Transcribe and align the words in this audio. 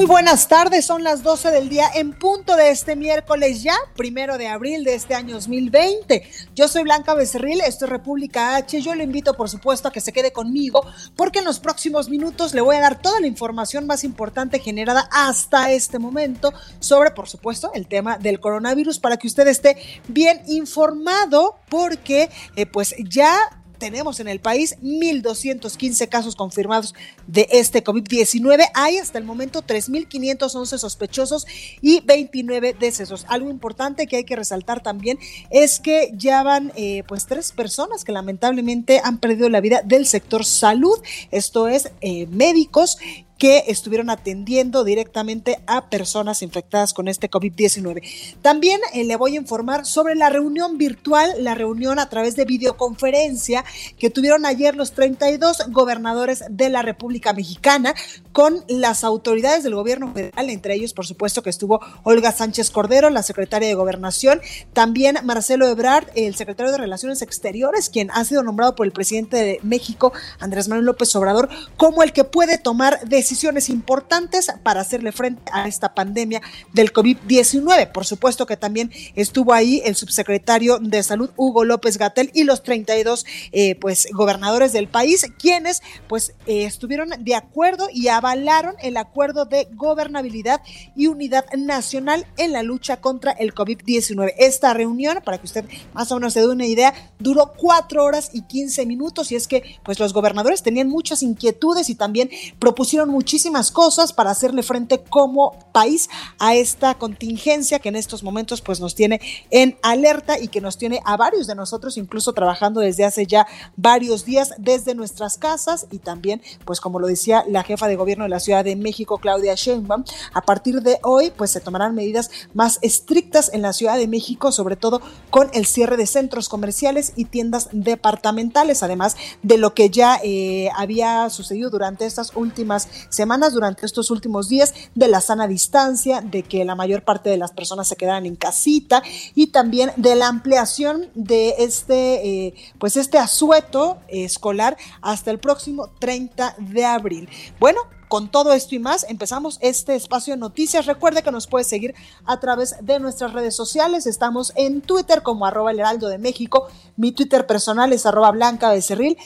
Muy 0.00 0.06
buenas 0.06 0.48
tardes, 0.48 0.86
son 0.86 1.04
las 1.04 1.22
12 1.22 1.50
del 1.50 1.68
día 1.68 1.84
en 1.94 2.18
punto 2.18 2.56
de 2.56 2.70
este 2.70 2.96
miércoles 2.96 3.62
ya, 3.62 3.74
primero 3.96 4.38
de 4.38 4.48
abril 4.48 4.82
de 4.82 4.94
este 4.94 5.14
año 5.14 5.34
2020. 5.34 6.22
Yo 6.54 6.68
soy 6.68 6.84
Blanca 6.84 7.12
Becerril, 7.12 7.60
esto 7.60 7.84
es 7.84 7.90
República 7.90 8.56
H. 8.56 8.80
Yo 8.80 8.94
le 8.94 9.04
invito, 9.04 9.34
por 9.34 9.50
supuesto, 9.50 9.88
a 9.88 9.92
que 9.92 10.00
se 10.00 10.14
quede 10.14 10.32
conmigo, 10.32 10.86
porque 11.16 11.40
en 11.40 11.44
los 11.44 11.60
próximos 11.60 12.08
minutos 12.08 12.54
le 12.54 12.62
voy 12.62 12.76
a 12.76 12.80
dar 12.80 13.02
toda 13.02 13.20
la 13.20 13.26
información 13.26 13.86
más 13.86 14.02
importante 14.02 14.58
generada 14.58 15.06
hasta 15.12 15.70
este 15.70 15.98
momento 15.98 16.54
sobre, 16.78 17.10
por 17.10 17.28
supuesto, 17.28 17.70
el 17.74 17.86
tema 17.86 18.16
del 18.16 18.40
coronavirus 18.40 19.00
para 19.00 19.18
que 19.18 19.26
usted 19.26 19.48
esté 19.48 19.76
bien 20.08 20.40
informado, 20.46 21.58
porque 21.68 22.30
eh, 22.56 22.64
pues 22.64 22.94
ya 23.06 23.38
tenemos 23.80 24.20
en 24.20 24.28
el 24.28 24.38
país 24.38 24.76
1.215 24.84 26.08
casos 26.08 26.36
confirmados 26.36 26.94
de 27.26 27.48
este 27.50 27.82
COVID-19. 27.82 28.70
Hay 28.74 28.98
hasta 28.98 29.18
el 29.18 29.24
momento 29.24 29.64
3.511 29.64 30.78
sospechosos 30.78 31.46
y 31.80 32.00
29 32.02 32.76
decesos. 32.78 33.26
Algo 33.28 33.50
importante 33.50 34.06
que 34.06 34.18
hay 34.18 34.24
que 34.24 34.36
resaltar 34.36 34.80
también 34.80 35.18
es 35.50 35.80
que 35.80 36.12
ya 36.14 36.44
van 36.44 36.72
eh, 36.76 37.02
pues 37.08 37.26
tres 37.26 37.50
personas 37.50 38.04
que 38.04 38.12
lamentablemente 38.12 39.00
han 39.02 39.18
perdido 39.18 39.48
la 39.48 39.60
vida 39.60 39.82
del 39.84 40.06
sector 40.06 40.44
salud. 40.44 41.00
Esto 41.32 41.66
es 41.66 41.90
eh, 42.02 42.26
médicos 42.26 42.98
que 43.40 43.64
estuvieron 43.68 44.10
atendiendo 44.10 44.84
directamente 44.84 45.60
a 45.66 45.88
personas 45.88 46.42
infectadas 46.42 46.92
con 46.92 47.08
este 47.08 47.30
COVID-19. 47.30 48.02
También 48.42 48.78
eh, 48.92 49.02
le 49.02 49.16
voy 49.16 49.32
a 49.32 49.40
informar 49.40 49.86
sobre 49.86 50.14
la 50.14 50.28
reunión 50.28 50.76
virtual, 50.76 51.32
la 51.42 51.54
reunión 51.54 51.98
a 51.98 52.10
través 52.10 52.36
de 52.36 52.44
videoconferencia 52.44 53.64
que 53.98 54.10
tuvieron 54.10 54.44
ayer 54.44 54.76
los 54.76 54.92
32 54.92 55.70
gobernadores 55.70 56.44
de 56.50 56.68
la 56.68 56.82
República 56.82 57.32
Mexicana 57.32 57.94
con 58.32 58.62
las 58.68 59.04
autoridades 59.04 59.64
del 59.64 59.74
gobierno 59.74 60.12
federal, 60.12 60.50
entre 60.50 60.74
ellos, 60.74 60.92
por 60.92 61.06
supuesto, 61.06 61.42
que 61.42 61.48
estuvo 61.48 61.80
Olga 62.02 62.32
Sánchez 62.32 62.70
Cordero, 62.70 63.08
la 63.08 63.22
secretaria 63.22 63.68
de 63.68 63.74
Gobernación, 63.74 64.42
también 64.74 65.16
Marcelo 65.24 65.66
Ebrard, 65.66 66.08
el 66.14 66.34
secretario 66.34 66.72
de 66.72 66.78
Relaciones 66.78 67.22
Exteriores, 67.22 67.88
quien 67.88 68.10
ha 68.10 68.22
sido 68.26 68.42
nombrado 68.42 68.74
por 68.74 68.84
el 68.84 68.92
presidente 68.92 69.38
de 69.38 69.60
México, 69.62 70.12
Andrés 70.40 70.68
Manuel 70.68 70.84
López 70.84 71.16
Obrador, 71.16 71.48
como 71.78 72.02
el 72.02 72.12
que 72.12 72.24
puede 72.24 72.58
tomar 72.58 73.00
decisiones 73.08 73.29
decisiones 73.30 73.68
importantes 73.68 74.52
para 74.64 74.80
hacerle 74.80 75.12
frente 75.12 75.40
a 75.52 75.68
esta 75.68 75.94
pandemia 75.94 76.42
del 76.72 76.92
COVID-19. 76.92 77.92
Por 77.92 78.04
supuesto 78.04 78.44
que 78.44 78.56
también 78.56 78.90
estuvo 79.14 79.52
ahí 79.52 79.80
el 79.84 79.94
subsecretario 79.94 80.78
de 80.80 81.00
Salud, 81.04 81.30
Hugo 81.36 81.64
López 81.64 81.96
Gatel, 81.96 82.32
y 82.34 82.42
los 82.42 82.64
32 82.64 83.24
eh, 83.52 83.76
pues, 83.76 84.08
gobernadores 84.12 84.72
del 84.72 84.88
país, 84.88 85.24
quienes 85.38 85.80
pues 86.08 86.34
eh, 86.46 86.64
estuvieron 86.64 87.10
de 87.20 87.36
acuerdo 87.36 87.86
y 87.92 88.08
avalaron 88.08 88.74
el 88.82 88.96
acuerdo 88.96 89.44
de 89.44 89.68
gobernabilidad 89.74 90.60
y 90.96 91.06
unidad 91.06 91.44
nacional 91.56 92.26
en 92.36 92.50
la 92.50 92.64
lucha 92.64 93.00
contra 93.00 93.30
el 93.30 93.54
COVID-19. 93.54 94.34
Esta 94.38 94.74
reunión, 94.74 95.20
para 95.24 95.38
que 95.38 95.46
usted 95.46 95.64
más 95.94 96.10
o 96.10 96.16
menos 96.16 96.32
se 96.32 96.40
dé 96.40 96.48
una 96.48 96.66
idea, 96.66 97.12
duró 97.20 97.52
cuatro 97.56 98.02
horas 98.02 98.30
y 98.32 98.42
15 98.42 98.86
minutos 98.86 99.30
y 99.30 99.36
es 99.36 99.46
que 99.46 99.76
pues 99.84 100.00
los 100.00 100.12
gobernadores 100.12 100.64
tenían 100.64 100.88
muchas 100.88 101.22
inquietudes 101.22 101.88
y 101.90 101.94
también 101.94 102.28
propusieron 102.58 103.19
muchísimas 103.20 103.70
cosas 103.70 104.14
para 104.14 104.30
hacerle 104.30 104.62
frente 104.62 104.98
como 104.98 105.52
país 105.72 106.08
a 106.38 106.54
esta 106.54 106.94
contingencia 106.94 107.78
que 107.78 107.90
en 107.90 107.96
estos 107.96 108.22
momentos 108.22 108.62
pues 108.62 108.80
nos 108.80 108.94
tiene 108.94 109.20
en 109.50 109.76
alerta 109.82 110.38
y 110.38 110.48
que 110.48 110.62
nos 110.62 110.78
tiene 110.78 111.02
a 111.04 111.18
varios 111.18 111.46
de 111.46 111.54
nosotros 111.54 111.98
incluso 111.98 112.32
trabajando 112.32 112.80
desde 112.80 113.04
hace 113.04 113.26
ya 113.26 113.46
varios 113.76 114.24
días 114.24 114.54
desde 114.56 114.94
nuestras 114.94 115.36
casas 115.36 115.86
y 115.90 115.98
también 115.98 116.40
pues 116.64 116.80
como 116.80 116.98
lo 116.98 117.08
decía 117.08 117.44
la 117.46 117.62
jefa 117.62 117.88
de 117.88 117.96
gobierno 117.96 118.24
de 118.24 118.30
la 118.30 118.40
Ciudad 118.40 118.64
de 118.64 118.74
México 118.74 119.18
Claudia 119.18 119.54
Sheinbaum 119.54 120.04
a 120.32 120.40
partir 120.40 120.80
de 120.80 120.98
hoy 121.02 121.30
pues 121.36 121.50
se 121.50 121.60
tomarán 121.60 121.94
medidas 121.94 122.30
más 122.54 122.78
estrictas 122.80 123.50
en 123.52 123.60
la 123.60 123.74
Ciudad 123.74 123.98
de 123.98 124.08
México 124.08 124.50
sobre 124.50 124.76
todo 124.76 125.02
con 125.28 125.50
el 125.52 125.66
cierre 125.66 125.98
de 125.98 126.06
centros 126.06 126.48
comerciales 126.48 127.12
y 127.16 127.26
tiendas 127.26 127.68
departamentales 127.72 128.82
además 128.82 129.18
de 129.42 129.58
lo 129.58 129.74
que 129.74 129.90
ya 129.90 130.18
eh, 130.24 130.70
había 130.74 131.28
sucedido 131.28 131.68
durante 131.68 132.06
estas 132.06 132.34
últimas 132.34 132.88
semanas, 133.10 133.52
durante 133.52 133.84
estos 133.84 134.10
últimos 134.10 134.48
días, 134.48 134.74
de 134.94 135.08
la 135.08 135.20
sana 135.20 135.46
distancia, 135.46 136.20
de 136.20 136.42
que 136.42 136.64
la 136.64 136.74
mayor 136.74 137.02
parte 137.02 137.30
de 137.30 137.36
las 137.36 137.52
personas 137.52 137.88
se 137.88 137.96
quedaran 137.96 138.26
en 138.26 138.36
casita 138.36 139.02
y 139.34 139.48
también 139.48 139.92
de 139.96 140.14
la 140.14 140.28
ampliación 140.28 141.10
de 141.14 141.56
este, 141.58 142.46
eh, 142.46 142.54
pues 142.78 142.96
este 142.96 143.18
asueto 143.18 143.98
escolar 144.08 144.76
hasta 145.02 145.30
el 145.30 145.38
próximo 145.38 145.90
30 145.98 146.56
de 146.58 146.84
abril. 146.84 147.28
Bueno, 147.58 147.80
con 148.10 148.28
todo 148.28 148.52
esto 148.52 148.74
y 148.74 148.80
más, 148.80 149.06
empezamos 149.08 149.56
este 149.60 149.94
espacio 149.94 150.34
de 150.34 150.40
noticias. 150.40 150.86
Recuerde 150.86 151.22
que 151.22 151.30
nos 151.30 151.46
puede 151.46 151.64
seguir 151.64 151.94
a 152.24 152.40
través 152.40 152.74
de 152.82 152.98
nuestras 152.98 153.32
redes 153.32 153.54
sociales. 153.54 154.04
Estamos 154.04 154.52
en 154.56 154.80
Twitter 154.80 155.22
como 155.22 155.46
arroba 155.46 155.70
el 155.70 155.78
heraldo 155.78 156.08
de 156.08 156.18
México. 156.18 156.66
Mi 156.96 157.12
Twitter 157.12 157.46
personal 157.46 157.92
es 157.92 158.06
arroba 158.06 158.32
blanca 158.32 158.72
becerril. 158.72 159.16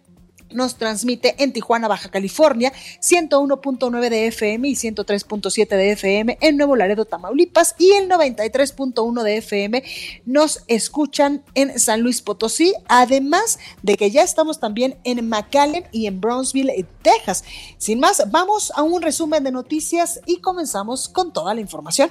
nos 0.54 0.76
transmite 0.76 1.34
en 1.42 1.52
Tijuana, 1.52 1.88
Baja 1.88 2.10
California, 2.10 2.72
101.9 3.00 4.08
de 4.08 4.26
FM 4.28 4.68
y 4.68 4.74
103.7 4.74 5.68
de 5.68 5.92
FM 5.92 6.38
en 6.40 6.56
Nuevo 6.56 6.76
Laredo, 6.76 7.04
Tamaulipas 7.04 7.74
y 7.78 7.92
el 7.92 8.08
93.1 8.08 9.22
de 9.22 9.36
FM 9.36 9.84
nos 10.24 10.64
escuchan 10.68 11.42
en 11.54 11.78
San 11.78 12.00
Luis 12.00 12.22
Potosí, 12.22 12.74
además 12.88 13.58
de 13.82 13.96
que 13.96 14.10
ya 14.10 14.22
estamos 14.22 14.60
también 14.60 14.96
en 15.04 15.28
McAllen 15.28 15.84
y 15.92 16.06
en 16.06 16.20
Brownsville, 16.20 16.86
Texas. 17.02 17.44
Sin 17.78 18.00
más, 18.00 18.22
vamos 18.30 18.72
a 18.74 18.82
un 18.82 19.02
resumen 19.02 19.44
de 19.44 19.52
noticias 19.52 20.20
y 20.26 20.40
comenzamos 20.40 21.08
con 21.08 21.32
toda 21.32 21.54
la 21.54 21.60
información. 21.60 22.10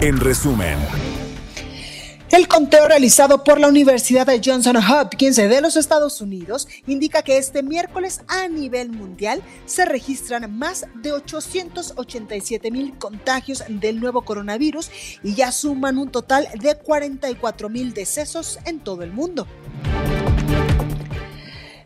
En 0.00 0.18
resumen. 0.18 0.78
El 2.30 2.48
conteo 2.48 2.88
realizado 2.88 3.44
por 3.44 3.60
la 3.60 3.68
Universidad 3.68 4.26
de 4.26 4.40
Johnson 4.44 4.76
Hopkins 4.76 5.36
de 5.36 5.60
los 5.60 5.76
Estados 5.76 6.20
Unidos 6.20 6.66
indica 6.86 7.22
que 7.22 7.36
este 7.36 7.62
miércoles 7.62 8.22
a 8.26 8.48
nivel 8.48 8.90
mundial 8.90 9.42
se 9.66 9.84
registran 9.84 10.58
más 10.58 10.86
de 10.96 11.12
887 11.12 12.70
mil 12.70 12.98
contagios 12.98 13.62
del 13.68 14.00
nuevo 14.00 14.22
coronavirus 14.22 14.90
y 15.22 15.34
ya 15.34 15.52
suman 15.52 15.98
un 15.98 16.10
total 16.10 16.48
de 16.60 16.74
44 16.74 17.68
mil 17.68 17.92
decesos 17.92 18.58
en 18.64 18.80
todo 18.80 19.02
el 19.02 19.12
mundo. 19.12 19.46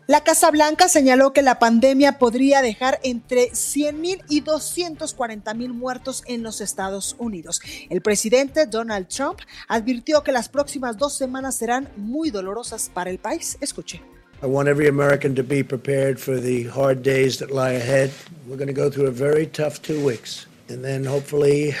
La 0.09 0.23
Casa 0.23 0.49
Blanca 0.49 0.89
señaló 0.89 1.33
que 1.33 1.43
la 1.43 1.59
pandemia 1.59 2.17
podría 2.17 2.63
dejar 2.63 2.99
entre 3.03 3.51
100.000 3.51 4.23
y 4.27 4.41
240.000 4.41 5.69
muertos 5.71 6.23
en 6.25 6.41
los 6.41 6.61
Estados 6.61 7.15
Unidos. 7.19 7.61
El 7.91 8.01
presidente 8.01 8.65
Donald 8.65 9.07
Trump 9.07 9.41
advirtió 9.67 10.23
que 10.23 10.31
las 10.31 10.49
próximas 10.49 10.97
dos 10.97 11.15
semanas 11.15 11.57
serán 11.57 11.89
muy 11.95 12.31
dolorosas 12.31 12.89
para 12.91 13.11
el 13.11 13.19
país. 13.19 13.55
Escuche. 13.61 14.01
I 14.41 14.47
want 14.47 14.67
every 14.67 14.87
American 14.87 15.35
to 15.35 15.43
be 15.43 15.63
prepared 15.63 16.17
for 16.17 16.41
the 16.41 16.67
hard 16.67 17.03
days 17.03 17.37
that 17.37 17.51
lie 17.51 17.75
ahead. 17.75 18.09
We're 18.47 18.57
going 18.57 18.73
to 18.73 18.81
go 18.81 18.89
through 18.89 19.09
a 19.09 19.11
very 19.11 19.45
tough 19.45 19.79
two 19.79 20.03
weeks. 20.03 20.47
And 20.69 20.83
then 20.83 21.05
hopefully, 21.05 21.75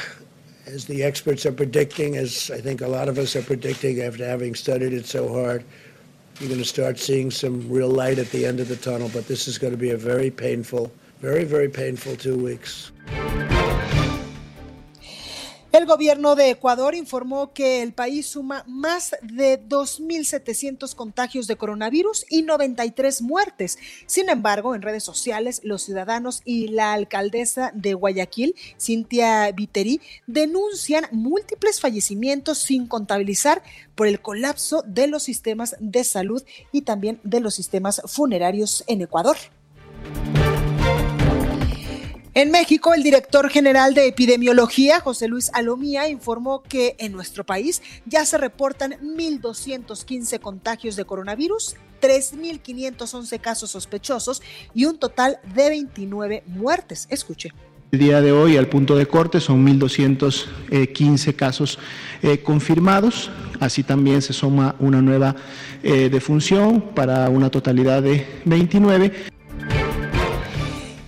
as 0.67 0.85
the 0.85 1.03
experts 1.03 1.47
are 1.47 1.51
predicting, 1.51 2.15
as 2.15 2.51
I 2.51 2.61
think 2.61 2.81
a 2.81 2.87
lot 2.87 3.09
of 3.09 3.17
us 3.17 3.35
are 3.35 3.41
predicting 3.41 4.03
after 4.03 4.23
having 4.23 4.53
studied 4.53 4.93
it 4.93 5.07
so 5.07 5.27
hard, 5.33 5.63
you're 6.39 6.49
going 6.49 6.61
to 6.61 6.65
start 6.65 6.97
seeing 6.97 7.31
some 7.31 7.69
real 7.69 7.89
light 7.89 8.17
at 8.17 8.29
the 8.31 8.45
end 8.45 8.59
of 8.59 8.69
the 8.69 8.77
tunnel. 8.77 9.09
But 9.13 9.27
this 9.27 9.47
is 9.47 9.57
going 9.57 9.71
to 9.71 9.77
be 9.77 9.91
a 9.91 9.97
very 9.97 10.31
painful, 10.31 10.91
very, 11.19 11.43
very 11.43 11.69
painful 11.69 12.15
two 12.15 12.37
weeks. 12.37 12.91
El 15.71 15.85
gobierno 15.85 16.35
de 16.35 16.49
Ecuador 16.49 16.95
informó 16.95 17.53
que 17.53 17.83
el 17.83 17.93
país 17.93 18.25
suma 18.25 18.63
más 18.65 19.15
de 19.21 19.61
2.700 19.61 20.95
contagios 20.95 21.45
de 21.45 21.57
coronavirus 21.57 22.25
y 22.27 22.41
93 22.41 23.21
muertes. 23.21 23.77
Sin 24.07 24.29
embargo, 24.29 24.73
en 24.73 24.81
redes 24.81 25.03
sociales, 25.03 25.61
los 25.63 25.83
ciudadanos 25.83 26.41
y 26.43 26.69
la 26.69 26.93
alcaldesa 26.93 27.71
de 27.75 27.93
Guayaquil, 27.93 28.55
Cintia 28.81 29.51
Viteri, 29.51 30.01
denuncian 30.25 31.05
múltiples 31.11 31.79
fallecimientos 31.79 32.57
sin 32.57 32.87
contabilizar 32.87 33.61
por 33.93 34.07
el 34.07 34.21
colapso 34.21 34.83
de 34.87 35.05
los 35.05 35.21
sistemas 35.21 35.75
de 35.79 36.03
salud 36.03 36.43
y 36.71 36.81
también 36.81 37.19
de 37.23 37.41
los 37.41 37.53
sistemas 37.53 38.01
funerarios 38.07 38.83
en 38.87 39.03
Ecuador. 39.03 39.37
En 42.39 42.51
México, 42.51 42.93
el 42.93 43.03
director 43.03 43.49
general 43.49 43.93
de 43.93 44.07
epidemiología, 44.07 45.01
José 45.01 45.27
Luis 45.27 45.51
Alomía, 45.53 46.07
informó 46.07 46.63
que 46.63 46.95
en 46.97 47.11
nuestro 47.11 47.45
país 47.45 47.81
ya 48.05 48.23
se 48.23 48.37
reportan 48.37 48.93
1.215 49.03 50.39
contagios 50.39 50.95
de 50.95 51.03
coronavirus, 51.03 51.75
3.511 52.01 53.41
casos 53.41 53.71
sospechosos 53.71 54.41
y 54.73 54.85
un 54.85 54.97
total 54.97 55.39
de 55.53 55.67
29 55.67 56.43
muertes. 56.47 57.07
Escuche. 57.09 57.51
El 57.91 57.99
día 57.99 58.21
de 58.21 58.31
hoy, 58.31 58.55
al 58.55 58.69
punto 58.69 58.95
de 58.95 59.05
corte, 59.05 59.41
son 59.41 59.67
1.215 59.67 61.35
casos 61.35 61.77
eh, 62.21 62.41
confirmados. 62.41 63.29
Así 63.59 63.83
también 63.83 64.21
se 64.21 64.31
suma 64.31 64.77
una 64.79 65.01
nueva 65.01 65.35
eh, 65.83 66.07
defunción 66.09 66.79
para 66.95 67.27
una 67.27 67.49
totalidad 67.49 68.01
de 68.01 68.25
29. 68.45 69.38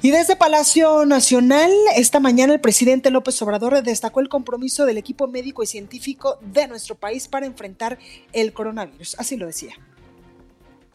Y 0.04 0.10
desde 0.10 0.36
Palacio 0.36 1.06
Nacional, 1.06 1.72
esta 1.96 2.20
mañana 2.20 2.54
el 2.56 2.60
presidente 2.60 3.12
López 3.12 3.40
Obrador 3.44 3.84
destacó 3.84 4.20
el 4.20 4.30
compromiso 4.30 4.88
del 4.88 4.98
equipo 4.98 5.28
médico 5.28 5.62
y 5.62 5.68
científico 5.68 6.40
de 6.42 6.68
nuestro 6.68 6.96
país 6.96 7.28
para 7.28 7.46
enfrentar 7.46 8.00
el 8.34 8.52
coronavirus. 8.52 9.16
Así 9.20 9.38
lo 9.38 9.46
decía. 9.46 9.76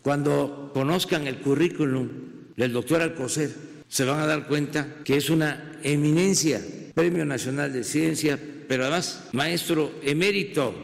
Cuando 0.03 0.73
conozcan 0.75 1.29
el 1.29 1.41
currículum 1.41 2.09
del 2.57 2.73
doctor 2.73 3.01
Alcocer, 3.01 3.55
se 3.87 4.05
van 4.05 4.19
a 4.19 4.27
dar 4.27 4.49
cuenta 4.49 4.97
que 5.05 5.17
es 5.17 5.31
una 5.31 5.79
eminencia, 5.85 6.61
Premio 6.93 7.25
Nacional 7.25 7.73
de 7.73 7.85
Ciencia, 7.85 8.41
pero 8.67 8.83
además 8.83 9.23
maestro 9.31 9.93
emérito, 10.03 10.75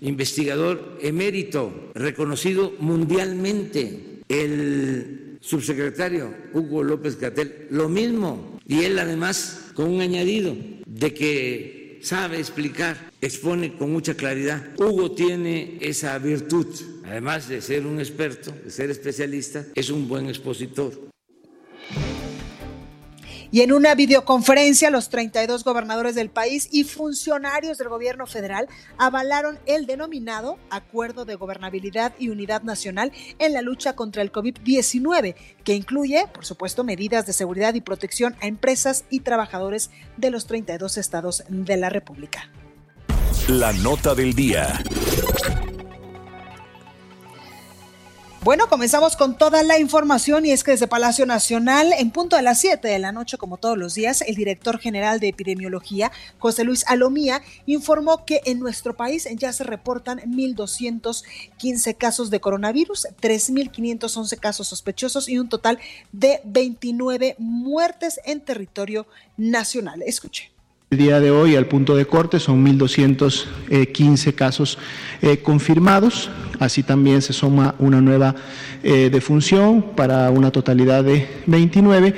investigador 0.00 0.98
emérito, 1.02 1.90
reconocido 1.94 2.74
mundialmente. 2.78 4.20
El 4.28 5.21
subsecretario 5.42 6.32
Hugo 6.54 6.82
López 6.82 7.16
Catel, 7.16 7.66
lo 7.70 7.88
mismo. 7.88 8.58
Y 8.66 8.84
él 8.84 8.98
además 8.98 9.72
con 9.74 9.90
un 9.90 10.00
añadido 10.00 10.56
de 10.86 11.12
que 11.12 11.98
sabe 12.02 12.38
explicar, 12.38 13.10
expone 13.20 13.76
con 13.76 13.92
mucha 13.92 14.14
claridad. 14.14 14.70
Hugo 14.78 15.12
tiene 15.12 15.78
esa 15.80 16.16
virtud, 16.18 16.66
además 17.04 17.48
de 17.48 17.60
ser 17.60 17.86
un 17.86 17.98
experto, 17.98 18.52
de 18.64 18.70
ser 18.70 18.90
especialista, 18.90 19.66
es 19.74 19.90
un 19.90 20.08
buen 20.08 20.28
expositor. 20.28 21.11
Y 23.52 23.60
en 23.60 23.70
una 23.70 23.94
videoconferencia, 23.94 24.90
los 24.90 25.10
32 25.10 25.62
gobernadores 25.62 26.14
del 26.14 26.30
país 26.30 26.70
y 26.72 26.84
funcionarios 26.84 27.76
del 27.76 27.90
gobierno 27.90 28.26
federal 28.26 28.66
avalaron 28.96 29.58
el 29.66 29.84
denominado 29.84 30.56
Acuerdo 30.70 31.26
de 31.26 31.34
Gobernabilidad 31.34 32.14
y 32.18 32.30
Unidad 32.30 32.62
Nacional 32.62 33.12
en 33.38 33.52
la 33.52 33.60
lucha 33.60 33.94
contra 33.94 34.22
el 34.22 34.32
COVID-19, 34.32 35.34
que 35.64 35.74
incluye, 35.74 36.26
por 36.32 36.46
supuesto, 36.46 36.82
medidas 36.82 37.26
de 37.26 37.34
seguridad 37.34 37.74
y 37.74 37.82
protección 37.82 38.34
a 38.40 38.46
empresas 38.46 39.04
y 39.10 39.20
trabajadores 39.20 39.90
de 40.16 40.30
los 40.30 40.46
32 40.46 40.96
estados 40.96 41.44
de 41.50 41.76
la 41.76 41.90
República. 41.90 42.48
La 43.48 43.74
nota 43.74 44.14
del 44.14 44.32
día. 44.32 44.82
Bueno, 48.44 48.68
comenzamos 48.68 49.14
con 49.14 49.38
toda 49.38 49.62
la 49.62 49.78
información 49.78 50.44
y 50.44 50.50
es 50.50 50.64
que 50.64 50.72
desde 50.72 50.88
Palacio 50.88 51.24
Nacional, 51.26 51.92
en 51.96 52.10
punto 52.10 52.34
de 52.34 52.42
las 52.42 52.58
7 52.58 52.88
de 52.88 52.98
la 52.98 53.12
noche, 53.12 53.38
como 53.38 53.56
todos 53.56 53.78
los 53.78 53.94
días, 53.94 54.20
el 54.20 54.34
director 54.34 54.80
general 54.80 55.20
de 55.20 55.28
epidemiología, 55.28 56.10
José 56.40 56.64
Luis 56.64 56.84
Alomía, 56.88 57.40
informó 57.66 58.24
que 58.24 58.40
en 58.44 58.58
nuestro 58.58 58.96
país 58.96 59.28
ya 59.36 59.52
se 59.52 59.62
reportan 59.62 60.18
1.215 60.18 61.96
casos 61.96 62.30
de 62.30 62.40
coronavirus, 62.40 63.06
3.511 63.20 64.36
casos 64.40 64.66
sospechosos 64.66 65.28
y 65.28 65.38
un 65.38 65.48
total 65.48 65.78
de 66.10 66.40
29 66.42 67.36
muertes 67.38 68.18
en 68.24 68.40
territorio 68.40 69.06
nacional. 69.36 70.02
Escuche. 70.02 70.50
El 70.92 70.98
día 70.98 71.20
de 71.20 71.30
hoy, 71.30 71.56
al 71.56 71.64
punto 71.68 71.96
de 71.96 72.04
corte, 72.04 72.38
son 72.38 72.62
1.215 72.66 74.34
casos 74.34 74.76
eh, 75.22 75.38
confirmados. 75.38 76.28
Así 76.60 76.82
también 76.82 77.22
se 77.22 77.32
suma 77.32 77.74
una 77.78 78.02
nueva 78.02 78.34
eh, 78.82 79.08
defunción 79.10 79.96
para 79.96 80.30
una 80.30 80.52
totalidad 80.52 81.02
de 81.02 81.26
29. 81.46 82.14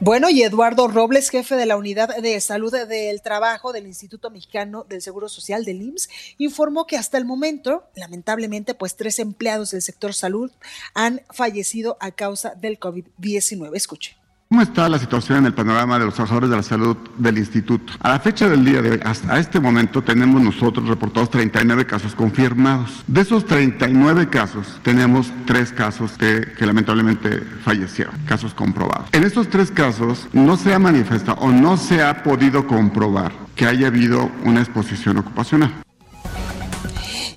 Bueno, 0.00 0.30
y 0.30 0.42
Eduardo 0.42 0.88
Robles, 0.88 1.28
jefe 1.30 1.54
de 1.54 1.66
la 1.66 1.76
Unidad 1.76 2.16
de 2.16 2.40
Salud 2.40 2.72
del 2.72 3.22
Trabajo 3.22 3.72
del 3.72 3.86
Instituto 3.86 4.28
Mexicano 4.32 4.84
del 4.88 5.00
Seguro 5.00 5.28
Social 5.28 5.64
del 5.64 5.82
IMSS, 5.82 6.08
informó 6.38 6.88
que 6.88 6.96
hasta 6.96 7.18
el 7.18 7.24
momento, 7.24 7.84
lamentablemente, 7.94 8.74
pues 8.74 8.96
tres 8.96 9.20
empleados 9.20 9.70
del 9.70 9.82
sector 9.82 10.12
salud 10.12 10.50
han 10.94 11.22
fallecido 11.30 11.96
a 12.00 12.10
causa 12.10 12.56
del 12.56 12.80
COVID-19. 12.80 13.76
Escuche. 13.76 14.19
¿Cómo 14.52 14.62
está 14.62 14.88
la 14.88 14.98
situación 14.98 15.38
en 15.38 15.46
el 15.46 15.54
panorama 15.54 15.96
de 15.96 16.06
los 16.06 16.14
trabajadores 16.14 16.50
de 16.50 16.56
la 16.56 16.64
salud 16.64 16.96
del 17.16 17.38
instituto? 17.38 17.92
A 18.00 18.08
la 18.08 18.18
fecha 18.18 18.48
del 18.48 18.64
día 18.64 18.82
de 18.82 18.90
hoy, 18.90 19.00
hasta 19.04 19.38
este 19.38 19.60
momento, 19.60 20.02
tenemos 20.02 20.42
nosotros 20.42 20.88
reportados 20.88 21.30
39 21.30 21.86
casos 21.86 22.16
confirmados. 22.16 23.04
De 23.06 23.20
esos 23.20 23.46
39 23.46 24.28
casos, 24.28 24.80
tenemos 24.82 25.32
tres 25.46 25.70
casos 25.70 26.18
que, 26.18 26.52
lamentablemente 26.66 27.44
fallecieron, 27.62 28.16
casos 28.26 28.52
comprobados. 28.52 29.06
En 29.12 29.22
estos 29.22 29.48
tres 29.48 29.70
casos, 29.70 30.26
no 30.32 30.56
se 30.56 30.74
ha 30.74 30.80
manifestado 30.80 31.40
o 31.40 31.52
no 31.52 31.76
se 31.76 32.02
ha 32.02 32.24
podido 32.24 32.66
comprobar 32.66 33.30
que 33.54 33.66
haya 33.66 33.86
habido 33.86 34.32
una 34.42 34.62
exposición 34.62 35.18
ocupacional. 35.18 35.72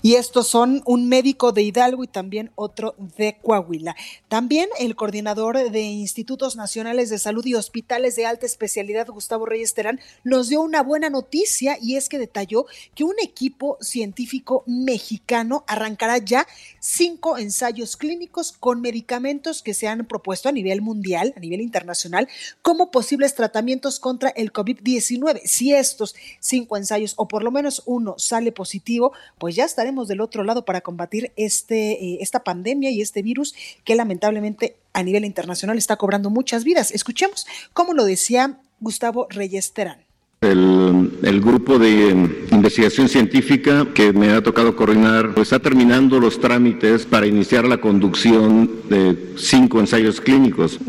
Y 0.05 0.15
estos 0.15 0.49
son 0.49 0.83
un 0.85 1.07
médico 1.07 1.53
de 1.53 1.61
Hidalgo 1.63 2.03
y 2.03 2.07
también 2.07 2.51
otro 2.55 2.93
de 3.17 3.37
Coahuila. 3.41 3.95
También 4.27 4.67
el 4.77 4.97
coordinador 4.97 5.71
de 5.71 5.81
Institutos 5.81 6.57
Nacionales 6.57 7.09
de 7.09 7.17
Salud 7.17 7.45
y 7.45 7.55
Hospitales 7.55 8.17
de 8.17 8.25
Alta 8.25 8.45
Especialidad, 8.45 9.07
Gustavo 9.07 9.45
Reyes 9.45 9.73
Terán, 9.73 10.01
nos 10.25 10.49
dio 10.49 10.59
una 10.59 10.83
buena 10.83 11.09
noticia 11.09 11.77
y 11.81 11.95
es 11.95 12.09
que 12.09 12.19
detalló 12.19 12.65
que 12.95 13.05
un 13.05 13.15
equipo 13.23 13.77
científico 13.79 14.65
mexicano 14.67 15.63
arrancará 15.67 16.17
ya 16.17 16.47
cinco 16.81 17.37
ensayos 17.37 17.95
clínicos 17.95 18.51
con 18.51 18.81
medicamentos 18.81 19.61
que 19.61 19.73
se 19.73 19.87
han 19.87 20.05
propuesto 20.05 20.49
a 20.49 20.51
nivel 20.51 20.81
mundial, 20.81 21.33
a 21.37 21.39
nivel 21.39 21.61
internacional, 21.61 22.27
como 22.61 22.91
posibles 22.91 23.35
tratamientos 23.35 24.01
contra 24.01 24.31
el 24.31 24.51
COVID-19. 24.51 25.43
Si 25.45 25.71
estos 25.73 26.13
cinco 26.41 26.75
ensayos 26.75 27.13
o 27.15 27.29
por 27.29 27.41
lo 27.41 27.51
menos 27.51 27.83
uno 27.85 28.15
sale 28.17 28.51
positivo, 28.51 29.13
pues 29.37 29.55
ya 29.55 29.63
estaremos 29.63 29.92
del 30.07 30.21
otro 30.21 30.43
lado 30.43 30.65
para 30.65 30.81
combatir 30.81 31.31
este, 31.35 31.93
eh, 31.93 32.17
esta 32.21 32.43
pandemia 32.43 32.89
y 32.89 33.01
este 33.01 33.21
virus 33.21 33.55
que 33.83 33.95
lamentablemente 33.95 34.75
a 34.93 35.03
nivel 35.03 35.25
internacional 35.25 35.77
está 35.77 35.95
cobrando 35.95 36.29
muchas 36.29 36.63
vidas. 36.63 36.91
Escuchemos 36.91 37.45
cómo 37.73 37.93
lo 37.93 38.05
decía 38.05 38.59
Gustavo 38.79 39.27
Reyes 39.29 39.73
Terán. 39.73 40.02
El 40.43 41.41
grupo 41.41 41.79
de 41.79 42.09
investigación 42.51 43.07
científica 43.07 43.87
que 43.93 44.11
me 44.13 44.31
ha 44.31 44.43
tocado 44.43 44.75
coordinar 44.75 45.33
pues, 45.33 45.47
está 45.47 45.59
terminando 45.59 46.19
los 46.19 46.39
trámites 46.39 47.05
para 47.05 47.25
iniciar 47.25 47.65
la 47.65 47.77
conducción 47.77 48.69
de 48.89 49.33
cinco 49.37 49.79
ensayos 49.79 50.21
clínicos. 50.21 50.79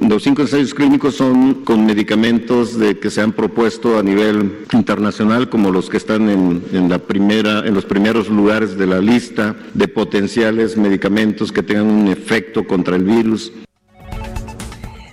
los 0.00 0.22
cinco 0.22 0.42
ensayos 0.42 0.74
clínicos 0.74 1.14
son 1.14 1.64
con 1.64 1.86
medicamentos 1.86 2.78
de, 2.78 2.98
que 2.98 3.10
se 3.10 3.20
han 3.20 3.32
propuesto 3.32 3.98
a 3.98 4.02
nivel 4.02 4.66
internacional, 4.72 5.48
como 5.48 5.70
los 5.70 5.88
que 5.88 5.96
están 5.96 6.28
en, 6.28 6.88
la 6.88 6.98
primera, 6.98 7.66
en 7.66 7.74
los 7.74 7.84
primeros 7.84 8.28
lugares 8.28 8.76
de 8.76 8.86
la 8.86 9.00
lista 9.00 9.56
de 9.74 9.88
potenciales 9.88 10.76
medicamentos 10.76 11.50
que 11.50 11.62
tengan 11.62 11.86
un 11.86 12.08
efecto 12.08 12.64
contra 12.66 12.96
el 12.96 13.04
virus. 13.04 13.52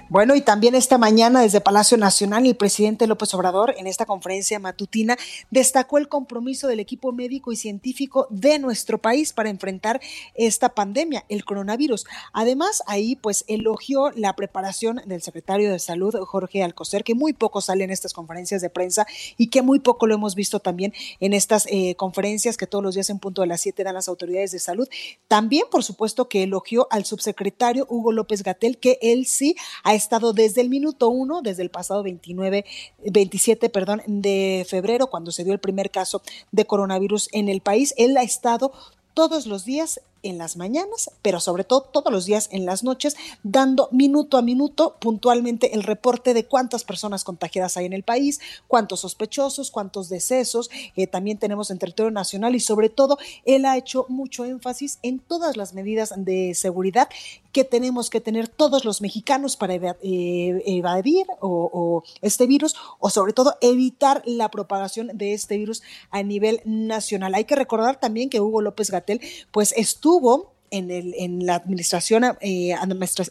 Bueno, 0.10 0.36
y 0.36 0.42
también 0.42 0.74
esta 0.74 0.98
mañana 0.98 1.44
desde 1.44 1.62
Palacio 1.62 1.96
Nacional, 1.96 2.48
el 2.48 2.56
presidente 2.56 3.06
López 3.06 3.32
Obrador 3.36 3.75
en 3.78 3.86
esta 3.86 4.08
conferencia 4.08 4.58
matutina 4.58 5.16
destacó 5.51 6.00
el 6.00 6.10
compromiso 6.10 6.68
del 6.68 6.80
equipo 6.80 7.12
médico 7.12 7.51
y 7.51 7.56
científico 7.56 8.25
de 8.32 8.58
nuestro 8.58 8.98
país 8.98 9.34
para 9.34 9.51
enfrentar 9.51 10.01
esta 10.34 10.70
pandemia, 10.70 11.25
el 11.30 11.46
coronavirus. 11.46 12.08
Además, 12.34 12.82
ahí 12.88 13.18
pues 13.18 13.46
elogió 13.48 14.10
la 14.16 14.36
preparación 14.36 15.00
del 15.06 15.22
secretario 15.22 15.72
de 15.72 15.78
Salud, 15.78 16.16
Jorge 16.25 16.63
Alcocer, 16.63 17.04
que 17.04 17.13
muy 17.13 17.34
poco 17.34 17.62
sale 17.62 17.84
en 17.84 17.92
estas 17.92 18.13
conferencias 18.13 18.63
de 18.63 18.72
prensa 18.72 19.06
y 19.38 19.51
que 19.51 19.62
muy 19.62 19.78
poco 19.78 20.08
lo 20.08 20.16
hemos 20.16 20.34
visto 20.34 20.60
también 20.60 20.92
en 21.20 21.34
estas 21.34 21.68
eh, 21.68 21.94
conferencias 21.94 22.58
que 22.58 22.66
todos 22.66 22.84
los 22.84 22.96
días 22.96 23.12
en 23.12 23.20
punto 23.20 23.44
de 23.44 23.48
las 23.48 23.62
7 23.62 23.84
dan 23.84 23.94
las 23.94 24.08
autoridades 24.08 24.54
de 24.54 24.60
salud. 24.60 24.89
También, 25.28 25.66
por 25.70 25.84
supuesto, 25.84 26.30
que 26.30 26.42
elogió 26.42 26.88
al 26.89 27.06
subsecretario 27.06 27.86
Hugo 27.88 28.12
López 28.12 28.42
Gatel, 28.42 28.80
que 28.80 28.98
él 29.04 29.28
sí 29.28 29.56
ha 29.84 29.99
estado 30.00 30.34
desde 30.34 30.62
el 30.62 30.70
minuto 30.70 31.10
uno, 31.10 31.41
desde 31.41 31.62
el 31.62 31.70
pasado 31.70 32.01
29, 32.03 32.65
27, 33.06 33.70
perdón, 33.70 34.01
de 34.08 34.65
febrero, 34.68 35.08
cuando 35.08 35.32
se 35.32 35.44
dio 35.44 35.53
el 35.53 35.60
primer 35.60 35.91
caso 35.91 36.22
de 36.51 36.65
coronavirus 36.65 37.29
en 37.32 37.50
el 37.50 37.62
país. 37.62 37.94
Él 37.98 38.18
ha 38.18 38.24
estado 38.24 38.72
todos 39.13 39.46
los 39.46 39.65
días 39.65 40.01
en 40.24 40.38
las 40.38 40.58
mañanas, 40.58 41.12
pero 41.22 41.40
sobre 41.40 41.64
todo 41.64 41.82
todos 41.82 42.12
los 42.12 42.26
días 42.26 42.50
en 42.52 42.66
las 42.66 42.84
noches, 42.84 43.16
dando 43.44 43.90
minuto 43.92 44.38
a 44.38 44.42
minuto 44.42 44.96
puntualmente 45.00 45.74
el 45.74 45.84
reporte 45.84 46.34
de 46.34 46.46
cuántas 46.46 46.84
personas 46.84 47.24
contagiadas 47.24 47.78
hay 47.78 47.86
en 47.86 47.94
el 47.94 48.04
país, 48.04 48.40
cuántos 48.68 49.02
sospechosos, 49.02 49.72
cuántos 49.72 50.10
decesos, 50.10 50.70
eh, 50.96 51.08
también 51.08 51.38
tenemos 51.38 51.72
en 51.72 51.80
territorio 51.80 52.12
nacional 52.12 52.56
y 52.56 52.60
sobre 52.60 52.90
todo 52.90 53.18
él 53.46 53.66
ha 53.66 53.78
hecho 53.78 54.06
mucho 54.10 54.46
énfasis 54.46 55.00
en 55.04 55.20
todas 55.20 55.58
las 55.58 55.74
medidas 55.74 56.14
de 56.18 56.54
seguridad 56.56 57.10
que 57.52 57.64
tenemos 57.64 58.10
que 58.10 58.22
tener 58.22 58.48
todos 58.48 58.86
los 58.86 59.02
mexicanos 59.02 59.58
para 59.58 59.74
eh, 59.74 60.64
evadir 60.66 61.26
o, 61.42 62.04
este 62.22 62.46
virus 62.46 62.76
o 63.00 63.10
sobre 63.10 63.34
todo 63.34 63.56
evitar 63.62 64.22
la 64.26 64.52
propagación 64.52 65.10
de 65.14 65.34
este 65.34 65.58
virus 65.58 65.82
a 66.12 66.22
nivel 66.22 66.62
nacional. 66.66 67.34
Hay 67.34 67.46
que 67.46 67.56
recordar 67.56 68.00
también 68.00 68.30
que 68.30 68.40
Hugo 68.40 68.62
López 68.62 68.92
Gatel 68.92 69.22
pues 69.52 69.74
estuvo 69.76 70.09
estuvo 70.10 70.59
en, 70.72 70.92
el, 70.92 71.14
en 71.18 71.46
la 71.46 71.56
administración, 71.56 72.24
eh, 72.42 72.76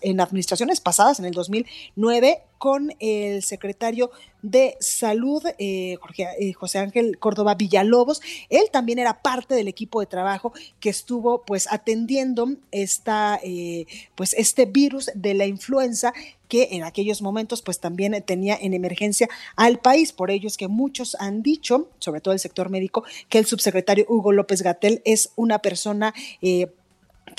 en 0.03 0.21
administraciones 0.21 0.81
pasadas, 0.81 1.19
en 1.19 1.25
el 1.25 1.33
2009, 1.33 2.43
con 2.59 2.93
el 2.99 3.43
secretario 3.43 4.11
de 4.43 4.77
Salud, 4.81 5.43
eh, 5.59 5.97
Jorge, 6.01 6.27
eh, 6.41 6.53
José 6.53 6.79
Ángel 6.79 7.19
Córdoba 7.19 7.55
Villalobos. 7.55 8.21
Él 8.49 8.65
también 8.73 8.99
era 8.99 9.23
parte 9.23 9.55
del 9.55 9.69
equipo 9.69 10.01
de 10.01 10.07
trabajo 10.07 10.53
que 10.81 10.91
estuvo 10.91 11.45
pues 11.45 11.71
atendiendo 11.71 12.49
esta, 12.73 13.41
pues 14.17 14.35
este 14.35 14.67
virus 14.67 15.11
de 15.15 15.35
la 15.35 15.47
influenza 15.47 16.13
que 16.49 16.69
en 16.73 16.83
aquellos 16.83 17.23
momentos 17.23 17.63
pues 17.63 17.79
también 17.79 18.21
tenía 18.27 18.59
en 18.61 18.75
emergencia 18.75 19.29
al 19.55 19.79
país. 19.79 20.13
Por 20.13 20.31
ello 20.31 20.49
es 20.49 20.57
que 20.57 20.69
muchos 20.69 21.17
han 21.21 21.43
dicho, 21.43 21.91
sobre 21.99 22.21
todo 22.21 22.35
el 22.35 22.41
sector 22.41 22.71
médico, 22.71 23.05
que 23.29 23.39
el 23.39 23.47
subsecretario 23.47 24.07
Hugo 24.09 24.33
López 24.33 24.63
Gatel 24.63 25.03
es 25.05 25.31
una 25.37 25.61
persona 25.61 26.15
eh, 26.43 26.69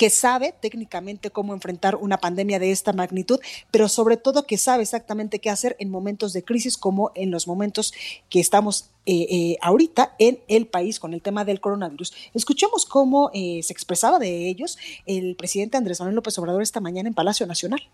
que 0.00 0.08
sabe 0.08 0.54
técnicamente 0.58 1.30
cómo 1.30 1.52
enfrentar 1.52 1.96
una 1.96 2.16
pandemia 2.16 2.58
de 2.58 2.70
esta 2.70 2.94
magnitud, 2.94 3.38
pero 3.70 3.86
sobre 3.86 4.16
todo 4.16 4.46
que 4.46 4.56
sabe 4.56 4.82
exactamente 4.82 5.40
qué 5.40 5.50
hacer 5.50 5.76
en 5.78 5.90
momentos 5.90 6.32
de 6.32 6.42
crisis 6.42 6.78
como 6.78 7.12
en 7.14 7.30
los 7.30 7.46
momentos 7.46 7.92
que 8.30 8.40
estamos 8.40 8.88
eh, 9.04 9.26
eh, 9.28 9.56
ahorita 9.60 10.14
en 10.18 10.38
el 10.48 10.66
país 10.66 11.00
con 11.00 11.12
el 11.12 11.20
tema 11.20 11.44
del 11.44 11.60
coronavirus. 11.60 12.14
Escuchemos 12.32 12.86
cómo 12.86 13.30
eh, 13.34 13.60
se 13.62 13.74
expresaba 13.74 14.18
de 14.18 14.48
ellos 14.48 14.78
el 15.04 15.36
presidente 15.36 15.76
Andrés 15.76 16.00
Manuel 16.00 16.16
López 16.16 16.38
Obrador 16.38 16.62
esta 16.62 16.80
mañana 16.80 17.06
en 17.06 17.14
Palacio 17.14 17.46
Nacional. 17.46 17.86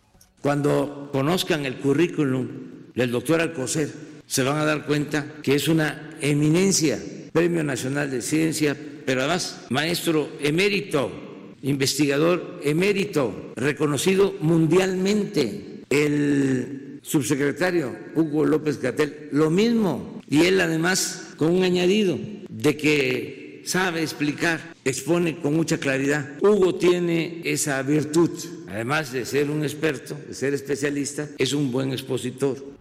Cuando 0.42 1.10
conozcan 1.10 1.66
el 1.66 1.80
currículum 1.80 2.92
del 2.94 3.10
doctor 3.10 3.40
Alcocer, 3.40 3.92
se 4.28 4.44
van 4.44 4.58
a 4.58 4.64
dar 4.64 4.86
cuenta 4.86 5.26
que 5.42 5.56
es 5.56 5.66
una 5.66 6.16
eminencia, 6.20 7.02
Premio 7.32 7.64
Nacional 7.64 8.12
de 8.12 8.22
Ciencia, 8.22 8.76
pero 9.04 9.22
además 9.22 9.66
maestro 9.70 10.28
emérito 10.40 11.25
investigador 11.66 12.60
emérito, 12.62 13.52
reconocido 13.56 14.34
mundialmente. 14.40 15.82
El 15.90 17.00
subsecretario 17.02 17.94
Hugo 18.14 18.44
López 18.44 18.80
Gatel, 18.80 19.28
lo 19.32 19.50
mismo. 19.50 20.20
Y 20.28 20.46
él 20.46 20.60
además 20.60 21.34
con 21.36 21.52
un 21.52 21.64
añadido 21.64 22.18
de 22.48 22.76
que 22.76 23.62
sabe 23.64 24.02
explicar, 24.02 24.74
expone 24.84 25.38
con 25.40 25.54
mucha 25.54 25.78
claridad. 25.78 26.38
Hugo 26.40 26.76
tiene 26.76 27.42
esa 27.44 27.82
virtud, 27.82 28.30
además 28.68 29.12
de 29.12 29.24
ser 29.24 29.50
un 29.50 29.62
experto, 29.62 30.16
de 30.28 30.34
ser 30.34 30.54
especialista, 30.54 31.28
es 31.36 31.52
un 31.52 31.72
buen 31.72 31.92
expositor 31.92 32.76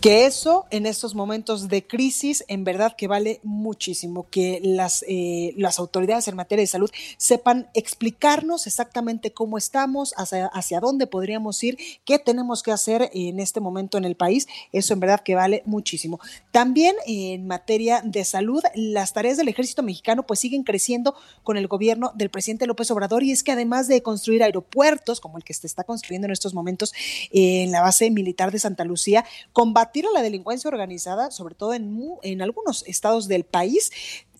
que 0.00 0.24
eso 0.24 0.66
en 0.70 0.86
estos 0.86 1.14
momentos 1.14 1.68
de 1.68 1.86
crisis 1.86 2.42
en 2.48 2.64
verdad 2.64 2.96
que 2.96 3.06
vale 3.06 3.38
muchísimo, 3.42 4.26
que 4.30 4.58
las, 4.62 5.04
eh, 5.06 5.52
las 5.58 5.78
autoridades 5.78 6.26
en 6.26 6.36
materia 6.36 6.62
de 6.62 6.66
salud 6.66 6.90
sepan 7.18 7.68
explicarnos 7.74 8.66
exactamente 8.66 9.32
cómo 9.32 9.58
estamos, 9.58 10.14
hacia, 10.16 10.46
hacia 10.46 10.80
dónde 10.80 11.06
podríamos 11.06 11.62
ir, 11.62 11.76
qué 12.06 12.18
tenemos 12.18 12.62
que 12.62 12.72
hacer 12.72 13.10
en 13.12 13.40
este 13.40 13.60
momento 13.60 13.98
en 13.98 14.06
el 14.06 14.16
país, 14.16 14.48
eso 14.72 14.94
en 14.94 15.00
verdad 15.00 15.20
que 15.22 15.34
vale 15.34 15.62
muchísimo. 15.66 16.18
También 16.50 16.96
en 17.06 17.46
materia 17.46 18.00
de 18.02 18.24
salud, 18.24 18.62
las 18.74 19.12
tareas 19.12 19.36
del 19.36 19.48
ejército 19.48 19.82
mexicano 19.82 20.26
pues 20.26 20.40
siguen 20.40 20.62
creciendo 20.62 21.14
con 21.42 21.58
el 21.58 21.66
gobierno 21.66 22.12
del 22.14 22.30
presidente 22.30 22.66
López 22.66 22.90
Obrador 22.90 23.22
y 23.22 23.32
es 23.32 23.42
que 23.42 23.52
además 23.52 23.86
de 23.86 24.02
construir 24.02 24.42
aeropuertos 24.42 25.20
como 25.20 25.36
el 25.36 25.44
que 25.44 25.52
se 25.52 25.66
está 25.66 25.84
construyendo 25.84 26.24
en 26.26 26.32
estos 26.32 26.54
momentos 26.54 26.94
en 27.32 27.70
la 27.70 27.82
base 27.82 28.10
militar 28.10 28.50
de 28.50 28.58
Santa 28.58 28.84
Lucía, 28.84 29.26
combatir 29.90 30.06
a 30.06 30.12
la 30.12 30.22
delincuencia 30.22 30.68
organizada, 30.68 31.32
sobre 31.32 31.56
todo 31.56 31.74
en, 31.74 31.98
en 32.22 32.42
algunos 32.42 32.84
estados 32.86 33.26
del 33.26 33.42
país, 33.42 33.90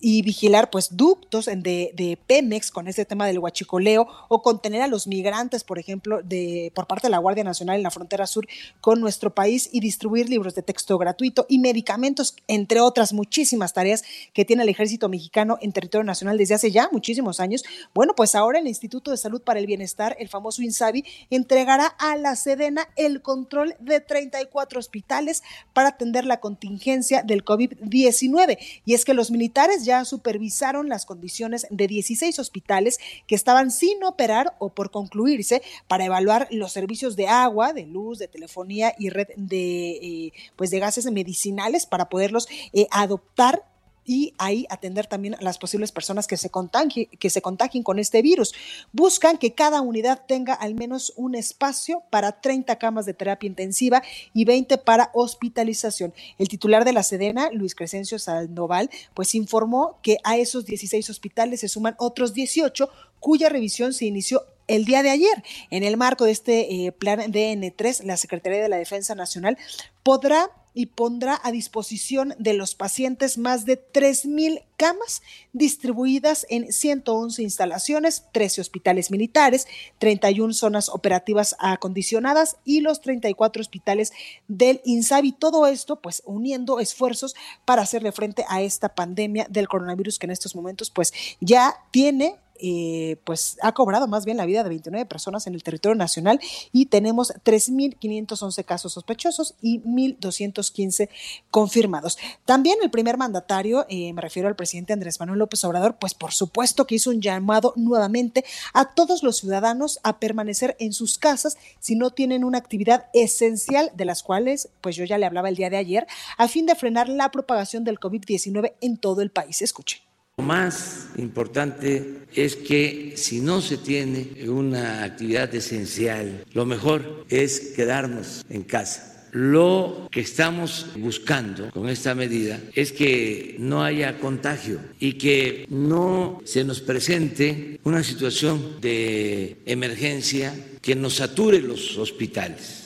y 0.01 0.23
vigilar 0.23 0.69
pues 0.71 0.97
ductos 0.97 1.45
de, 1.45 1.91
de, 1.93 2.17
Pemex 2.27 2.71
con 2.71 2.87
ese 2.87 3.05
tema 3.05 3.27
del 3.27 3.39
huachicoleo 3.39 4.07
o 4.27 4.41
contener 4.41 4.81
a 4.81 4.87
los 4.87 5.07
migrantes, 5.07 5.63
por 5.63 5.77
ejemplo, 5.77 6.21
de, 6.23 6.71
por 6.73 6.87
parte 6.87 7.07
de 7.07 7.11
la 7.11 7.19
Guardia 7.19 7.43
Nacional 7.43 7.77
en 7.77 7.83
la 7.83 7.91
frontera 7.91 8.25
sur 8.25 8.47
con 8.81 8.99
nuestro 8.99 9.33
país 9.33 9.69
y 9.71 9.79
distribuir 9.79 10.27
libros 10.27 10.55
de 10.55 10.63
texto 10.63 10.97
gratuito 10.97 11.45
y 11.47 11.59
medicamentos, 11.59 12.35
entre 12.47 12.79
otras 12.79 13.13
muchísimas 13.13 13.73
tareas 13.73 14.03
que 14.33 14.43
tiene 14.43 14.63
el 14.63 14.69
ejército 14.69 15.07
mexicano 15.07 15.57
en 15.61 15.71
territorio 15.71 16.03
nacional 16.03 16.37
desde 16.37 16.55
hace 16.55 16.71
ya 16.71 16.89
muchísimos 16.91 17.39
años. 17.39 17.63
Bueno, 17.93 18.13
pues 18.15 18.33
ahora 18.33 18.59
el 18.59 18.67
Instituto 18.67 19.11
de 19.11 19.17
Salud 19.17 19.41
para 19.41 19.59
el 19.59 19.67
Bienestar, 19.67 20.15
el 20.19 20.29
famoso 20.29 20.63
INSABI, 20.63 21.05
entregará 21.29 21.85
a 21.85 22.17
la 22.17 22.35
Sedena 22.35 22.87
el 22.95 23.21
control 23.21 23.75
de 23.79 23.99
34 23.99 24.79
hospitales 24.79 25.43
para 25.73 25.89
atender 25.89 26.25
la 26.25 26.39
contingencia 26.39 27.21
del 27.21 27.45
COVID-19. 27.45 28.57
Y 28.85 28.95
es 28.95 29.05
que 29.05 29.13
los 29.13 29.29
militares 29.29 29.85
ya 29.85 29.90
supervisaron 30.05 30.89
las 30.89 31.05
condiciones 31.05 31.67
de 31.69 31.87
16 31.87 32.39
hospitales 32.39 32.99
que 33.27 33.35
estaban 33.35 33.71
sin 33.71 34.03
operar 34.03 34.55
o 34.59 34.69
por 34.69 34.91
concluirse 34.91 35.61
para 35.87 36.05
evaluar 36.05 36.47
los 36.51 36.71
servicios 36.71 37.15
de 37.15 37.27
agua, 37.27 37.73
de 37.73 37.85
luz, 37.85 38.19
de 38.19 38.27
telefonía 38.27 38.93
y 38.97 39.09
red 39.09 39.27
de, 39.35 39.91
eh, 39.91 40.33
pues 40.55 40.69
de 40.71 40.79
gases 40.79 41.09
medicinales 41.11 41.85
para 41.85 42.09
poderlos 42.09 42.47
eh, 42.73 42.87
adoptar 42.91 43.63
y 44.05 44.33
ahí 44.37 44.65
atender 44.69 45.07
también 45.07 45.35
a 45.35 45.41
las 45.41 45.57
posibles 45.57 45.91
personas 45.91 46.27
que 46.27 46.37
se, 46.37 46.49
contagien, 46.49 47.07
que 47.19 47.29
se 47.29 47.41
con 47.41 47.99
este 47.99 48.21
virus. 48.21 48.53
Buscan 48.91 49.37
que 49.37 49.53
cada 49.53 49.81
unidad 49.81 50.23
tenga 50.27 50.53
al 50.53 50.75
menos 50.75 51.13
un 51.15 51.35
espacio 51.35 52.03
para 52.09 52.41
30 52.41 52.77
camas 52.77 53.05
de 53.05 53.13
terapia 53.13 53.47
intensiva 53.47 54.01
y 54.33 54.45
20 54.45 54.77
para 54.79 55.11
hospitalización. 55.13 56.13
El 56.37 56.47
titular 56.47 56.85
de 56.85 56.93
la 56.93 57.03
Sedena, 57.03 57.49
Luis 57.51 57.75
Crescencio 57.75 58.19
Sandoval, 58.19 58.89
pues 59.13 59.35
informó 59.35 59.99
que 60.01 60.17
a 60.23 60.37
esos 60.37 60.65
16 60.65 61.09
hospitales 61.09 61.59
se 61.59 61.67
suman 61.67 61.95
otros 61.97 62.33
18 62.33 62.89
cuya 63.19 63.49
revisión 63.49 63.93
se 63.93 64.05
inició 64.05 64.43
el 64.67 64.85
día 64.85 65.03
de 65.03 65.09
ayer. 65.09 65.43
En 65.69 65.83
el 65.83 65.97
marco 65.97 66.25
de 66.25 66.31
este 66.31 66.85
eh, 66.85 66.91
plan 66.91 67.19
DN3, 67.19 68.03
la 68.03 68.17
Secretaría 68.17 68.61
de 68.61 68.69
la 68.69 68.77
Defensa 68.77 69.15
Nacional 69.15 69.57
podrá 70.03 70.49
y 70.73 70.87
pondrá 70.87 71.39
a 71.43 71.51
disposición 71.51 72.33
de 72.37 72.53
los 72.53 72.75
pacientes 72.75 73.37
más 73.37 73.65
de 73.65 73.79
3.000 73.79 74.63
camas 74.77 75.21
distribuidas 75.53 76.45
en 76.49 76.71
111 76.71 77.43
instalaciones, 77.43 78.23
13 78.31 78.61
hospitales 78.61 79.11
militares, 79.11 79.67
31 79.99 80.53
zonas 80.53 80.89
operativas 80.89 81.55
acondicionadas 81.59 82.57
y 82.65 82.81
los 82.81 83.01
34 83.01 83.61
hospitales 83.61 84.11
del 84.47 84.81
INSABI. 84.85 85.33
Todo 85.33 85.67
esto, 85.67 86.01
pues, 86.01 86.23
uniendo 86.25 86.79
esfuerzos 86.79 87.35
para 87.65 87.83
hacerle 87.83 88.11
frente 88.11 88.45
a 88.47 88.61
esta 88.61 88.89
pandemia 88.95 89.45
del 89.49 89.67
coronavirus 89.67 90.17
que 90.17 90.25
en 90.25 90.31
estos 90.31 90.55
momentos, 90.55 90.89
pues, 90.89 91.13
ya 91.39 91.75
tiene 91.91 92.37
eh, 92.61 93.17
pues 93.23 93.57
ha 93.61 93.73
cobrado 93.73 94.07
más 94.07 94.25
bien 94.25 94.37
la 94.37 94.45
vida 94.45 94.63
de 94.63 94.69
29 94.69 95.05
personas 95.05 95.47
en 95.47 95.55
el 95.55 95.63
territorio 95.63 95.95
nacional 95.95 96.39
y 96.71 96.85
tenemos 96.85 97.33
3.511 97.43 98.63
casos 98.65 98.93
sospechosos 98.93 99.55
y 99.61 99.81
1.215 99.81 101.09
confirmados. 101.49 102.17
También 102.45 102.77
el 102.81 102.91
primer 102.91 103.17
mandatario, 103.17 103.85
eh, 103.89 104.13
me 104.13 104.21
refiero 104.21 104.47
al 104.47 104.55
presidente 104.55 104.93
Andrés 104.93 105.19
Manuel 105.19 105.39
López 105.39 105.63
Obrador, 105.63 105.97
pues 105.99 106.13
por 106.13 106.31
supuesto 106.31 106.85
que 106.85 106.95
hizo 106.95 107.09
un 107.09 107.21
llamado 107.21 107.73
nuevamente 107.75 108.45
a 108.73 108.93
todos 108.93 109.23
los 109.23 109.37
ciudadanos 109.37 109.99
a 110.03 110.19
permanecer 110.19 110.75
en 110.79 110.93
sus 110.93 111.17
casas 111.17 111.57
si 111.79 111.95
no 111.95 112.11
tienen 112.11 112.43
una 112.43 112.57
actividad 112.57 113.07
esencial 113.13 113.91
de 113.95 114.05
las 114.05 114.23
cuales, 114.23 114.69
pues 114.81 114.95
yo 114.95 115.05
ya 115.05 115.17
le 115.17 115.25
hablaba 115.25 115.49
el 115.49 115.55
día 115.55 115.69
de 115.69 115.77
ayer, 115.77 116.07
a 116.37 116.47
fin 116.47 116.65
de 116.65 116.75
frenar 116.75 117.09
la 117.09 117.31
propagación 117.31 117.83
del 117.83 117.99
COVID-19 117.99 118.73
en 118.81 118.97
todo 118.97 119.21
el 119.21 119.31
país. 119.31 119.61
Escuche. 119.61 120.10
Lo 120.41 120.47
más 120.47 121.05
importante 121.17 122.23
es 122.33 122.55
que 122.55 123.13
si 123.15 123.41
no 123.41 123.61
se 123.61 123.77
tiene 123.77 124.49
una 124.49 125.03
actividad 125.03 125.53
esencial, 125.53 126.45
lo 126.51 126.65
mejor 126.65 127.27
es 127.29 127.73
quedarnos 127.75 128.43
en 128.49 128.63
casa. 128.63 129.27
Lo 129.33 130.09
que 130.09 130.21
estamos 130.21 130.87
buscando 130.95 131.69
con 131.69 131.89
esta 131.89 132.15
medida 132.15 132.59
es 132.73 132.91
que 132.91 133.55
no 133.59 133.83
haya 133.83 134.17
contagio 134.17 134.79
y 134.99 135.13
que 135.13 135.67
no 135.69 136.41
se 136.43 136.63
nos 136.63 136.81
presente 136.81 137.79
una 137.83 138.03
situación 138.03 138.81
de 138.81 139.57
emergencia 139.67 140.55
que 140.81 140.95
nos 140.95 141.17
sature 141.17 141.61
los 141.61 141.99
hospitales. 141.99 142.80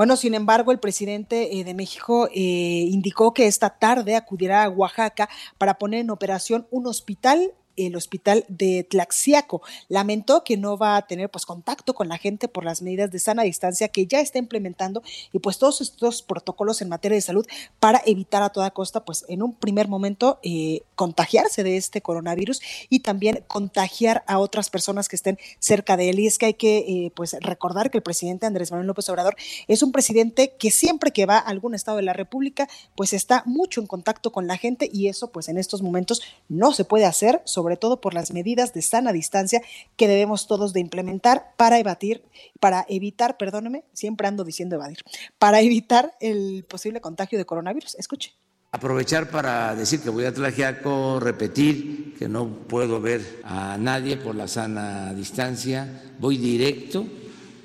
Bueno, 0.00 0.16
sin 0.16 0.32
embargo, 0.32 0.72
el 0.72 0.80
presidente 0.80 1.58
eh, 1.58 1.62
de 1.62 1.74
México 1.74 2.26
eh, 2.28 2.86
indicó 2.88 3.34
que 3.34 3.46
esta 3.46 3.68
tarde 3.68 4.16
acudirá 4.16 4.64
a 4.64 4.70
Oaxaca 4.70 5.28
para 5.58 5.76
poner 5.76 6.00
en 6.00 6.08
operación 6.08 6.66
un 6.70 6.86
hospital 6.86 7.52
el 7.86 7.96
hospital 7.96 8.44
de 8.48 8.84
Tlaxiaco. 8.84 9.62
Lamentó 9.88 10.44
que 10.44 10.56
no 10.56 10.76
va 10.76 10.96
a 10.96 11.06
tener 11.06 11.30
pues 11.30 11.46
contacto 11.46 11.94
con 11.94 12.08
la 12.08 12.18
gente 12.18 12.48
por 12.48 12.64
las 12.64 12.82
medidas 12.82 13.10
de 13.10 13.18
sana 13.18 13.42
distancia 13.42 13.88
que 13.88 14.06
ya 14.06 14.20
está 14.20 14.38
implementando 14.38 15.02
y 15.32 15.38
pues 15.38 15.58
todos 15.58 15.80
estos 15.80 16.22
protocolos 16.22 16.82
en 16.82 16.88
materia 16.88 17.16
de 17.16 17.22
salud 17.22 17.46
para 17.78 18.02
evitar 18.06 18.42
a 18.42 18.50
toda 18.50 18.70
costa 18.70 19.04
pues 19.04 19.24
en 19.28 19.42
un 19.42 19.54
primer 19.54 19.88
momento 19.88 20.38
eh, 20.42 20.82
contagiarse 20.94 21.62
de 21.62 21.76
este 21.76 22.02
coronavirus 22.02 22.60
y 22.88 23.00
también 23.00 23.44
contagiar 23.46 24.24
a 24.26 24.38
otras 24.38 24.70
personas 24.70 25.08
que 25.08 25.16
estén 25.16 25.38
cerca 25.58 25.96
de 25.96 26.10
él. 26.10 26.20
Y 26.20 26.26
es 26.26 26.38
que 26.38 26.46
hay 26.46 26.54
que 26.54 26.78
eh, 26.78 27.12
pues 27.14 27.36
recordar 27.40 27.90
que 27.90 27.98
el 27.98 28.02
presidente 28.02 28.46
Andrés 28.46 28.70
Manuel 28.70 28.86
López 28.86 29.08
Obrador 29.08 29.36
es 29.68 29.82
un 29.82 29.92
presidente 29.92 30.54
que 30.58 30.70
siempre 30.70 31.12
que 31.12 31.26
va 31.26 31.38
a 31.38 31.40
algún 31.40 31.74
estado 31.74 31.96
de 31.96 32.02
la 32.02 32.12
República 32.12 32.68
pues 32.94 33.12
está 33.12 33.42
mucho 33.46 33.80
en 33.80 33.86
contacto 33.86 34.32
con 34.32 34.46
la 34.46 34.56
gente 34.56 34.88
y 34.92 35.08
eso 35.08 35.30
pues 35.30 35.48
en 35.48 35.58
estos 35.58 35.82
momentos 35.82 36.22
no 36.48 36.72
se 36.72 36.84
puede 36.84 37.06
hacer 37.06 37.42
sobre 37.44 37.69
sobre 37.70 37.76
todo 37.76 38.00
por 38.00 38.14
las 38.14 38.32
medidas 38.32 38.74
de 38.74 38.82
sana 38.82 39.12
distancia 39.12 39.62
que 39.96 40.08
debemos 40.08 40.48
todos 40.48 40.72
de 40.72 40.80
implementar 40.80 41.54
para 41.56 41.78
evadir, 41.78 42.24
para 42.58 42.84
evitar, 42.88 43.36
perdóneme, 43.36 43.84
siempre 43.92 44.26
ando 44.26 44.42
diciendo 44.42 44.74
evadir, 44.74 44.98
para 45.38 45.60
evitar 45.60 46.16
el 46.20 46.64
posible 46.68 47.00
contagio 47.00 47.38
de 47.38 47.44
coronavirus. 47.44 47.94
Escuche. 47.94 48.32
Aprovechar 48.72 49.30
para 49.30 49.76
decir 49.76 50.00
que 50.00 50.10
voy 50.10 50.24
a 50.24 50.34
Tlajiaco, 50.34 51.20
repetir 51.20 52.16
que 52.18 52.28
no 52.28 52.48
puedo 52.48 53.00
ver 53.00 53.40
a 53.44 53.78
nadie 53.78 54.16
por 54.16 54.34
la 54.34 54.48
sana 54.48 55.14
distancia, 55.14 56.02
voy 56.18 56.38
directo 56.38 57.06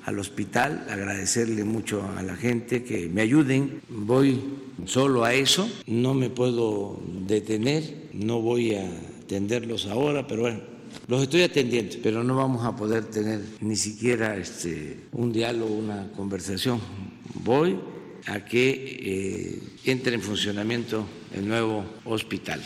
al 0.04 0.20
hospital, 0.20 0.86
agradecerle 0.88 1.64
mucho 1.64 2.08
a 2.16 2.22
la 2.22 2.36
gente 2.36 2.84
que 2.84 3.08
me 3.08 3.22
ayuden, 3.22 3.82
voy 3.88 4.40
solo 4.84 5.24
a 5.24 5.34
eso, 5.34 5.68
no 5.88 6.14
me 6.14 6.30
puedo 6.30 7.00
detener, 7.26 8.06
no 8.12 8.40
voy 8.40 8.76
a 8.76 8.88
atenderlos 9.26 9.86
ahora, 9.86 10.24
pero 10.24 10.42
bueno, 10.42 10.60
los 11.08 11.22
estoy 11.22 11.42
atendiendo, 11.42 11.96
pero 12.00 12.22
no 12.22 12.36
vamos 12.36 12.64
a 12.64 12.76
poder 12.76 13.06
tener 13.06 13.40
ni 13.60 13.74
siquiera 13.74 14.36
este, 14.36 15.00
un 15.12 15.32
diálogo, 15.32 15.74
una 15.74 16.12
conversación. 16.12 16.80
Voy 17.42 17.76
a 18.26 18.44
que 18.44 18.70
eh, 19.00 19.62
entre 19.84 20.14
en 20.14 20.22
funcionamiento 20.22 21.04
el 21.34 21.48
nuevo 21.48 21.84
hospital. 22.04 22.62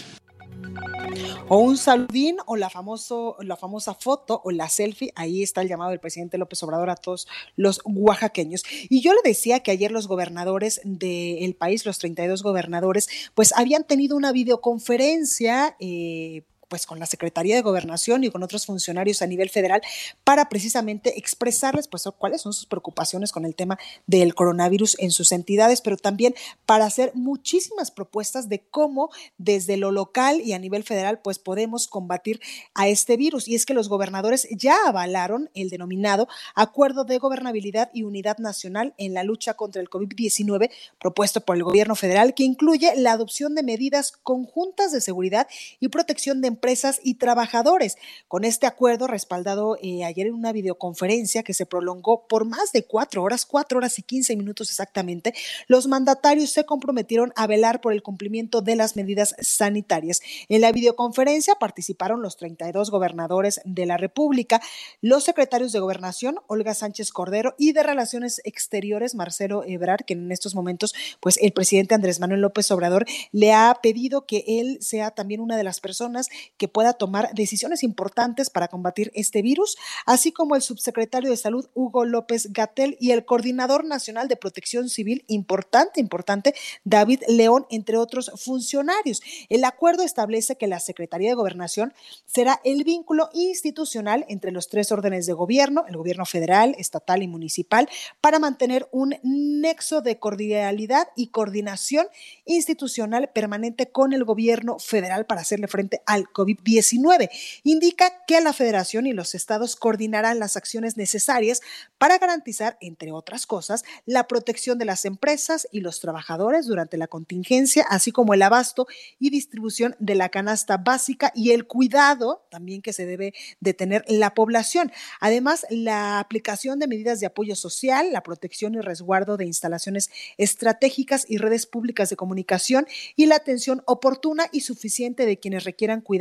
O 1.52 1.58
un 1.58 1.76
saludín 1.76 2.36
o 2.46 2.54
la, 2.54 2.70
famoso, 2.70 3.36
la 3.40 3.56
famosa 3.56 3.92
foto 3.94 4.40
o 4.44 4.52
la 4.52 4.68
selfie, 4.68 5.12
ahí 5.16 5.42
está 5.42 5.62
el 5.62 5.68
llamado 5.68 5.90
del 5.90 5.98
presidente 5.98 6.38
López 6.38 6.62
Obrador 6.62 6.90
a 6.90 6.94
todos 6.94 7.26
los 7.56 7.80
oaxaqueños. 7.84 8.62
Y 8.88 9.00
yo 9.00 9.12
le 9.14 9.20
decía 9.24 9.58
que 9.58 9.72
ayer 9.72 9.90
los 9.90 10.06
gobernadores 10.06 10.80
del 10.84 11.56
país, 11.56 11.84
los 11.84 11.98
32 11.98 12.44
gobernadores, 12.44 13.08
pues 13.34 13.52
habían 13.56 13.82
tenido 13.82 14.16
una 14.16 14.30
videoconferencia. 14.30 15.74
Eh, 15.80 16.44
pues 16.70 16.86
con 16.86 17.00
la 17.00 17.06
Secretaría 17.06 17.56
de 17.56 17.62
Gobernación 17.62 18.24
y 18.24 18.30
con 18.30 18.42
otros 18.42 18.64
funcionarios 18.64 19.20
a 19.20 19.26
nivel 19.26 19.50
federal 19.50 19.82
para 20.24 20.48
precisamente 20.48 21.18
expresarles 21.18 21.88
pues 21.88 22.04
cuáles 22.16 22.40
son 22.40 22.52
sus 22.52 22.66
preocupaciones 22.66 23.32
con 23.32 23.44
el 23.44 23.54
tema 23.56 23.78
del 24.06 24.34
coronavirus 24.34 24.96
en 25.00 25.10
sus 25.10 25.32
entidades, 25.32 25.80
pero 25.80 25.96
también 25.96 26.34
para 26.64 26.86
hacer 26.86 27.10
muchísimas 27.14 27.90
propuestas 27.90 28.48
de 28.48 28.60
cómo 28.60 29.10
desde 29.36 29.76
lo 29.76 29.90
local 29.90 30.40
y 30.40 30.52
a 30.52 30.58
nivel 30.58 30.84
federal 30.84 31.20
pues 31.20 31.38
podemos 31.40 31.88
combatir 31.88 32.40
a 32.74 32.88
este 32.88 33.16
virus. 33.16 33.48
Y 33.48 33.56
es 33.56 33.66
que 33.66 33.74
los 33.74 33.88
gobernadores 33.88 34.46
ya 34.52 34.76
avalaron 34.86 35.50
el 35.54 35.70
denominado 35.70 36.28
Acuerdo 36.54 37.04
de 37.04 37.18
Gobernabilidad 37.18 37.90
y 37.92 38.04
Unidad 38.04 38.38
Nacional 38.38 38.94
en 38.96 39.12
la 39.12 39.24
lucha 39.24 39.54
contra 39.54 39.82
el 39.82 39.90
COVID-19 39.90 40.70
propuesto 41.00 41.40
por 41.40 41.56
el 41.56 41.64
gobierno 41.64 41.96
federal 41.96 42.32
que 42.34 42.44
incluye 42.44 42.92
la 42.96 43.12
adopción 43.12 43.56
de 43.56 43.64
medidas 43.64 44.12
conjuntas 44.22 44.92
de 44.92 45.00
seguridad 45.00 45.48
y 45.80 45.88
protección 45.88 46.40
de 46.40 46.48
empresas 46.60 47.00
y 47.02 47.14
trabajadores. 47.14 47.96
Con 48.28 48.44
este 48.44 48.66
acuerdo, 48.66 49.06
respaldado 49.06 49.78
eh, 49.82 50.04
ayer 50.04 50.26
en 50.26 50.34
una 50.34 50.52
videoconferencia 50.52 51.42
que 51.42 51.54
se 51.54 51.64
prolongó 51.64 52.26
por 52.28 52.44
más 52.44 52.70
de 52.72 52.84
cuatro 52.84 53.22
horas, 53.22 53.46
cuatro 53.46 53.78
horas 53.78 53.98
y 53.98 54.02
quince 54.02 54.36
minutos 54.36 54.68
exactamente, 54.68 55.32
los 55.68 55.86
mandatarios 55.86 56.50
se 56.50 56.66
comprometieron 56.66 57.32
a 57.34 57.46
velar 57.46 57.80
por 57.80 57.94
el 57.94 58.02
cumplimiento 58.02 58.60
de 58.60 58.76
las 58.76 58.94
medidas 58.94 59.34
sanitarias. 59.40 60.20
En 60.50 60.60
la 60.60 60.70
videoconferencia 60.70 61.54
participaron 61.54 62.20
los 62.20 62.36
32 62.36 62.90
gobernadores 62.90 63.62
de 63.64 63.86
la 63.86 63.96
República, 63.96 64.60
los 65.00 65.24
secretarios 65.24 65.72
de 65.72 65.80
Gobernación, 65.80 66.40
Olga 66.46 66.74
Sánchez 66.74 67.10
Cordero, 67.10 67.54
y 67.56 67.72
de 67.72 67.82
Relaciones 67.82 68.42
Exteriores, 68.44 69.14
Marcelo 69.14 69.64
Ebrard, 69.64 70.04
que 70.04 70.12
en 70.12 70.30
estos 70.30 70.54
momentos, 70.54 70.94
pues 71.20 71.38
el 71.40 71.52
presidente 71.52 71.94
Andrés 71.94 72.20
Manuel 72.20 72.42
López 72.42 72.70
Obrador 72.70 73.06
le 73.32 73.54
ha 73.54 73.74
pedido 73.82 74.26
que 74.26 74.44
él 74.46 74.76
sea 74.82 75.10
también 75.10 75.40
una 75.40 75.56
de 75.56 75.64
las 75.64 75.80
personas 75.80 76.28
que 76.56 76.68
pueda 76.68 76.92
tomar 76.92 77.32
decisiones 77.34 77.82
importantes 77.82 78.50
para 78.50 78.68
combatir 78.68 79.10
este 79.14 79.42
virus, 79.42 79.76
así 80.06 80.32
como 80.32 80.56
el 80.56 80.62
subsecretario 80.62 81.30
de 81.30 81.36
Salud 81.36 81.68
Hugo 81.74 82.04
López 82.04 82.52
Gatel 82.52 82.96
y 83.00 83.12
el 83.12 83.24
coordinador 83.24 83.84
nacional 83.84 84.28
de 84.28 84.36
Protección 84.36 84.88
Civil, 84.88 85.24
importante, 85.28 86.00
importante, 86.00 86.54
David 86.84 87.22
León, 87.28 87.66
entre 87.70 87.96
otros 87.96 88.30
funcionarios. 88.36 89.22
El 89.48 89.64
acuerdo 89.64 90.02
establece 90.02 90.56
que 90.56 90.66
la 90.66 90.80
Secretaría 90.80 91.30
de 91.30 91.34
Gobernación 91.34 91.94
será 92.26 92.60
el 92.64 92.84
vínculo 92.84 93.30
institucional 93.32 94.24
entre 94.28 94.52
los 94.52 94.68
tres 94.68 94.92
órdenes 94.92 95.26
de 95.26 95.32
gobierno, 95.32 95.84
el 95.88 95.96
gobierno 95.96 96.26
federal, 96.26 96.74
estatal 96.78 97.22
y 97.22 97.28
municipal, 97.28 97.88
para 98.20 98.38
mantener 98.38 98.88
un 98.92 99.14
nexo 99.22 100.02
de 100.02 100.18
cordialidad 100.18 101.08
y 101.16 101.28
coordinación 101.28 102.06
institucional 102.44 103.30
permanente 103.32 103.90
con 103.90 104.12
el 104.12 104.24
gobierno 104.24 104.78
federal 104.78 105.26
para 105.26 105.40
hacerle 105.40 105.68
frente 105.68 106.02
al 106.06 106.30
COVID-19. 106.40 107.28
Indica 107.64 108.24
que 108.26 108.40
la 108.40 108.52
federación 108.52 109.06
y 109.06 109.12
los 109.12 109.34
estados 109.34 109.76
coordinarán 109.76 110.38
las 110.38 110.56
acciones 110.56 110.96
necesarias 110.96 111.60
para 111.98 112.18
garantizar, 112.18 112.78
entre 112.80 113.12
otras 113.12 113.46
cosas, 113.46 113.84
la 114.06 114.26
protección 114.26 114.78
de 114.78 114.86
las 114.86 115.04
empresas 115.04 115.68
y 115.70 115.80
los 115.80 116.00
trabajadores 116.00 116.66
durante 116.66 116.96
la 116.96 117.08
contingencia, 117.08 117.84
así 117.88 118.12
como 118.12 118.34
el 118.34 118.42
abasto 118.42 118.86
y 119.18 119.30
distribución 119.30 119.96
de 119.98 120.14
la 120.14 120.30
canasta 120.30 120.78
básica 120.78 121.32
y 121.34 121.50
el 121.50 121.66
cuidado 121.66 122.46
también 122.50 122.82
que 122.82 122.92
se 122.92 123.06
debe 123.06 123.34
de 123.60 123.74
tener 123.74 124.04
la 124.08 124.34
población. 124.34 124.92
Además, 125.20 125.66
la 125.70 126.18
aplicación 126.18 126.78
de 126.78 126.86
medidas 126.86 127.20
de 127.20 127.26
apoyo 127.26 127.54
social, 127.54 128.12
la 128.12 128.22
protección 128.22 128.74
y 128.74 128.80
resguardo 128.80 129.36
de 129.36 129.46
instalaciones 129.46 130.10
estratégicas 130.38 131.26
y 131.28 131.38
redes 131.38 131.66
públicas 131.66 132.10
de 132.10 132.16
comunicación 132.16 132.86
y 133.16 133.26
la 133.26 133.36
atención 133.36 133.82
oportuna 133.86 134.46
y 134.52 134.60
suficiente 134.60 135.26
de 135.26 135.38
quienes 135.38 135.64
requieran 135.64 136.00
cuidado 136.00 136.19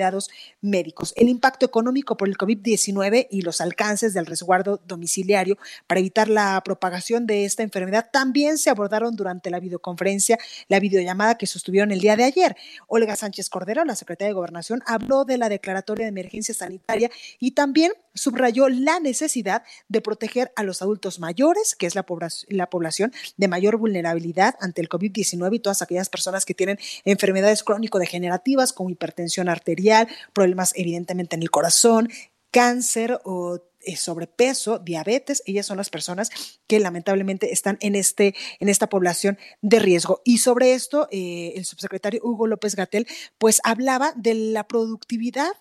médicos. 0.62 1.14
El 1.16 1.30
impacto 1.30 1.66
económico 1.66 2.18
por 2.18 2.28
el 2.28 2.38
COVID-19 2.38 3.28
y 3.30 3.42
los 3.42 3.62
alcances 3.62 4.14
del 4.14 4.26
resguardo 4.26 4.82
domiciliario 4.88 5.58
para 5.88 6.00
evitar 6.00 6.28
la 6.30 6.62
propagación 6.64 7.26
de 7.26 7.46
esta 7.46 7.64
enfermedad 7.64 8.10
también 8.12 8.58
se 8.58 8.70
abordaron 8.70 9.16
durante 9.16 9.50
la 9.50 9.60
videoconferencia, 9.60 10.38
la 10.68 10.80
videollamada 10.80 11.38
que 11.38 11.48
sostuvieron 11.48 11.92
el 11.92 12.00
día 12.00 12.16
de 12.16 12.24
ayer. 12.24 12.56
Olga 12.88 13.16
Sánchez 13.16 13.50
Cordero, 13.50 13.86
la 13.86 13.96
secretaria 13.96 14.30
de 14.30 14.34
Gobernación, 14.34 14.82
habló 14.86 15.26
de 15.26 15.38
la 15.38 15.50
declaratoria 15.50 16.06
de 16.06 16.10
emergencia 16.10 16.54
sanitaria 16.54 17.10
y 17.40 17.52
también 17.52 17.94
subrayó 18.14 18.70
la 18.70 19.00
necesidad 19.00 19.64
de 19.88 20.02
proteger 20.02 20.52
a 20.56 20.64
los 20.64 20.82
adultos 20.82 21.20
mayores, 21.20 21.76
que 21.76 21.88
es 21.88 21.96
la, 21.96 22.06
la 22.50 22.70
población 22.70 23.14
de 23.38 23.48
mayor 23.48 23.78
vulnerabilidad 23.78 24.56
ante 24.60 24.82
el 24.82 24.90
COVID-19 24.90 25.56
y 25.56 25.60
todas 25.60 25.82
aquellas 25.82 26.10
personas 26.10 26.46
que 26.46 26.54
tienen 26.54 26.80
enfermedades 27.06 27.64
crónico-degenerativas 27.64 28.74
como 28.74 28.90
hipertensión 28.90 29.50
arterial, 29.50 29.89
problemas 30.34 30.74
evidentemente 30.76 31.36
en 31.36 31.42
el 31.42 31.52
corazón, 31.52 32.10
cáncer 32.52 33.20
o 33.24 33.60
eh, 33.82 33.96
sobrepeso, 33.96 34.80
diabetes, 34.80 35.42
ellas 35.46 35.66
son 35.66 35.78
las 35.78 35.90
personas 35.90 36.30
que 36.68 36.80
lamentablemente 36.80 37.54
están 37.54 37.78
en, 37.80 37.96
este, 37.96 38.36
en 38.60 38.68
esta 38.68 38.90
población 38.90 39.38
de 39.62 39.80
riesgo. 39.80 40.22
Y 40.26 40.40
sobre 40.40 40.74
esto, 40.74 41.08
eh, 41.12 41.54
el 41.56 41.64
subsecretario 41.64 42.20
Hugo 42.22 42.46
López 42.46 42.76
Gatel, 42.76 43.08
pues 43.38 43.62
hablaba 43.64 44.12
de 44.18 44.34
la 44.34 44.68
productividad 44.68 45.52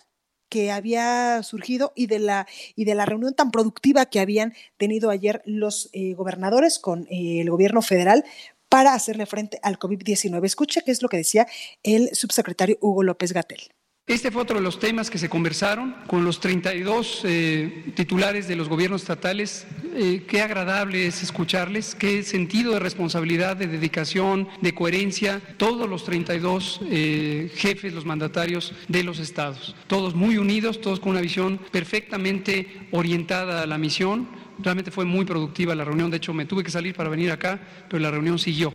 que 0.48 0.72
había 0.72 1.42
surgido 1.42 1.92
y 1.94 2.06
de 2.06 2.18
la 2.18 2.46
y 2.74 2.86
de 2.86 2.94
la 2.94 3.04
reunión 3.04 3.34
tan 3.34 3.50
productiva 3.50 4.06
que 4.06 4.18
habían 4.18 4.54
tenido 4.78 5.10
ayer 5.10 5.42
los 5.44 5.90
eh, 5.92 6.14
gobernadores 6.14 6.78
con 6.78 7.06
el 7.10 7.48
gobierno 7.50 7.82
federal 7.82 8.24
para 8.68 8.94
hacerle 8.94 9.26
frente 9.26 9.60
al 9.62 9.78
COVID-19. 9.78 10.44
Escuche 10.44 10.82
qué 10.84 10.90
es 10.90 11.02
lo 11.02 11.08
que 11.08 11.18
decía 11.18 11.46
el 11.82 12.14
subsecretario 12.14 12.78
Hugo 12.80 13.02
López 13.02 13.32
Gatel. 13.32 13.60
Este 14.08 14.30
fue 14.30 14.40
otro 14.40 14.56
de 14.56 14.62
los 14.62 14.78
temas 14.78 15.10
que 15.10 15.18
se 15.18 15.28
conversaron 15.28 15.94
con 16.06 16.24
los 16.24 16.40
32 16.40 17.20
eh, 17.24 17.92
titulares 17.94 18.48
de 18.48 18.56
los 18.56 18.66
gobiernos 18.66 19.02
estatales. 19.02 19.66
Eh, 19.94 20.24
qué 20.26 20.40
agradable 20.40 21.06
es 21.06 21.22
escucharles, 21.22 21.94
qué 21.94 22.22
sentido 22.22 22.72
de 22.72 22.78
responsabilidad, 22.78 23.58
de 23.58 23.66
dedicación, 23.66 24.48
de 24.62 24.74
coherencia, 24.74 25.42
todos 25.58 25.86
los 25.86 26.04
32 26.04 26.80
eh, 26.84 27.52
jefes, 27.54 27.92
los 27.92 28.06
mandatarios 28.06 28.72
de 28.88 29.04
los 29.04 29.18
estados. 29.18 29.76
Todos 29.88 30.14
muy 30.14 30.38
unidos, 30.38 30.80
todos 30.80 31.00
con 31.00 31.10
una 31.10 31.20
visión 31.20 31.60
perfectamente 31.70 32.88
orientada 32.92 33.62
a 33.62 33.66
la 33.66 33.76
misión. 33.76 34.26
Realmente 34.58 34.90
fue 34.90 35.04
muy 35.04 35.26
productiva 35.26 35.74
la 35.74 35.84
reunión, 35.84 36.10
de 36.10 36.16
hecho 36.16 36.32
me 36.32 36.46
tuve 36.46 36.64
que 36.64 36.70
salir 36.70 36.94
para 36.94 37.10
venir 37.10 37.30
acá, 37.30 37.60
pero 37.90 38.02
la 38.02 38.10
reunión 38.10 38.38
siguió. 38.38 38.72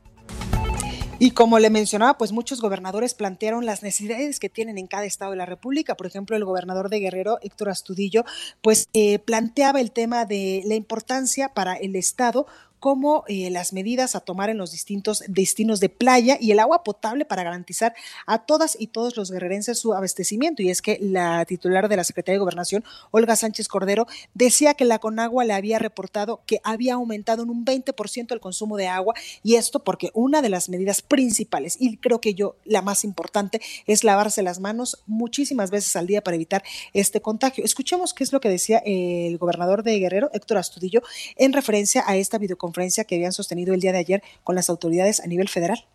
Y 1.24 1.32
como 1.32 1.58
le 1.58 1.70
mencionaba, 1.70 2.18
pues 2.18 2.34
muchos 2.34 2.60
gobernadores 2.60 3.14
plantearon 3.14 3.66
las 3.66 3.82
necesidades 3.82 4.42
que 4.42 4.50
tienen 4.50 4.78
en 4.78 4.88
cada 4.88 5.06
estado 5.06 5.32
de 5.32 5.38
la 5.38 5.46
República. 5.46 5.96
Por 5.96 6.06
ejemplo, 6.06 6.36
el 6.36 6.44
gobernador 6.44 6.90
de 6.90 7.00
Guerrero, 7.00 7.40
Héctor 7.42 7.70
Astudillo, 7.70 8.26
pues 8.62 8.90
eh, 8.92 9.20
planteaba 9.20 9.80
el 9.80 9.94
tema 9.94 10.26
de 10.26 10.64
la 10.66 10.76
importancia 10.76 11.54
para 11.54 11.76
el 11.76 11.96
estado 11.96 12.46
como 12.84 13.24
eh, 13.30 13.50
las 13.50 13.72
medidas 13.72 14.14
a 14.14 14.20
tomar 14.20 14.50
en 14.50 14.58
los 14.58 14.74
distintos 14.74 15.24
destinos 15.30 15.80
de 15.80 15.88
playa 15.88 16.38
y 16.42 16.52
el 16.52 16.60
agua 16.60 16.84
potable 16.84 17.24
para 17.24 17.42
garantizar 17.42 17.96
a 18.26 18.40
todas 18.40 18.76
y 18.78 18.88
todos 18.88 19.16
los 19.16 19.32
guerrerenses 19.32 19.80
su 19.80 19.94
abastecimiento. 19.94 20.62
Y 20.62 20.70
es 20.70 20.82
que 20.82 20.98
la 21.00 21.46
titular 21.46 21.88
de 21.88 21.96
la 21.96 22.04
Secretaría 22.04 22.36
de 22.36 22.40
Gobernación, 22.40 22.84
Olga 23.12 23.38
Sánchez 23.38 23.70
Cordero, 23.70 24.06
decía 24.34 24.74
que 24.74 24.84
la 24.84 25.00
Conagua 25.00 25.46
le 25.46 25.54
había 25.54 25.80
reportado 25.80 26.42
que 26.46 26.60
había 26.66 26.96
aumentado 26.96 27.44
en 27.44 27.52
un 27.52 27.64
20% 27.64 28.34
el 28.34 28.42
consumo 28.42 28.76
de 28.76 28.90
agua 28.90 29.14
y 29.44 29.56
esto 29.56 29.82
porque 29.86 30.12
una 30.14 30.42
de 30.42 30.50
las 30.50 30.68
medidas 30.68 31.02
principales 31.02 31.78
y 31.80 31.96
creo 31.96 32.20
que 32.20 32.34
yo 32.34 32.58
la 32.66 32.82
más 32.82 33.06
importante 33.06 33.62
es 33.88 34.04
lavarse 34.04 34.44
las 34.44 34.60
manos 34.60 35.02
muchísimas 35.08 35.72
veces 35.72 35.96
al 35.96 36.06
día 36.06 36.22
para 36.22 36.36
evitar 36.36 36.64
este 36.92 37.22
contagio. 37.22 37.64
Escuchemos 37.64 38.14
qué 38.14 38.26
es 38.26 38.34
lo 38.34 38.42
que 38.42 38.50
decía 38.50 38.84
el 38.86 39.38
gobernador 39.38 39.84
de 39.84 40.00
Guerrero, 40.00 40.30
Héctor 40.34 40.58
Astudillo, 40.58 41.02
en 41.38 41.54
referencia 41.54 42.04
a 42.06 42.18
esta 42.18 42.38
videoconferencia 42.38 42.73
que 42.74 43.16
habían 43.16 43.32
sostenido 43.32 43.74
el 43.74 43.80
día 43.80 43.92
de 43.92 44.00
ayer 44.00 44.24
con 44.44 44.56
las 44.56 44.70
autoridades 44.70 45.22
a 45.22 45.28
nivel 45.28 45.48
federal. 45.48 45.86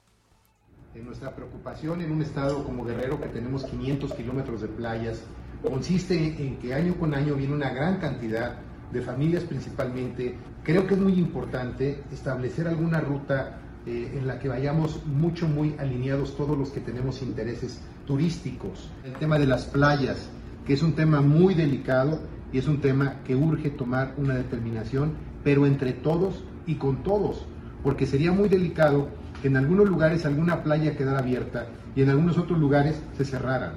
En 0.94 1.04
nuestra 1.04 1.34
preocupación 1.34 2.00
en 2.00 2.10
un 2.10 2.22
estado 2.22 2.64
como 2.64 2.84
Guerrero, 2.84 3.20
que 3.20 3.28
tenemos 3.28 3.64
500 3.64 4.14
kilómetros 4.14 4.62
de 4.62 4.68
playas, 4.68 5.20
consiste 5.62 6.16
en 6.16 6.58
que 6.58 6.74
año 6.74 6.96
con 6.98 7.14
año 7.14 7.34
viene 7.34 7.54
una 7.54 7.70
gran 7.70 7.98
cantidad 7.98 8.58
de 8.92 9.02
familias 9.02 9.44
principalmente. 9.44 10.36
Creo 10.62 10.86
que 10.86 10.94
es 10.94 11.00
muy 11.00 11.14
importante 11.14 12.02
establecer 12.12 12.66
alguna 12.66 13.00
ruta 13.00 13.60
eh, 13.86 14.12
en 14.16 14.26
la 14.26 14.38
que 14.38 14.48
vayamos 14.48 15.04
mucho, 15.06 15.48
muy 15.48 15.74
alineados 15.78 16.36
todos 16.36 16.58
los 16.58 16.70
que 16.70 16.80
tenemos 16.80 17.22
intereses 17.22 17.80
turísticos. 18.06 18.90
El 19.04 19.12
tema 19.14 19.38
de 19.38 19.46
las 19.46 19.66
playas, 19.66 20.28
que 20.66 20.74
es 20.74 20.82
un 20.82 20.94
tema 20.94 21.20
muy 21.20 21.54
delicado 21.54 22.20
y 22.52 22.58
es 22.58 22.66
un 22.66 22.80
tema 22.80 23.22
que 23.24 23.36
urge 23.36 23.70
tomar 23.70 24.14
una 24.16 24.34
determinación, 24.34 25.12
pero 25.44 25.66
entre 25.66 25.92
todos 25.92 26.44
y 26.68 26.76
con 26.76 27.02
todos, 27.02 27.46
porque 27.82 28.06
sería 28.06 28.30
muy 28.30 28.48
delicado 28.48 29.08
que 29.40 29.48
en 29.48 29.56
algunos 29.56 29.88
lugares 29.88 30.24
alguna 30.26 30.62
playa 30.62 30.96
quedara 30.96 31.18
abierta 31.18 31.66
y 31.96 32.02
en 32.02 32.10
algunos 32.10 32.38
otros 32.38 32.58
lugares 32.58 33.00
se 33.16 33.24
cerrara. 33.24 33.72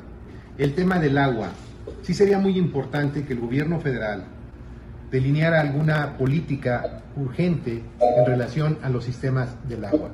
El 0.57 0.75
tema 0.75 0.99
del 0.99 1.17
agua. 1.17 1.49
Sí 2.03 2.13
sería 2.13 2.37
muy 2.37 2.57
importante 2.57 3.25
que 3.25 3.33
el 3.33 3.39
gobierno 3.39 3.79
federal 3.79 4.25
delineara 5.09 5.61
alguna 5.61 6.17
política 6.17 7.01
urgente 7.15 7.81
en 7.99 8.25
relación 8.25 8.77
a 8.83 8.89
los 8.89 9.05
sistemas 9.05 9.49
del 9.67 9.85
agua. 9.85 10.09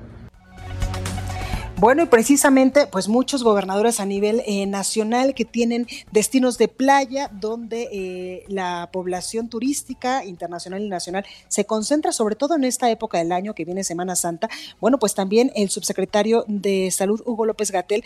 Bueno, 1.80 2.02
y 2.02 2.08
precisamente, 2.08 2.88
pues 2.88 3.08
muchos 3.08 3.44
gobernadores 3.44 4.00
a 4.00 4.06
nivel 4.08 4.42
eh, 4.48 4.66
nacional 4.66 5.36
que 5.36 5.46
tienen 5.46 5.86
destinos 6.12 6.58
de 6.58 6.68
playa 6.70 7.30
donde 7.32 7.88
eh, 7.92 8.46
la 8.48 8.90
población 8.92 9.48
turística 9.48 10.26
internacional 10.26 10.82
y 10.82 10.90
nacional 10.90 11.24
se 11.48 11.66
concentra, 11.66 12.12
sobre 12.14 12.36
todo 12.36 12.56
en 12.56 12.64
esta 12.64 12.90
época 12.90 13.20
del 13.20 13.32
año 13.32 13.54
que 13.54 13.64
viene 13.64 13.84
Semana 13.84 14.16
Santa. 14.16 14.50
Bueno, 14.82 14.98
pues 14.98 15.14
también 15.14 15.52
el 15.56 15.70
subsecretario 15.70 16.46
de 16.48 16.90
Salud, 16.90 17.22
Hugo 17.28 17.46
López 17.46 17.70
Gatel, 17.70 18.04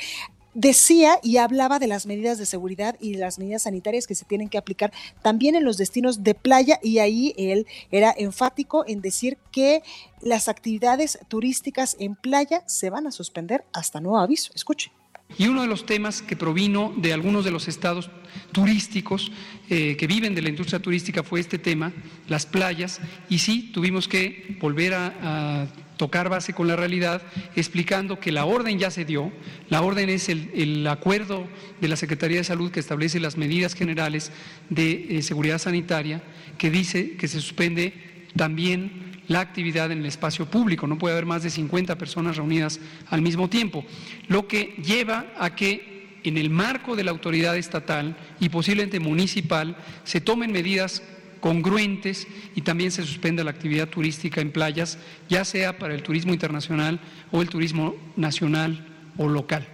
decía 0.54 1.20
y 1.24 1.38
hablaba 1.38 1.80
de 1.80 1.88
las 1.88 2.06
medidas 2.06 2.38
de 2.38 2.46
seguridad 2.46 2.96
y 3.00 3.14
de 3.14 3.20
las 3.20 3.40
medidas 3.40 3.64
sanitarias 3.64 4.08
que 4.08 4.16
se 4.16 4.26
tienen 4.26 4.50
que 4.50 4.58
aplicar 4.58 4.92
también 5.22 5.56
en 5.56 5.64
los 5.64 5.78
destinos 5.78 6.24
de 6.24 6.36
playa 6.36 6.80
y 6.82 7.00
ahí 7.00 7.34
él 7.38 7.68
era 7.92 8.14
enfático 8.18 8.84
en 8.88 9.02
decir 9.02 9.38
que 9.52 9.84
las 10.22 10.48
actividades 10.48 11.20
turísticas 11.28 11.96
en 12.00 12.16
playa 12.16 12.64
se 12.68 12.90
van 12.90 13.08
a 13.08 13.12
suspender 13.12 13.64
hasta 13.74 14.02
nuevo 14.02 14.20
aviso. 14.20 14.52
Escuche. 14.54 14.92
Y 15.38 15.48
uno 15.48 15.62
de 15.62 15.68
los 15.68 15.86
temas 15.86 16.22
que 16.22 16.36
provino 16.36 16.94
de 16.98 17.14
algunos 17.14 17.46
de 17.46 17.52
los 17.52 17.68
estados 17.68 18.10
turísticos 18.52 19.32
eh, 19.70 19.96
que 19.98 20.08
viven 20.08 20.36
de 20.36 20.42
la 20.42 20.50
industria 20.50 20.80
turística 20.80 21.24
fue 21.24 21.40
este 21.40 21.58
tema, 21.58 21.92
las 22.28 22.46
playas, 22.46 23.00
y 23.30 23.40
sí, 23.40 23.72
tuvimos 23.74 24.08
que 24.08 24.58
volver 24.60 24.94
a, 24.94 25.68
tocar 25.98 26.30
base 26.30 26.54
con 26.54 26.68
la 26.68 26.76
realidad, 26.76 27.22
explicando 27.56 28.20
que 28.20 28.32
la 28.32 28.46
orden 28.46 28.80
ya 28.80 28.90
se 28.90 29.06
dio, 29.06 29.32
la 29.70 29.84
orden 29.84 30.10
es 30.10 30.30
el, 30.30 30.88
acuerdo 30.88 31.48
de 31.80 31.88
la 31.88 31.96
Secretaría 31.96 32.38
de 32.38 32.44
Salud 32.44 32.72
que 32.72 32.80
establece 32.80 33.20
las 33.20 33.38
medidas 33.38 33.76
generales 33.76 34.32
de 34.72 35.18
eh, 35.18 35.22
seguridad 35.22 35.60
sanitaria, 35.60 36.24
que 36.58 36.72
dice 36.72 37.18
que 37.18 37.28
se 37.28 37.40
suspende 37.40 37.94
también 38.36 39.11
la 39.32 39.40
actividad 39.40 39.92
en 39.92 40.00
el 40.00 40.06
espacio 40.06 40.46
público. 40.46 40.88
No 40.88 40.98
puede 40.98 41.14
haber 41.14 41.26
más 41.26 41.44
de 41.44 41.50
50 41.50 41.98
personas 41.98 42.36
reunidas 42.36 42.80
al 43.10 43.22
mismo 43.22 43.50
tiempo, 43.50 43.86
lo 44.28 44.48
que 44.48 44.76
lleva 44.84 45.34
a 45.40 45.56
que 45.56 46.20
en 46.24 46.38
el 46.38 46.50
marco 46.50 46.96
de 46.96 47.04
la 47.04 47.12
autoridad 47.12 47.58
estatal 47.58 48.16
y 48.40 48.50
posiblemente 48.50 49.00
municipal 49.00 49.76
se 50.04 50.22
tomen 50.22 50.52
medidas 50.52 51.02
congruentes 51.40 52.28
y 52.56 52.62
también 52.62 52.92
se 52.92 53.04
suspenda 53.04 53.44
la 53.44 53.52
actividad 53.52 53.88
turística 53.88 54.42
en 54.42 54.52
playas, 54.52 55.00
ya 55.28 55.44
sea 55.44 55.80
para 55.80 55.96
el 55.96 56.04
turismo 56.04 56.34
internacional 56.34 57.00
o 57.32 57.42
el 57.42 57.50
turismo 57.50 57.96
nacional 58.16 58.86
o 59.18 59.28
local. 59.28 59.68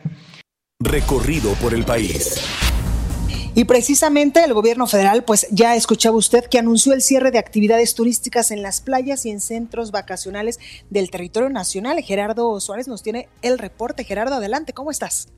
Recorrido 0.79 1.53
por 1.55 1.73
el 1.73 1.83
país. 1.83 2.66
Y 3.57 3.65
precisamente 3.65 4.43
el 4.43 4.53
gobierno 4.53 4.85
federal, 4.85 5.23
pues 5.25 5.47
ya 5.49 5.75
escuchaba 5.75 6.15
usted 6.15 6.43
que 6.45 6.59
anunció 6.59 6.93
el 6.93 7.01
cierre 7.01 7.31
de 7.31 7.39
actividades 7.39 7.95
turísticas 7.95 8.51
en 8.51 8.61
las 8.61 8.81
playas 8.81 9.25
y 9.25 9.31
en 9.31 9.39
centros 9.39 9.89
vacacionales 9.89 10.59
del 10.91 11.09
territorio 11.09 11.49
nacional. 11.49 11.99
Gerardo 12.03 12.59
Suárez 12.59 12.87
nos 12.87 13.01
tiene 13.01 13.29
el 13.41 13.57
reporte. 13.57 14.03
Gerardo, 14.03 14.35
adelante, 14.35 14.73
¿cómo 14.73 14.91
estás? 14.91 15.33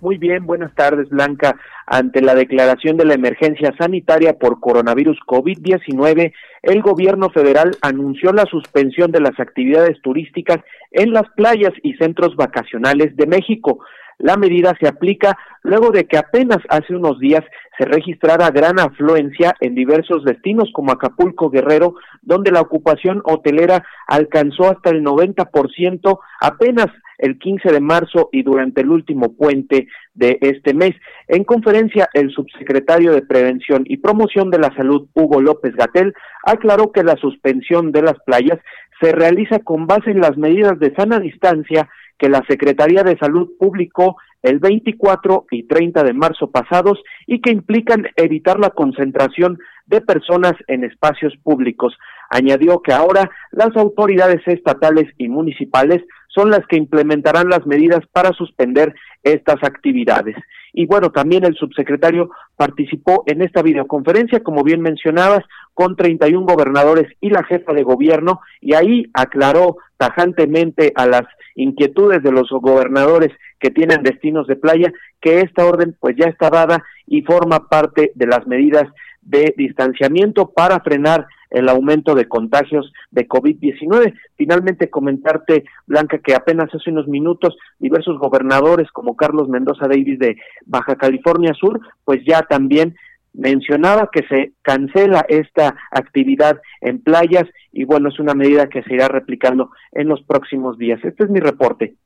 Muy 0.00 0.16
bien, 0.16 0.46
buenas 0.46 0.74
tardes, 0.74 1.10
Blanca. 1.10 1.56
Ante 1.86 2.22
la 2.22 2.34
declaración 2.34 2.96
de 2.96 3.04
la 3.04 3.12
emergencia 3.12 3.74
sanitaria 3.76 4.38
por 4.38 4.58
coronavirus 4.58 5.18
COVID-19, 5.26 6.32
el 6.62 6.80
gobierno 6.80 7.28
federal 7.28 7.76
anunció 7.82 8.32
la 8.32 8.46
suspensión 8.46 9.12
de 9.12 9.20
las 9.20 9.38
actividades 9.38 10.00
turísticas 10.00 10.60
en 10.90 11.12
las 11.12 11.28
playas 11.36 11.72
y 11.82 11.92
centros 11.94 12.34
vacacionales 12.36 13.14
de 13.16 13.26
México. 13.26 13.80
La 14.18 14.36
medida 14.36 14.74
se 14.80 14.88
aplica 14.88 15.36
luego 15.62 15.90
de 15.90 16.06
que 16.06 16.18
apenas 16.18 16.58
hace 16.68 16.94
unos 16.94 17.18
días 17.18 17.42
se 17.78 17.84
registrara 17.84 18.50
gran 18.50 18.78
afluencia 18.78 19.54
en 19.60 19.74
diversos 19.74 20.24
destinos 20.24 20.70
como 20.72 20.92
Acapulco 20.92 21.50
Guerrero, 21.50 21.94
donde 22.22 22.52
la 22.52 22.60
ocupación 22.60 23.22
hotelera 23.24 23.84
alcanzó 24.06 24.70
hasta 24.70 24.90
el 24.90 25.02
90% 25.02 26.18
apenas 26.40 26.86
el 27.18 27.38
15 27.38 27.72
de 27.72 27.80
marzo 27.80 28.28
y 28.32 28.42
durante 28.42 28.80
el 28.80 28.90
último 28.90 29.34
puente 29.34 29.88
de 30.14 30.38
este 30.40 30.74
mes. 30.74 30.94
En 31.28 31.44
conferencia, 31.44 32.08
el 32.12 32.30
subsecretario 32.30 33.12
de 33.12 33.22
Prevención 33.22 33.84
y 33.86 33.98
Promoción 33.98 34.50
de 34.50 34.58
la 34.58 34.74
Salud, 34.76 35.08
Hugo 35.14 35.40
López 35.40 35.74
Gatel, 35.74 36.14
aclaró 36.44 36.92
que 36.92 37.04
la 37.04 37.16
suspensión 37.16 37.92
de 37.92 38.02
las 38.02 38.18
playas 38.26 38.58
se 39.00 39.12
realiza 39.12 39.58
con 39.60 39.86
base 39.86 40.10
en 40.10 40.20
las 40.20 40.36
medidas 40.36 40.78
de 40.78 40.94
sana 40.94 41.18
distancia 41.18 41.88
que 42.18 42.28
la 42.28 42.42
Secretaría 42.48 43.02
de 43.02 43.18
Salud 43.18 43.50
publicó 43.58 44.16
el 44.42 44.58
24 44.58 45.46
y 45.50 45.66
30 45.66 46.04
de 46.04 46.12
marzo 46.12 46.50
pasados 46.50 47.02
y 47.26 47.40
que 47.40 47.50
implican 47.50 48.06
evitar 48.16 48.60
la 48.60 48.70
concentración 48.70 49.58
de 49.86 50.00
personas 50.00 50.52
en 50.68 50.84
espacios 50.84 51.34
públicos. 51.42 51.96
Añadió 52.30 52.80
que 52.80 52.92
ahora 52.92 53.30
las 53.52 53.74
autoridades 53.76 54.42
estatales 54.46 55.06
y 55.18 55.28
municipales 55.28 56.02
son 56.28 56.50
las 56.50 56.66
que 56.66 56.76
implementarán 56.76 57.48
las 57.48 57.64
medidas 57.66 58.00
para 58.12 58.32
suspender 58.32 58.94
estas 59.22 59.62
actividades. 59.62 60.36
Y 60.72 60.86
bueno, 60.86 61.10
también 61.10 61.44
el 61.44 61.54
subsecretario 61.54 62.30
participó 62.56 63.22
en 63.26 63.42
esta 63.42 63.62
videoconferencia, 63.62 64.40
como 64.40 64.64
bien 64.64 64.80
mencionabas, 64.80 65.44
con 65.74 65.96
31 65.96 66.46
gobernadores 66.46 67.12
y 67.20 67.30
la 67.30 67.44
jefa 67.44 67.72
de 67.72 67.82
gobierno, 67.82 68.40
y 68.60 68.74
ahí 68.74 69.10
aclaró 69.12 69.76
tajantemente 69.96 70.92
a 70.94 71.06
las 71.06 71.24
inquietudes 71.56 72.22
de 72.22 72.32
los 72.32 72.48
gobernadores 72.50 73.30
que 73.60 73.70
tienen 73.70 74.02
destinos 74.02 74.46
de 74.46 74.56
playa 74.56 74.92
que 75.20 75.40
esta 75.40 75.64
orden 75.64 75.96
pues 76.00 76.16
ya 76.16 76.26
está 76.26 76.50
dada 76.50 76.84
y 77.06 77.22
forma 77.22 77.68
parte 77.68 78.12
de 78.14 78.26
las 78.26 78.46
medidas 78.46 78.88
de 79.22 79.54
distanciamiento 79.56 80.50
para 80.50 80.80
frenar 80.80 81.26
el 81.50 81.68
aumento 81.68 82.14
de 82.14 82.26
contagios 82.26 82.92
de 83.10 83.28
COVID-19. 83.28 84.14
Finalmente 84.36 84.90
comentarte, 84.90 85.64
Blanca, 85.86 86.18
que 86.18 86.34
apenas 86.34 86.68
hace 86.74 86.90
unos 86.90 87.06
minutos 87.06 87.56
diversos 87.78 88.18
gobernadores 88.18 88.90
como 88.90 89.16
Carlos 89.16 89.48
Mendoza 89.48 89.86
Davis 89.86 90.18
de 90.18 90.36
Baja 90.66 90.96
California 90.96 91.54
Sur, 91.54 91.80
pues 92.04 92.20
ya 92.26 92.42
también 92.42 92.96
mencionaba 93.34 94.10
que 94.12 94.22
se 94.26 94.52
cancela 94.62 95.26
esta 95.28 95.76
actividad 95.90 96.60
en 96.80 97.02
playas 97.02 97.44
y 97.72 97.84
bueno, 97.84 98.08
es 98.08 98.18
una 98.18 98.34
medida 98.34 98.68
que 98.68 98.82
se 98.82 98.94
irá 98.94 99.08
replicando 99.08 99.70
en 99.92 100.08
los 100.08 100.22
próximos 100.22 100.78
días. 100.78 101.00
Este 101.04 101.24
es 101.24 101.30
mi 101.30 101.40
reporte. 101.40 101.96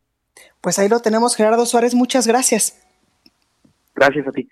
Pues 0.60 0.78
ahí 0.78 0.88
lo 0.88 1.00
tenemos, 1.00 1.36
Gerardo 1.36 1.66
Suárez, 1.66 1.94
muchas 1.94 2.26
gracias. 2.26 2.82
Gracias 3.94 4.26
a 4.26 4.32
ti. 4.32 4.48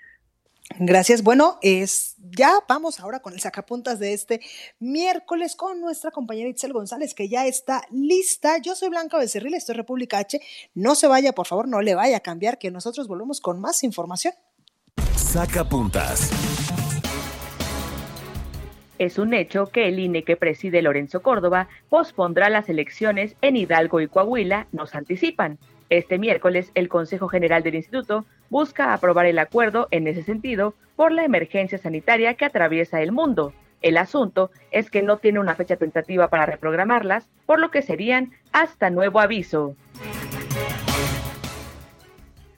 Gracias. 0.78 1.22
Bueno, 1.22 1.58
es 1.62 2.16
ya 2.18 2.58
vamos 2.68 2.98
ahora 2.98 3.20
con 3.20 3.32
el 3.32 3.40
sacapuntas 3.40 3.98
de 3.98 4.12
este 4.12 4.40
miércoles 4.80 5.54
con 5.54 5.80
nuestra 5.80 6.10
compañera 6.10 6.48
Itzel 6.48 6.72
González, 6.72 7.14
que 7.14 7.28
ya 7.28 7.46
está 7.46 7.82
lista. 7.90 8.58
Yo 8.58 8.74
soy 8.74 8.88
Blanca 8.88 9.16
Becerril, 9.16 9.54
estoy 9.54 9.76
República 9.76 10.18
H. 10.18 10.40
No 10.74 10.96
se 10.96 11.06
vaya, 11.06 11.32
por 11.32 11.46
favor, 11.46 11.68
no 11.68 11.80
le 11.82 11.94
vaya 11.94 12.16
a 12.16 12.20
cambiar, 12.20 12.58
que 12.58 12.70
nosotros 12.70 13.06
volvemos 13.06 13.40
con 13.40 13.60
más 13.60 13.84
información. 13.84 14.34
Sacapuntas. 15.16 16.30
Es 18.98 19.18
un 19.18 19.34
hecho 19.34 19.66
que 19.66 19.88
el 19.88 19.98
INE 19.98 20.24
que 20.24 20.36
preside 20.36 20.82
Lorenzo 20.82 21.22
Córdoba 21.22 21.68
pospondrá 21.88 22.50
las 22.50 22.68
elecciones 22.68 23.34
en 23.40 23.56
Hidalgo 23.56 24.00
y 24.00 24.08
Coahuila, 24.08 24.66
nos 24.72 24.94
anticipan. 24.94 25.58
Este 25.88 26.18
miércoles, 26.18 26.70
el 26.74 26.88
Consejo 26.88 27.28
General 27.28 27.62
del 27.62 27.76
Instituto 27.76 28.26
busca 28.50 28.92
aprobar 28.92 29.26
el 29.26 29.38
acuerdo 29.38 29.88
en 29.90 30.06
ese 30.06 30.22
sentido 30.22 30.74
por 30.96 31.12
la 31.12 31.24
emergencia 31.24 31.78
sanitaria 31.78 32.34
que 32.34 32.44
atraviesa 32.44 33.00
el 33.00 33.12
mundo. 33.12 33.52
El 33.82 33.98
asunto 33.98 34.50
es 34.70 34.90
que 34.90 35.02
no 35.02 35.18
tiene 35.18 35.40
una 35.40 35.54
fecha 35.54 35.76
tentativa 35.76 36.28
para 36.28 36.46
reprogramarlas, 36.46 37.28
por 37.46 37.58
lo 37.58 37.70
que 37.70 37.82
serían 37.82 38.32
hasta 38.52 38.90
nuevo 38.90 39.20
aviso. 39.20 39.76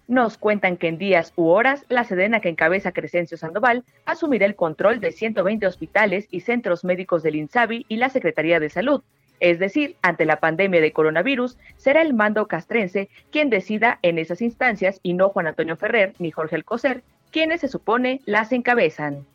Nos 0.09 0.39
cuentan 0.39 0.79
que 0.79 0.89
en 0.89 0.97
días 0.97 1.35
u 1.37 1.49
horas, 1.49 1.85
la 1.91 2.03
Sedena 2.03 2.41
que 2.41 2.49
encabeza 2.49 2.93
Crescencio 2.93 3.37
Sandoval 3.37 3.85
asumirá 4.07 4.47
el 4.47 4.57
control 4.57 5.01
de 5.01 5.13
120 5.13 5.67
hospitales 5.67 6.27
y 6.31 6.41
centros 6.41 6.83
médicos 6.83 7.23
del 7.23 7.37
INSABI 7.37 7.85
y 7.89 7.97
la 7.97 8.09
Secretaría 8.09 8.59
de 8.59 8.71
Salud, 8.71 9.03
es 9.39 9.59
decir, 9.59 9.97
ante 10.01 10.25
la 10.25 10.41
pandemia 10.41 10.81
de 10.81 10.93
coronavirus, 10.93 11.59
será 11.77 12.01
el 12.01 12.15
mando 12.15 12.49
castrense 12.49 13.11
quien 13.31 13.51
decida 13.51 13.99
en 14.01 14.19
esas 14.19 14.41
instancias 14.41 14.99
y 15.03 15.13
no 15.13 15.29
Juan 15.29 15.47
Antonio 15.47 15.77
Ferrer 15.77 16.15
ni 16.19 16.31
Jorge 16.31 16.57
Alcocer, 16.57 17.03
quienes 17.31 17.61
se 17.61 17.69
supone 17.69 18.23
las 18.25 18.51
encabezan. 18.53 19.27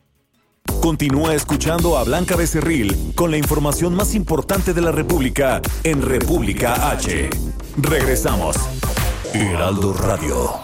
Continúa 0.82 1.34
escuchando 1.34 1.96
a 1.96 2.04
Blanca 2.04 2.36
Becerril 2.36 3.14
con 3.14 3.30
la 3.30 3.38
información 3.38 3.94
más 3.94 4.14
importante 4.14 4.74
de 4.74 4.82
la 4.82 4.90
República 4.90 5.62
en 5.84 6.02
República 6.02 6.90
H. 6.90 7.30
Regresamos. 7.78 8.56
Heraldo 9.32 9.92
Radio. 9.94 10.63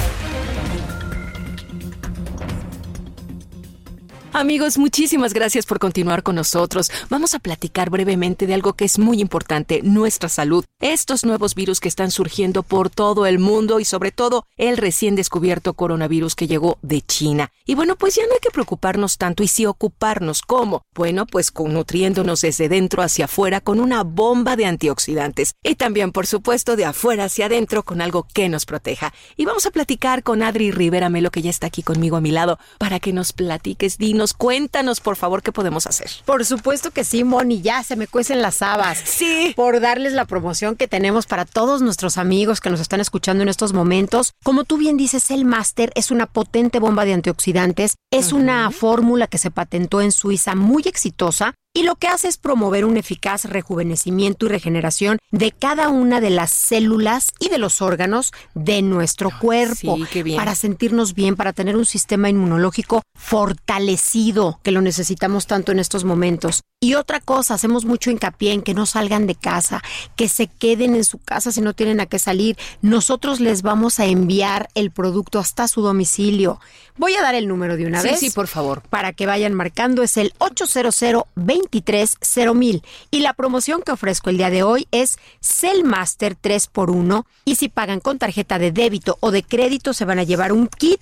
Amigos, 4.41 4.79
muchísimas 4.79 5.35
gracias 5.35 5.67
por 5.67 5.77
continuar 5.77 6.23
con 6.23 6.33
nosotros. 6.33 6.89
Vamos 7.11 7.35
a 7.35 7.39
platicar 7.39 7.91
brevemente 7.91 8.47
de 8.47 8.55
algo 8.55 8.73
que 8.73 8.85
es 8.85 8.97
muy 8.97 9.21
importante, 9.21 9.81
nuestra 9.83 10.29
salud. 10.29 10.65
Estos 10.79 11.23
nuevos 11.23 11.53
virus 11.53 11.79
que 11.79 11.87
están 11.87 12.09
surgiendo 12.09 12.63
por 12.63 12.89
todo 12.89 13.27
el 13.27 13.37
mundo 13.37 13.79
y 13.79 13.85
sobre 13.85 14.11
todo 14.11 14.47
el 14.57 14.77
recién 14.77 15.15
descubierto 15.15 15.75
coronavirus 15.75 16.33
que 16.33 16.47
llegó 16.47 16.79
de 16.81 17.03
China. 17.03 17.51
Y 17.67 17.75
bueno, 17.75 17.95
pues 17.97 18.15
ya 18.15 18.25
no 18.25 18.33
hay 18.33 18.39
que 18.41 18.49
preocuparnos 18.49 19.19
tanto 19.19 19.43
y 19.43 19.47
sí 19.47 19.67
ocuparnos. 19.67 20.41
¿Cómo? 20.41 20.81
Bueno, 20.95 21.27
pues 21.27 21.51
con 21.51 21.71
nutriéndonos 21.75 22.41
desde 22.41 22.67
dentro 22.67 23.03
hacia 23.03 23.25
afuera 23.25 23.61
con 23.61 23.79
una 23.79 24.03
bomba 24.03 24.55
de 24.55 24.65
antioxidantes. 24.65 25.53
Y 25.61 25.75
también, 25.75 26.11
por 26.11 26.25
supuesto, 26.25 26.75
de 26.75 26.85
afuera 26.85 27.25
hacia 27.25 27.45
adentro 27.45 27.83
con 27.83 28.01
algo 28.01 28.25
que 28.33 28.49
nos 28.49 28.65
proteja. 28.65 29.13
Y 29.37 29.45
vamos 29.45 29.67
a 29.67 29.71
platicar 29.71 30.23
con 30.23 30.41
Adri 30.41 30.71
Rivera 30.71 31.09
Melo, 31.09 31.29
que 31.29 31.43
ya 31.43 31.51
está 31.51 31.67
aquí 31.67 31.83
conmigo 31.83 32.17
a 32.17 32.21
mi 32.21 32.31
lado, 32.31 32.57
para 32.79 32.99
que 32.99 33.13
nos 33.13 33.33
platiques, 33.33 33.99
dinos 33.99 34.30
Cuéntanos, 34.33 34.99
por 34.99 35.15
favor, 35.15 35.41
qué 35.41 35.51
podemos 35.51 35.87
hacer. 35.87 36.09
Por 36.25 36.45
supuesto 36.45 36.91
que 36.91 37.03
sí, 37.03 37.23
Moni, 37.23 37.61
ya 37.61 37.83
se 37.83 37.95
me 37.95 38.07
cuecen 38.07 38.41
las 38.41 38.61
habas. 38.61 38.99
Sí. 38.99 39.53
Por 39.55 39.79
darles 39.79 40.13
la 40.13 40.25
promoción 40.25 40.75
que 40.75 40.87
tenemos 40.87 41.25
para 41.25 41.45
todos 41.45 41.81
nuestros 41.81 42.17
amigos 42.17 42.59
que 42.61 42.69
nos 42.69 42.79
están 42.79 42.99
escuchando 42.99 43.43
en 43.43 43.49
estos 43.49 43.73
momentos. 43.73 44.33
Como 44.43 44.63
tú 44.63 44.77
bien 44.77 44.97
dices, 44.97 45.31
el 45.31 45.45
Master 45.45 45.91
es 45.95 46.11
una 46.11 46.25
potente 46.25 46.79
bomba 46.79 47.05
de 47.05 47.13
antioxidantes. 47.13 47.95
Es 48.11 48.33
una 48.33 48.71
fórmula 48.71 49.27
que 49.27 49.37
se 49.37 49.51
patentó 49.51 50.01
en 50.01 50.11
Suiza 50.11 50.55
muy 50.55 50.83
exitosa 50.85 51.55
y 51.73 51.83
lo 51.83 51.95
que 51.95 52.07
hace 52.07 52.27
es 52.27 52.37
promover 52.37 52.83
un 52.83 52.97
eficaz 52.97 53.45
rejuvenecimiento 53.45 54.45
y 54.45 54.49
regeneración 54.49 55.19
de 55.31 55.51
cada 55.51 55.87
una 55.87 56.19
de 56.19 56.29
las 56.29 56.51
células 56.51 57.31
y 57.39 57.47
de 57.47 57.57
los 57.57 57.81
órganos 57.81 58.33
de 58.53 58.81
nuestro 58.81 59.31
cuerpo 59.39 59.97
para 60.35 60.55
sentirnos 60.55 61.13
bien, 61.13 61.37
para 61.37 61.53
tener 61.53 61.77
un 61.77 61.85
sistema 61.85 62.29
inmunológico 62.29 63.01
fortalecido, 63.15 64.59
que 64.63 64.71
lo 64.71 64.81
necesitamos 64.81 65.47
tanto 65.47 65.71
en 65.71 65.79
estos 65.79 66.03
momentos. 66.03 66.61
Y 66.83 66.95
otra 66.95 67.19
cosa, 67.19 67.53
hacemos 67.53 67.85
mucho 67.85 68.09
hincapié 68.09 68.53
en 68.53 68.63
que 68.63 68.73
no 68.73 68.87
salgan 68.87 69.27
de 69.27 69.35
casa, 69.35 69.83
que 70.15 70.27
se 70.27 70.47
queden 70.47 70.95
en 70.95 71.03
su 71.03 71.19
casa 71.19 71.51
si 71.51 71.61
no 71.61 71.73
tienen 71.73 71.99
a 71.99 72.07
qué 72.07 72.17
salir. 72.17 72.57
Nosotros 72.81 73.39
les 73.39 73.61
vamos 73.61 73.99
a 73.99 74.05
enviar 74.05 74.67
el 74.73 74.89
producto 74.89 75.37
hasta 75.37 75.67
su 75.67 75.83
domicilio. 75.83 76.59
Voy 76.97 77.15
a 77.15 77.21
dar 77.21 77.35
el 77.35 77.47
número 77.47 77.77
de 77.77 77.85
una 77.85 78.01
vez. 78.01 78.19
Sí, 78.19 78.31
por 78.31 78.47
favor. 78.47 78.81
Para 78.89 79.13
que 79.13 79.27
vayan 79.27 79.53
marcando, 79.53 80.01
es 80.01 80.17
el 80.17 80.33
800 80.39 81.03
230 81.69 82.87
Y 83.11 83.19
la 83.19 83.33
promoción 83.33 83.81
que 83.81 83.91
ofrezco 83.91 84.29
el 84.29 84.37
día 84.37 84.49
de 84.49 84.63
hoy 84.63 84.87
es 84.91 85.17
Cellmaster 85.41 86.37
3x1. 86.37 87.25
Y 87.45 87.55
si 87.55 87.69
pagan 87.69 87.99
con 87.99 88.19
tarjeta 88.19 88.59
de 88.59 88.71
débito 88.71 89.17
o 89.19 89.31
de 89.31 89.43
crédito, 89.43 89.93
se 89.93 90.05
van 90.05 90.19
a 90.19 90.23
llevar 90.23 90.51
un 90.51 90.67
kit 90.67 91.01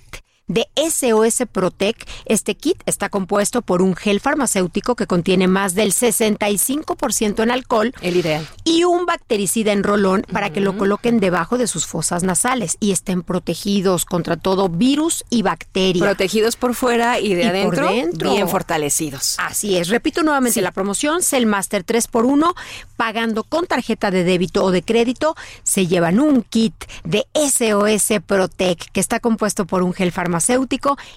de 0.50 0.68
SOS 0.74 1.44
Protec. 1.50 2.06
Este 2.26 2.56
kit 2.56 2.82
está 2.84 3.08
compuesto 3.08 3.62
por 3.62 3.82
un 3.82 3.94
gel 3.94 4.20
farmacéutico 4.20 4.96
que 4.96 5.06
contiene 5.06 5.46
más 5.46 5.74
del 5.74 5.92
65% 5.92 7.42
en 7.42 7.50
alcohol. 7.52 7.94
El 8.02 8.16
ideal. 8.16 8.46
Y 8.64 8.82
un 8.84 9.06
bactericida 9.06 9.72
en 9.72 9.84
rolón 9.84 10.26
para 10.32 10.50
que 10.50 10.60
lo 10.60 10.76
coloquen 10.76 11.20
debajo 11.20 11.56
de 11.56 11.68
sus 11.68 11.86
fosas 11.86 12.24
nasales 12.24 12.76
y 12.80 12.90
estén 12.90 13.22
protegidos 13.22 14.04
contra 14.04 14.36
todo 14.36 14.68
virus 14.68 15.24
y 15.30 15.42
bacteria. 15.42 16.02
Protegidos 16.02 16.56
por 16.56 16.74
fuera 16.74 17.20
y 17.20 17.34
de 17.34 17.46
adentro, 17.46 17.88
bien 17.88 18.48
fortalecidos. 18.48 19.36
Así 19.38 19.76
es. 19.76 19.88
Repito 19.88 20.24
nuevamente 20.24 20.60
la 20.60 20.72
promoción, 20.72 21.22
Cellmaster 21.22 21.86
3x1, 21.86 22.54
pagando 22.96 23.44
con 23.44 23.66
tarjeta 23.66 24.10
de 24.10 24.24
débito 24.24 24.64
o 24.64 24.72
de 24.72 24.82
crédito, 24.82 25.36
se 25.62 25.86
llevan 25.86 26.18
un 26.18 26.42
kit 26.42 26.74
de 27.04 27.26
SOS 27.34 28.20
Protec 28.26 28.90
que 28.90 28.98
está 28.98 29.20
compuesto 29.20 29.64
por 29.64 29.84
un 29.84 29.92
gel 29.92 30.10
farmacéutico 30.10 30.39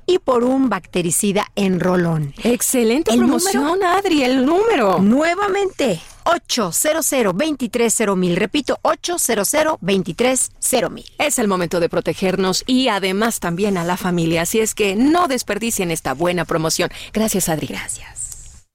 y 0.06 0.20
por 0.20 0.44
un 0.44 0.70
bactericida 0.70 1.52
en 1.56 1.80
rolón. 1.80 2.34
Excelente 2.44 3.16
promoción, 3.16 3.84
Adri, 3.84 4.24
el 4.24 4.46
número. 4.46 5.00
Nuevamente, 5.00 6.02
800 6.26 7.10
230 7.38 8.40
Repito, 8.40 8.80
800 8.82 9.52
230 9.82 11.02
Es 11.18 11.40
el 11.40 11.48
momento 11.48 11.80
de 11.80 11.90
protegernos 11.90 12.64
y 12.66 12.88
además 12.88 13.40
también 13.40 13.78
a 13.78 13.84
la 13.84 13.98
familia. 13.98 14.44
Así 14.44 14.60
es 14.60 14.74
que 14.74 14.96
no 14.96 15.28
desperdicien 15.28 15.92
esta 15.92 16.14
buena 16.14 16.46
promoción. 16.46 16.90
Gracias, 17.14 17.50
Adri. 17.50 17.68
Gracias. 17.68 18.66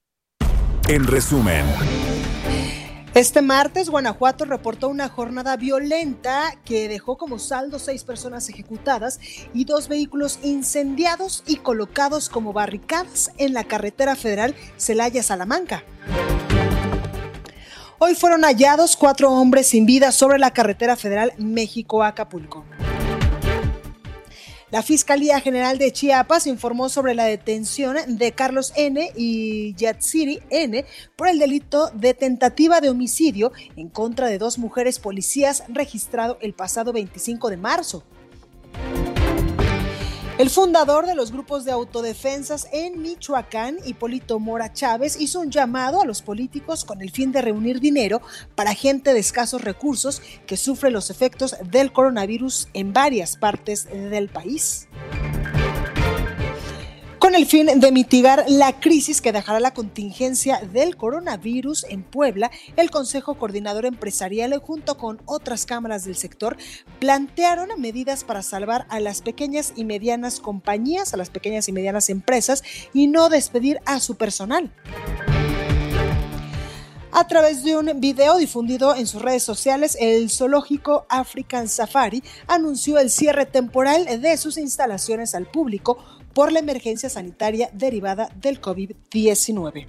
En 0.89 1.07
resumen. 1.07 1.65
Este 3.19 3.43
martes, 3.43 3.91
Guanajuato 3.91 4.45
reportó 4.45 4.89
una 4.89 5.09
jornada 5.09 5.57
violenta 5.57 6.55
que 6.65 6.87
dejó 6.87 7.19
como 7.19 7.41
saldo 7.41 7.81
seis 7.81 8.05
personas 8.05 8.49
ejecutadas 8.49 9.19
y 9.53 9.65
dos 9.65 9.89
vehículos 9.89 10.39
incendiados 10.45 11.43
y 11.45 11.57
colocados 11.57 12.29
como 12.29 12.53
barricadas 12.53 13.33
en 13.37 13.55
la 13.55 13.65
carretera 13.65 14.15
federal 14.15 14.55
Celaya-Salamanca. 14.77 15.83
Hoy 17.99 18.15
fueron 18.15 18.43
hallados 18.43 18.97
cuatro 18.97 19.33
hombres 19.33 19.67
sin 19.67 19.85
vida 19.85 20.13
sobre 20.13 20.39
la 20.39 20.53
carretera 20.53 20.95
federal 20.95 21.33
México-Acapulco. 21.39 22.65
La 24.71 24.83
Fiscalía 24.83 25.41
General 25.41 25.79
de 25.79 25.93
Chiapas 25.93 26.47
informó 26.47 26.91
sobre 26.91 27.15
la 27.15 27.25
detención 27.25 27.97
de 28.19 28.33
Carlos 28.33 28.75
N. 28.77 29.13
y 29.17 29.75
Yatsiri 29.77 30.41
N. 30.51 30.85
por 31.17 31.29
el 31.29 31.39
delito 31.39 31.91
de 31.95 32.13
tentativa 32.13 32.83
de 32.83 32.91
homicidio 32.91 33.51
en 33.77 33.89
contra 33.89 34.27
de 34.27 34.37
dos 34.37 34.59
mujeres 34.59 34.99
policías 34.99 35.63
registrado 35.69 36.37
el 36.43 36.53
pasado 36.53 36.93
25 36.93 37.49
de 37.49 37.57
marzo. 37.57 38.05
El 40.39 40.51
fundador 40.51 41.05
de 41.07 41.17
los 41.17 41.33
grupos 41.33 41.65
de 41.65 41.73
autodefensas 41.73 42.69
en 42.71 43.03
Michoacán, 43.03 43.79
Hipólito 43.85 44.39
Mora 44.39 44.73
Chávez, 44.73 45.21
hizo 45.21 45.41
un 45.41 45.51
llamado 45.51 46.01
a 46.01 46.05
los 46.05 46.23
políticos 46.23 46.85
con 46.85 47.03
el 47.03 47.11
fin 47.11 47.33
de 47.33 47.43
reunir 47.43 47.81
dinero 47.81 48.23
para 48.55 48.73
gente 48.73 49.13
de 49.13 49.19
escasos 49.19 49.63
recursos 49.63 50.23
que 50.47 50.57
sufre 50.57 50.93
los 50.93 51.11
efectos 51.11 51.57
del 51.69 51.93
coronavirus 51.93 52.69
en 52.73 52.93
varias 52.93 53.37
partes 53.37 53.89
del 53.91 54.29
país 54.29 54.87
el 57.39 57.47
fin 57.47 57.67
de 57.79 57.93
mitigar 57.93 58.45
la 58.49 58.81
crisis 58.81 59.21
que 59.21 59.31
dejará 59.31 59.61
la 59.61 59.73
contingencia 59.73 60.61
del 60.73 60.97
coronavirus 60.97 61.87
en 61.89 62.03
Puebla, 62.03 62.51
el 62.77 62.91
Consejo 62.91 63.37
Coordinador 63.37 63.87
Empresarial 63.87 64.59
junto 64.59 64.97
con 64.97 65.23
otras 65.25 65.65
cámaras 65.65 66.05
del 66.05 66.17
sector 66.17 66.57
plantearon 66.99 67.69
medidas 67.79 68.25
para 68.25 68.43
salvar 68.43 68.87
a 68.89 68.99
las 68.99 69.23
pequeñas 69.23 69.73
y 69.77 69.85
medianas 69.85 70.41
compañías, 70.41 71.15
a 71.15 71.17
las 71.17 71.31
pequeñas 71.31 71.69
y 71.69 71.73
medianas 71.73 72.11
empresas 72.11 72.65
y 72.93 73.07
no 73.07 73.29
despedir 73.29 73.79
a 73.85 74.01
su 74.01 74.17
personal. 74.17 74.73
A 77.13 77.27
través 77.27 77.63
de 77.63 77.77
un 77.77 78.01
video 78.01 78.37
difundido 78.37 78.95
en 78.97 79.07
sus 79.07 79.23
redes 79.23 79.43
sociales, 79.43 79.97
el 80.01 80.29
zoológico 80.29 81.07
African 81.09 81.69
Safari 81.69 82.23
anunció 82.49 82.99
el 82.99 83.11
cierre 83.11 83.47
temporal 83.47 84.21
de 84.21 84.37
sus 84.37 84.59
instalaciones 84.59 85.35
al 85.35 85.47
público 85.47 85.99
por 86.39 86.53
la 86.53 86.61
emergencia 86.61 87.11
sanitaria 87.11 87.69
derivada 87.73 88.31
del 88.37 88.61
COVID-19. 88.61 89.89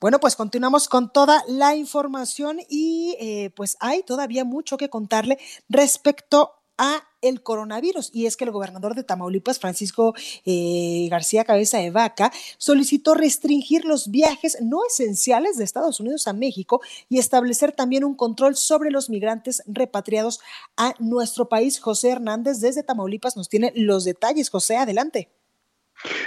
Bueno, 0.00 0.18
pues 0.18 0.36
continuamos 0.36 0.88
con 0.88 1.12
toda 1.12 1.44
la 1.46 1.76
información 1.76 2.58
y 2.70 3.18
eh, 3.20 3.50
pues 3.54 3.76
hay 3.80 4.02
todavía 4.02 4.46
mucho 4.46 4.78
que 4.78 4.88
contarle 4.88 5.38
respecto 5.68 6.59
a 6.80 7.06
el 7.20 7.42
coronavirus. 7.42 8.10
Y 8.14 8.24
es 8.24 8.38
que 8.38 8.44
el 8.44 8.50
gobernador 8.50 8.94
de 8.94 9.04
Tamaulipas, 9.04 9.58
Francisco 9.58 10.14
eh, 10.46 11.06
García 11.10 11.44
Cabeza 11.44 11.76
de 11.76 11.90
Vaca, 11.90 12.32
solicitó 12.56 13.12
restringir 13.12 13.84
los 13.84 14.10
viajes 14.10 14.56
no 14.62 14.80
esenciales 14.88 15.58
de 15.58 15.64
Estados 15.64 16.00
Unidos 16.00 16.26
a 16.26 16.32
México 16.32 16.80
y 17.10 17.18
establecer 17.18 17.72
también 17.72 18.02
un 18.02 18.14
control 18.14 18.56
sobre 18.56 18.90
los 18.90 19.10
migrantes 19.10 19.62
repatriados 19.66 20.40
a 20.78 20.94
nuestro 20.98 21.50
país. 21.50 21.78
José 21.78 22.08
Hernández 22.08 22.60
desde 22.60 22.82
Tamaulipas 22.82 23.36
nos 23.36 23.50
tiene 23.50 23.72
los 23.76 24.04
detalles. 24.04 24.48
José, 24.48 24.78
adelante. 24.78 25.39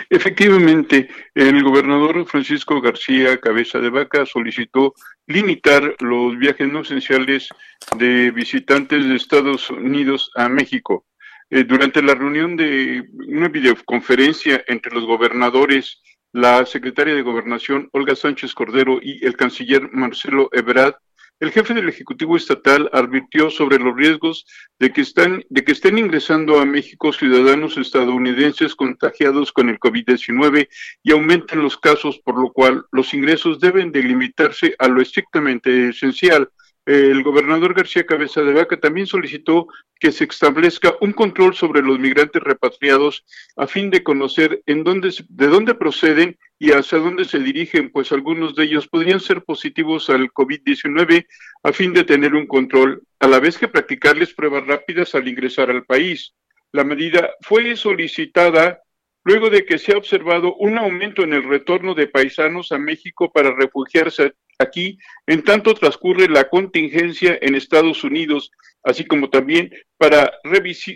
Efectivamente, 0.09 1.09
el 1.33 1.63
gobernador 1.63 2.25
Francisco 2.25 2.81
García 2.81 3.39
Cabeza 3.39 3.79
de 3.79 3.89
Vaca 3.89 4.25
solicitó 4.25 4.93
limitar 5.27 5.95
los 5.99 6.37
viajes 6.37 6.71
no 6.71 6.81
esenciales 6.81 7.49
de 7.97 8.31
visitantes 8.31 9.07
de 9.07 9.15
Estados 9.15 9.69
Unidos 9.69 10.31
a 10.35 10.49
México. 10.49 11.05
Eh, 11.49 11.63
durante 11.63 12.01
la 12.01 12.15
reunión 12.15 12.55
de 12.55 13.03
una 13.27 13.47
videoconferencia 13.47 14.63
entre 14.67 14.93
los 14.93 15.05
gobernadores, 15.05 16.01
la 16.31 16.65
secretaria 16.65 17.13
de 17.13 17.21
Gobernación, 17.21 17.89
Olga 17.93 18.15
Sánchez 18.15 18.53
Cordero, 18.53 18.99
y 19.01 19.23
el 19.25 19.37
canciller 19.37 19.89
Marcelo 19.91 20.49
Ebrard, 20.51 20.95
el 21.39 21.51
jefe 21.51 21.73
del 21.73 21.89
Ejecutivo 21.89 22.37
Estatal 22.37 22.89
advirtió 22.93 23.49
sobre 23.49 23.77
los 23.77 23.95
riesgos 23.95 24.45
de 24.79 24.93
que, 24.93 25.01
están, 25.01 25.43
de 25.49 25.63
que 25.63 25.73
estén 25.73 25.97
ingresando 25.97 26.59
a 26.59 26.65
México 26.65 27.11
ciudadanos 27.11 27.77
estadounidenses 27.77 28.75
contagiados 28.75 29.51
con 29.51 29.69
el 29.69 29.79
COVID-19 29.79 30.69
y 31.03 31.11
aumenten 31.11 31.61
los 31.61 31.77
casos, 31.77 32.19
por 32.19 32.39
lo 32.39 32.51
cual 32.53 32.85
los 32.91 33.13
ingresos 33.13 33.59
deben 33.59 33.91
delimitarse 33.91 34.75
a 34.79 34.87
lo 34.87 35.01
estrictamente 35.01 35.89
esencial. 35.89 36.49
El 36.85 37.23
gobernador 37.23 37.73
García 37.73 38.05
Cabeza 38.05 38.41
de 38.41 38.53
Vaca 38.53 38.77
también 38.77 39.07
solicitó 39.07 39.67
que 39.99 40.11
se 40.11 40.25
establezca 40.25 40.95
un 40.99 41.13
control 41.13 41.55
sobre 41.55 41.81
los 41.81 41.97
migrantes 41.97 42.43
repatriados 42.43 43.23
a 43.55 43.67
fin 43.67 43.89
de 43.89 44.03
conocer 44.03 44.61
en 44.65 44.83
dónde, 44.83 45.13
de 45.29 45.47
dónde 45.47 45.75
proceden 45.75 46.37
y 46.63 46.71
hacia 46.71 46.97
dónde 46.97 47.25
se 47.25 47.39
dirigen, 47.39 47.91
pues 47.91 48.13
algunos 48.13 48.55
de 48.55 48.63
ellos 48.63 48.87
podrían 48.87 49.19
ser 49.19 49.43
positivos 49.43 50.09
al 50.09 50.31
COVID-19 50.31 51.27
a 51.61 51.73
fin 51.73 51.91
de 51.91 52.05
tener 52.05 52.35
un 52.35 52.47
control, 52.47 53.03
a 53.19 53.27
la 53.27 53.41
vez 53.41 53.57
que 53.57 53.67
practicarles 53.67 54.33
pruebas 54.33 54.65
rápidas 54.65 55.13
al 55.13 55.27
ingresar 55.27 55.69
al 55.69 55.83
país. 55.83 56.33
La 56.71 56.85
medida 56.85 57.31
fue 57.41 57.75
solicitada 57.75 58.81
luego 59.25 59.49
de 59.49 59.65
que 59.65 59.77
se 59.77 59.91
ha 59.91 59.97
observado 59.97 60.55
un 60.55 60.77
aumento 60.77 61.23
en 61.23 61.33
el 61.33 61.43
retorno 61.43 61.95
de 61.95 62.07
paisanos 62.07 62.71
a 62.71 62.77
México 62.77 63.29
para 63.29 63.53
refugiarse 63.53 64.31
aquí, 64.57 64.97
en 65.27 65.43
tanto 65.43 65.73
transcurre 65.73 66.29
la 66.29 66.47
contingencia 66.47 67.37
en 67.41 67.55
Estados 67.55 68.05
Unidos, 68.05 68.51
así 68.83 69.03
como 69.03 69.29
también 69.29 69.69
para 69.97 70.31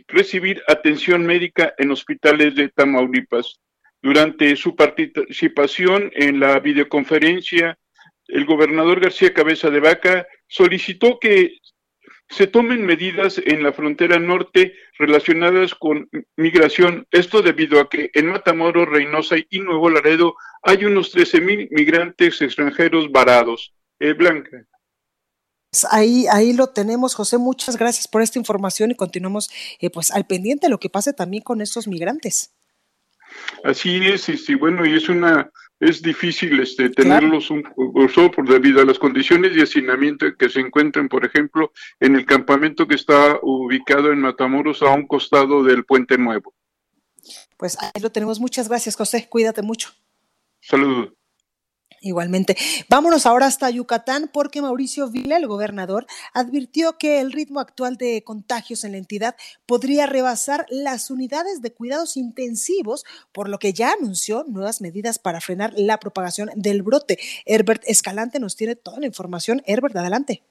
recibir 0.07 0.63
atención 0.69 1.25
médica 1.25 1.73
en 1.77 1.91
hospitales 1.91 2.55
de 2.55 2.69
Tamaulipas. 2.69 3.59
Durante 4.01 4.55
su 4.55 4.75
participación 4.75 6.11
en 6.13 6.39
la 6.39 6.59
videoconferencia, 6.59 7.77
el 8.27 8.45
gobernador 8.45 8.99
García 8.99 9.33
Cabeza 9.33 9.69
de 9.69 9.79
Vaca 9.79 10.27
solicitó 10.47 11.19
que 11.19 11.57
se 12.29 12.47
tomen 12.47 12.85
medidas 12.85 13.41
en 13.43 13.63
la 13.63 13.71
frontera 13.71 14.19
norte 14.19 14.73
relacionadas 14.99 15.73
con 15.73 16.09
migración. 16.35 17.07
Esto 17.11 17.41
debido 17.41 17.79
a 17.79 17.89
que 17.89 18.11
en 18.13 18.27
Matamoros, 18.27 18.89
Reynosa 18.89 19.37
y 19.49 19.59
Nuevo 19.59 19.89
Laredo 19.89 20.35
hay 20.61 20.83
unos 20.85 21.11
13 21.11 21.41
mil 21.41 21.67
migrantes 21.71 22.41
extranjeros 22.41 23.11
varados. 23.11 23.73
Eh, 23.99 24.13
Blanca. 24.13 24.67
Pues 25.71 25.85
ahí, 25.89 26.27
ahí 26.31 26.53
lo 26.53 26.67
tenemos, 26.67 27.15
José. 27.15 27.37
Muchas 27.37 27.77
gracias 27.77 28.07
por 28.07 28.21
esta 28.21 28.39
información 28.39 28.91
y 28.91 28.95
continuamos 28.95 29.49
eh, 29.79 29.89
pues 29.89 30.11
al 30.11 30.25
pendiente 30.25 30.67
de 30.67 30.71
lo 30.71 30.79
que 30.79 30.89
pase 30.89 31.13
también 31.13 31.43
con 31.43 31.61
estos 31.61 31.87
migrantes. 31.87 32.56
Así 33.63 33.97
es, 34.05 34.27
y 34.29 34.55
bueno, 34.55 34.85
y 34.85 34.95
es 34.95 35.09
una 35.09 35.51
es 35.79 36.01
difícil 36.01 36.59
este, 36.59 36.89
tenerlos 36.89 37.51
un, 37.51 37.63
solo 38.13 38.31
por 38.31 38.49
debido 38.49 38.81
a 38.81 38.85
las 38.85 38.97
condiciones 38.97 39.53
de 39.53 39.61
hacinamiento 39.61 40.25
que 40.37 40.49
se 40.49 40.59
encuentran, 40.59 41.07
por 41.07 41.23
ejemplo, 41.23 41.71
en 41.99 42.15
el 42.15 42.25
campamento 42.25 42.87
que 42.87 42.95
está 42.95 43.39
ubicado 43.43 44.11
en 44.11 44.21
Matamoros 44.21 44.81
a 44.81 44.91
un 44.91 45.07
costado 45.07 45.63
del 45.63 45.85
Puente 45.85 46.17
Nuevo. 46.17 46.53
Pues 47.57 47.77
ahí 47.79 48.01
lo 48.01 48.11
tenemos. 48.11 48.39
Muchas 48.39 48.67
gracias, 48.67 48.95
José. 48.95 49.27
Cuídate 49.29 49.61
mucho. 49.61 49.89
Saludos. 50.61 51.16
Igualmente. 52.01 52.55
Vámonos 52.89 53.25
ahora 53.25 53.47
hasta 53.47 53.69
Yucatán 53.69 54.29
porque 54.31 54.61
Mauricio 54.61 55.09
Vila, 55.09 55.37
el 55.37 55.47
gobernador, 55.47 56.05
advirtió 56.33 56.97
que 56.97 57.19
el 57.19 57.31
ritmo 57.31 57.59
actual 57.59 57.97
de 57.97 58.23
contagios 58.23 58.83
en 58.83 58.91
la 58.91 58.97
entidad 58.97 59.35
podría 59.65 60.05
rebasar 60.05 60.65
las 60.69 61.09
unidades 61.09 61.61
de 61.61 61.73
cuidados 61.73 62.15
intensivos, 62.17 63.03
por 63.31 63.49
lo 63.49 63.57
que 63.57 63.73
ya 63.73 63.93
anunció 63.93 64.45
nuevas 64.47 64.81
medidas 64.81 65.17
para 65.17 65.41
frenar 65.41 65.73
la 65.75 65.99
propagación 65.99 66.49
del 66.55 66.83
brote. 66.83 67.17
Herbert 67.45 67.83
Escalante 67.87 68.39
nos 68.39 68.55
tiene 68.55 68.75
toda 68.75 68.99
la 68.99 69.07
información. 69.07 69.61
Herbert, 69.65 69.95
adelante. 69.95 70.43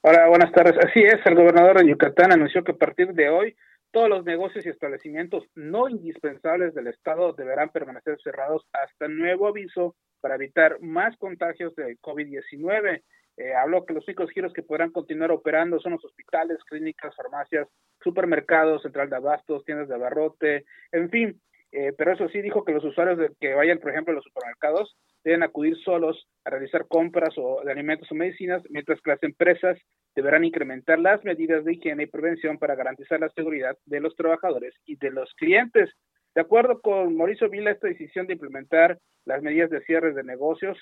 Hola, 0.00 0.28
buenas 0.28 0.52
tardes. 0.52 0.76
Así 0.78 1.00
es, 1.00 1.18
el 1.24 1.34
gobernador 1.34 1.78
de 1.78 1.88
Yucatán 1.88 2.32
anunció 2.32 2.62
que 2.62 2.72
a 2.72 2.76
partir 2.76 3.14
de 3.14 3.28
hoy 3.30 3.56
todos 3.90 4.08
los 4.08 4.24
negocios 4.24 4.64
y 4.64 4.68
establecimientos 4.68 5.44
no 5.54 5.88
indispensables 5.88 6.74
del 6.74 6.88
Estado 6.88 7.32
deberán 7.32 7.70
permanecer 7.70 8.18
cerrados 8.22 8.64
hasta 8.72 9.08
nuevo 9.08 9.48
aviso 9.48 9.96
para 10.20 10.36
evitar 10.36 10.80
más 10.80 11.16
contagios 11.16 11.74
de 11.76 11.96
COVID-19. 11.98 13.02
Eh, 13.36 13.54
habló 13.54 13.86
que 13.86 13.94
los 13.94 14.06
únicos 14.06 14.30
giros 14.30 14.52
que 14.52 14.62
podrán 14.62 14.90
continuar 14.90 15.30
operando 15.30 15.78
son 15.78 15.92
los 15.92 16.04
hospitales, 16.04 16.58
clínicas, 16.64 17.14
farmacias, 17.14 17.68
supermercados, 18.02 18.82
central 18.82 19.10
de 19.10 19.16
abastos, 19.16 19.64
tiendas 19.64 19.88
de 19.88 19.94
abarrote, 19.94 20.64
en 20.92 21.10
fin. 21.10 21.40
eh, 21.70 21.92
pero 21.96 22.12
eso 22.12 22.28
sí 22.30 22.40
dijo 22.40 22.64
que 22.64 22.72
los 22.72 22.84
usuarios 22.84 23.18
de, 23.18 23.30
que 23.40 23.54
vayan, 23.54 23.78
por 23.78 23.90
ejemplo, 23.90 24.12
a 24.12 24.16
los 24.16 24.24
supermercados 24.24 24.96
deben 25.22 25.42
acudir 25.42 25.76
solos 25.84 26.26
a 26.44 26.50
realizar 26.50 26.86
compras 26.88 27.34
o 27.36 27.60
de 27.64 27.70
alimentos 27.70 28.10
o 28.10 28.14
medicinas, 28.14 28.62
mientras 28.70 29.00
que 29.02 29.10
las 29.10 29.22
empresas 29.22 29.78
deberán 30.14 30.44
incrementar 30.44 30.98
las 30.98 31.22
medidas 31.24 31.64
de 31.64 31.74
higiene 31.74 32.04
y 32.04 32.06
prevención 32.06 32.58
para 32.58 32.74
garantizar 32.74 33.20
la 33.20 33.28
seguridad 33.30 33.76
de 33.84 34.00
los 34.00 34.16
trabajadores 34.16 34.74
y 34.86 34.96
de 34.96 35.10
los 35.10 35.32
clientes. 35.34 35.90
De 36.38 36.42
acuerdo 36.42 36.80
con 36.80 37.16
Mauricio 37.16 37.50
Vila, 37.50 37.72
esta 37.72 37.88
decisión 37.88 38.28
de 38.28 38.34
implementar 38.34 38.96
las 39.24 39.42
medidas 39.42 39.70
de 39.70 39.80
cierre 39.80 40.14
de 40.14 40.22
negocios 40.22 40.78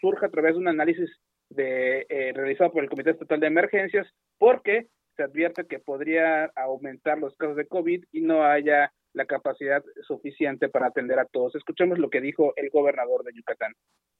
surge 0.00 0.24
a 0.24 0.28
través 0.28 0.52
de 0.52 0.60
un 0.60 0.68
análisis 0.68 1.10
de, 1.50 2.06
eh, 2.08 2.32
realizado 2.32 2.70
por 2.70 2.84
el 2.84 2.88
Comité 2.88 3.10
Estatal 3.10 3.40
de 3.40 3.48
Emergencias, 3.48 4.06
porque 4.38 4.86
se 5.16 5.24
advierte 5.24 5.66
que 5.66 5.80
podría 5.80 6.44
aumentar 6.54 7.18
los 7.18 7.36
casos 7.36 7.56
de 7.56 7.66
COVID 7.66 8.04
y 8.12 8.20
no 8.20 8.44
haya 8.44 8.92
la 9.14 9.24
capacidad 9.24 9.82
suficiente 10.06 10.68
para 10.68 10.86
atender 10.86 11.18
a 11.18 11.24
todos. 11.24 11.56
Escuchemos 11.56 11.98
lo 11.98 12.08
que 12.08 12.20
dijo 12.20 12.52
el 12.54 12.70
gobernador 12.70 13.24
de 13.24 13.32
Yucatán. 13.34 13.72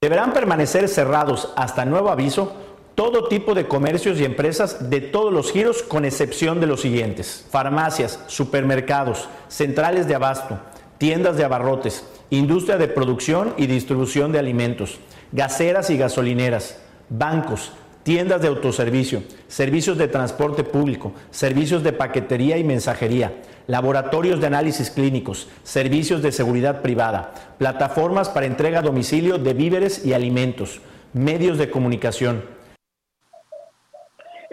Deberán 0.02 0.32
permanecer 0.32 0.88
cerrados 0.88 1.54
hasta 1.56 1.84
nuevo 1.84 2.08
aviso 2.08 2.73
todo 2.95 3.28
tipo 3.28 3.55
de 3.55 3.66
comercios 3.66 4.20
y 4.20 4.24
empresas 4.24 4.90
de 4.90 5.01
todos 5.01 5.32
los 5.32 5.51
giros 5.51 5.82
con 5.82 6.05
excepción 6.05 6.61
de 6.61 6.66
los 6.66 6.80
siguientes. 6.80 7.45
Farmacias, 7.51 8.20
supermercados, 8.28 9.28
centrales 9.49 10.07
de 10.07 10.14
abasto, 10.14 10.59
tiendas 10.99 11.36
de 11.36 11.45
abarrotes, 11.45 12.07
industria 12.30 12.76
de 12.76 12.88
producción 12.88 13.55
y 13.57 13.66
distribución 13.66 14.32
de 14.32 14.38
alimentos, 14.38 15.01
gaseras 15.32 15.90
y 15.90 15.99
gasolineras, 15.99 16.78
bancos, 17.09 17.72
tiendas 18.05 18.42
de 18.42 18.49
autoservicio, 18.49 19.22
servicios 19.49 19.99
de 19.99 20.09
transporte 20.09 20.62
público, 20.62 21.12
servicios 21.30 21.82
de 21.82 21.92
paquetería 21.92 22.59
y 22.59 22.64
mensajería, 22.64 23.32
laboratorios 23.66 24.40
de 24.40 24.47
análisis 24.47 24.90
clínicos, 24.90 25.49
servicios 25.64 26.22
de 26.22 26.30
seguridad 26.30 26.82
privada, 26.82 27.32
plataformas 27.59 28.28
para 28.28 28.47
entrega 28.47 28.80
a 28.80 28.82
domicilio 28.82 29.38
de 29.38 29.55
víveres 29.55 30.05
y 30.05 30.12
alimentos, 30.12 30.80
medios 31.12 31.59
de 31.59 31.70
comunicación. 31.70 32.53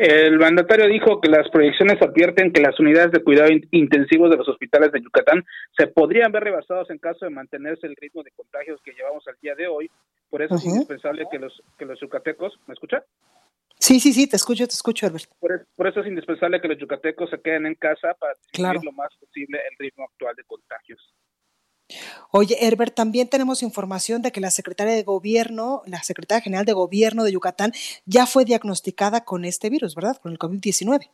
El 0.01 0.39
mandatario 0.39 0.87
dijo 0.87 1.21
que 1.21 1.29
las 1.29 1.47
proyecciones 1.51 2.01
advierten 2.01 2.51
que 2.51 2.59
las 2.59 2.79
unidades 2.79 3.11
de 3.11 3.23
cuidado 3.23 3.51
intensivos 3.69 4.31
de 4.31 4.37
los 4.37 4.49
hospitales 4.49 4.91
de 4.91 4.99
Yucatán 4.99 5.45
se 5.77 5.85
podrían 5.85 6.31
ver 6.31 6.43
rebasados 6.43 6.89
en 6.89 6.97
caso 6.97 7.23
de 7.23 7.29
mantenerse 7.29 7.85
el 7.85 7.95
ritmo 7.95 8.23
de 8.23 8.31
contagios 8.31 8.81
que 8.83 8.93
llevamos 8.93 9.27
al 9.27 9.35
día 9.43 9.53
de 9.53 9.67
hoy. 9.67 9.91
Por 10.31 10.41
eso 10.41 10.55
es 10.55 10.65
indispensable 10.65 11.27
que 11.29 11.37
los, 11.37 11.61
que 11.77 11.85
los 11.85 11.99
yucatecos, 11.99 12.59
¿me 12.65 12.73
escucha? 12.73 13.03
Sí, 13.77 13.99
sí, 13.99 14.11
sí, 14.11 14.27
te 14.27 14.37
escucho, 14.37 14.65
te 14.65 14.73
escucho, 14.73 15.05
Herbert. 15.05 15.25
Por, 15.39 15.87
eso 15.87 15.99
es 15.99 16.07
indispensable 16.07 16.59
que 16.59 16.69
los 16.69 16.79
yucatecos 16.79 17.29
se 17.29 17.39
queden 17.39 17.67
en 17.67 17.75
casa 17.75 18.15
para 18.15 18.33
disminuir 18.51 18.83
lo 18.83 18.93
más 18.93 19.15
posible 19.17 19.59
el 19.69 19.77
ritmo 19.77 20.05
actual 20.05 20.35
de 20.35 20.43
contagios. 20.45 21.13
Oye, 22.31 22.55
Herbert, 22.61 22.95
también 22.95 23.29
tenemos 23.29 23.63
información 23.63 24.21
de 24.21 24.31
que 24.31 24.41
la 24.41 24.51
secretaria 24.51 24.93
de 24.93 25.03
Gobierno, 25.03 25.81
la 25.85 26.03
secretaria 26.03 26.41
general 26.41 26.65
de 26.65 26.73
Gobierno 26.73 27.23
de 27.23 27.31
Yucatán, 27.31 27.71
ya 28.05 28.25
fue 28.25 28.45
diagnosticada 28.45 29.23
con 29.23 29.45
este 29.45 29.69
virus, 29.69 29.95
¿verdad? 29.95 30.17
Con 30.21 30.31
el 30.31 30.39
COVID-19. 30.39 31.09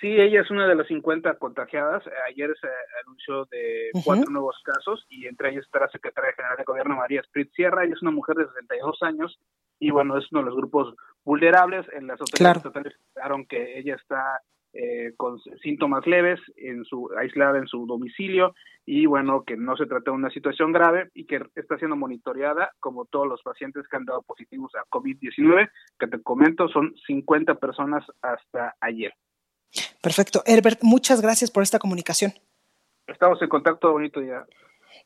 Sí, 0.00 0.08
ella 0.08 0.42
es 0.42 0.50
una 0.50 0.68
de 0.68 0.74
las 0.74 0.86
50 0.88 1.38
contagiadas. 1.38 2.02
Ayer 2.28 2.54
se 2.60 2.68
anunció 3.04 3.46
de 3.46 3.90
cuatro 4.04 4.30
nuevos 4.30 4.56
casos 4.62 5.06
y 5.08 5.26
entre 5.26 5.50
ellos 5.50 5.64
está 5.64 5.80
la 5.80 5.88
secretaria 5.88 6.32
general 6.34 6.58
de 6.58 6.64
Gobierno, 6.64 6.96
María 6.96 7.22
Sprit 7.22 7.50
Sierra. 7.54 7.84
Ella 7.84 7.94
es 7.94 8.02
una 8.02 8.10
mujer 8.10 8.36
de 8.36 8.46
62 8.46 9.02
años 9.02 9.38
y 9.78 9.90
bueno, 9.90 10.18
es 10.18 10.30
uno 10.30 10.42
de 10.42 10.46
los 10.46 10.56
grupos 10.56 10.94
vulnerables. 11.24 11.86
En 11.94 12.06
las 12.06 12.20
autoridades 12.20 12.58
estatales 12.58 12.94
dijeron 13.14 13.46
que 13.46 13.78
ella 13.78 13.94
está 13.94 14.42
eh, 14.78 15.14
con 15.16 15.40
síntomas 15.62 16.06
leves, 16.06 16.38
en 16.56 16.84
su 16.84 17.10
aislada 17.16 17.58
en 17.58 17.66
su 17.66 17.86
domicilio 17.86 18.54
y 18.84 19.06
bueno, 19.06 19.42
que 19.44 19.56
no 19.56 19.76
se 19.76 19.86
trata 19.86 20.10
de 20.10 20.16
una 20.16 20.30
situación 20.30 20.72
grave 20.72 21.10
y 21.14 21.24
que 21.24 21.40
está 21.54 21.78
siendo 21.78 21.96
monitoreada 21.96 22.72
como 22.78 23.06
todos 23.06 23.26
los 23.26 23.42
pacientes 23.42 23.88
que 23.88 23.96
han 23.96 24.04
dado 24.04 24.22
positivos 24.22 24.72
a 24.74 24.84
COVID-19, 24.90 25.70
que 25.98 26.06
te 26.06 26.22
comento 26.22 26.68
son 26.68 26.94
50 27.06 27.54
personas 27.54 28.04
hasta 28.20 28.76
ayer. 28.80 29.12
Perfecto. 30.02 30.42
Herbert, 30.44 30.80
muchas 30.82 31.20
gracias 31.22 31.50
por 31.50 31.62
esta 31.62 31.78
comunicación. 31.78 32.32
Estamos 33.06 33.40
en 33.40 33.48
contacto, 33.48 33.92
bonito 33.92 34.20
día. 34.20 34.44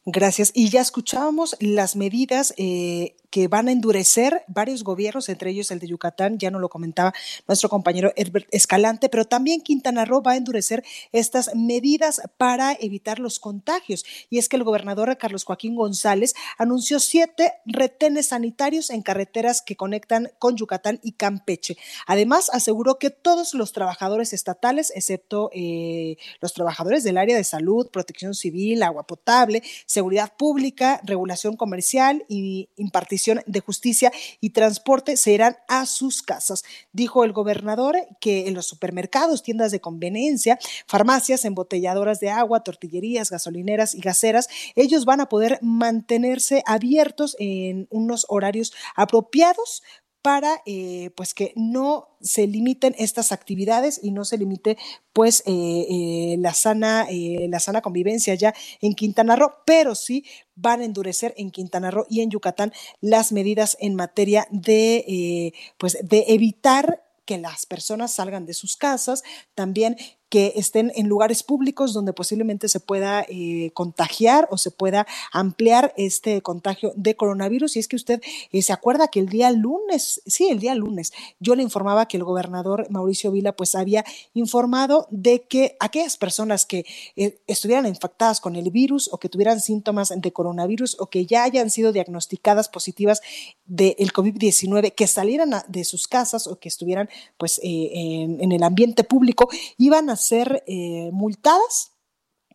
Gracias. 0.07 0.51
Y 0.55 0.70
ya 0.70 0.80
escuchábamos 0.80 1.57
las 1.61 1.94
medidas 1.94 2.55
eh, 2.57 3.16
que 3.30 3.48
van 3.48 3.68
a 3.68 3.72
endurecer 3.72 4.44
varios 4.48 4.82
gobiernos, 4.82 5.28
entre 5.28 5.51
ellos 5.51 5.70
el 5.70 5.78
de 5.78 5.86
Yucatán, 5.86 6.38
ya 6.38 6.51
nos 6.51 6.61
lo 6.61 6.68
comentaba 6.68 7.12
nuestro 7.46 7.68
compañero 7.68 8.12
Herbert 8.16 8.48
Escalante, 8.51 9.09
pero 9.09 9.26
también 9.26 9.61
Quintana 9.61 10.05
Roo 10.05 10.22
va 10.22 10.32
a 10.32 10.36
endurecer 10.36 10.84
estas 11.12 11.55
medidas 11.55 12.22
para 12.38 12.72
evitar 12.72 13.18
los 13.18 13.38
contagios. 13.38 14.05
Y 14.30 14.38
es 14.38 14.48
que 14.48 14.57
el 14.57 14.64
gobernador 14.64 15.16
Carlos 15.18 15.44
Joaquín 15.44 15.76
González 15.76 16.34
anunció 16.59 16.98
siete 16.98 17.53
retenes 17.66 18.28
sanitarios 18.28 18.90
en 18.90 19.03
carreteras 19.03 19.62
que 19.62 19.76
conectan 19.76 20.30
con 20.38 20.57
Yucatán 20.57 20.98
y 21.03 21.12
Campeche. 21.12 21.76
Además, 22.07 22.51
aseguró 22.53 22.98
que 22.98 23.11
todos 23.11 23.55
los 23.55 23.72
trabajadores 23.72 24.32
estatales, 24.32 24.92
excepto 24.94 25.51
eh, 25.53 26.16
los 26.40 26.53
trabajadores 26.53 27.05
del 27.05 27.18
área 27.18 27.36
de 27.36 27.44
salud, 27.44 27.90
protección 27.90 28.34
civil, 28.34 28.82
agua 28.82 29.07
potable, 29.07 29.62
seguridad 29.91 30.32
pública, 30.36 31.01
regulación 31.03 31.57
comercial 31.57 32.24
y 32.28 32.68
impartición 32.76 33.43
de 33.47 33.59
Justicia 33.59 34.12
y 34.41 34.51
Transporte 34.51 35.16
se 35.16 35.32
irán 35.32 35.57
a 35.66 35.84
sus 35.84 36.22
casas. 36.22 36.62
Dijo 36.93 37.24
el 37.24 37.32
gobernador 37.32 37.97
que 38.20 38.47
en 38.47 38.55
los 38.55 38.68
supermercados, 38.68 39.43
tiendas 39.43 39.72
de 39.72 39.80
conveniencia, 39.80 40.61
farmacias, 40.86 41.45
embotelladoras 41.45 42.20
de 42.20 42.30
agua, 42.30 42.62
tortillerías, 42.62 43.30
gasolineras 43.30 43.97
y 43.97 44.01
gaseras, 44.01 44.49
ellos 44.76 45.05
van 45.05 45.20
a 45.20 45.28
poder 45.28 45.59
mantenerse 45.61 46.62
abiertos 46.66 47.34
en 47.41 47.88
unos 47.91 48.26
horarios 48.28 48.72
apropiados 48.95 49.82
para 50.22 50.62
eh, 50.66 51.10
pues 51.16 51.34
que 51.34 51.52
no 51.56 52.08
se 52.20 52.46
limiten 52.46 52.94
estas 52.98 53.32
actividades 53.32 54.00
y 54.02 54.10
no 54.10 54.24
se 54.24 54.38
limite 54.38 54.76
pues 55.12 55.42
eh, 55.46 55.86
eh, 55.88 56.36
la 56.38 56.54
sana 56.54 57.06
la 57.10 57.60
sana 57.60 57.80
convivencia 57.80 58.34
ya 58.34 58.54
en 58.80 58.94
Quintana 58.94 59.36
Roo, 59.36 59.54
pero 59.64 59.94
sí 59.94 60.24
van 60.54 60.80
a 60.80 60.84
endurecer 60.84 61.34
en 61.36 61.50
Quintana 61.50 61.90
Roo 61.90 62.06
y 62.08 62.20
en 62.20 62.30
Yucatán 62.30 62.72
las 63.00 63.32
medidas 63.32 63.76
en 63.80 63.94
materia 63.94 64.46
de 64.50 65.54
pues 65.78 65.98
de 66.02 66.26
evitar 66.28 67.02
que 67.24 67.38
las 67.38 67.64
personas 67.64 68.12
salgan 68.12 68.44
de 68.44 68.54
sus 68.54 68.76
casas, 68.76 69.22
también 69.54 69.96
que 70.30 70.52
estén 70.54 70.92
en 70.94 71.08
lugares 71.08 71.42
públicos 71.42 71.92
donde 71.92 72.12
posiblemente 72.12 72.68
se 72.68 72.78
pueda 72.78 73.26
eh, 73.28 73.72
contagiar 73.74 74.46
o 74.50 74.56
se 74.58 74.70
pueda 74.70 75.06
ampliar 75.32 75.92
este 75.96 76.40
contagio 76.40 76.92
de 76.94 77.16
coronavirus. 77.16 77.76
Y 77.76 77.80
es 77.80 77.88
que 77.88 77.96
usted 77.96 78.22
eh, 78.52 78.62
se 78.62 78.72
acuerda 78.72 79.08
que 79.08 79.18
el 79.18 79.28
día 79.28 79.50
lunes, 79.50 80.22
sí, 80.26 80.48
el 80.48 80.60
día 80.60 80.74
lunes, 80.76 81.12
yo 81.40 81.56
le 81.56 81.64
informaba 81.64 82.06
que 82.06 82.16
el 82.16 82.22
gobernador 82.22 82.86
Mauricio 82.90 83.32
Vila 83.32 83.52
pues 83.52 83.74
había 83.74 84.04
informado 84.32 85.08
de 85.10 85.42
que 85.42 85.76
aquellas 85.80 86.16
personas 86.16 86.64
que 86.64 86.86
eh, 87.16 87.40
estuvieran 87.48 87.86
infectadas 87.86 88.40
con 88.40 88.54
el 88.54 88.70
virus 88.70 89.10
o 89.12 89.18
que 89.18 89.28
tuvieran 89.28 89.60
síntomas 89.60 90.12
de 90.16 90.32
coronavirus 90.32 90.96
o 91.00 91.06
que 91.06 91.26
ya 91.26 91.42
hayan 91.42 91.70
sido 91.70 91.92
diagnosticadas 91.92 92.68
positivas 92.68 93.20
del 93.66 94.12
COVID-19, 94.12 94.94
que 94.94 95.08
salieran 95.08 95.50
de 95.66 95.84
sus 95.84 96.06
casas 96.06 96.46
o 96.46 96.60
que 96.60 96.68
estuvieran 96.68 97.08
pues 97.36 97.60
en 97.62 98.52
el 98.52 98.62
ambiente 98.62 99.02
público, 99.02 99.48
iban 99.76 100.08
a 100.10 100.19
ser 100.20 100.62
eh, 100.66 101.10
multadas 101.12 101.92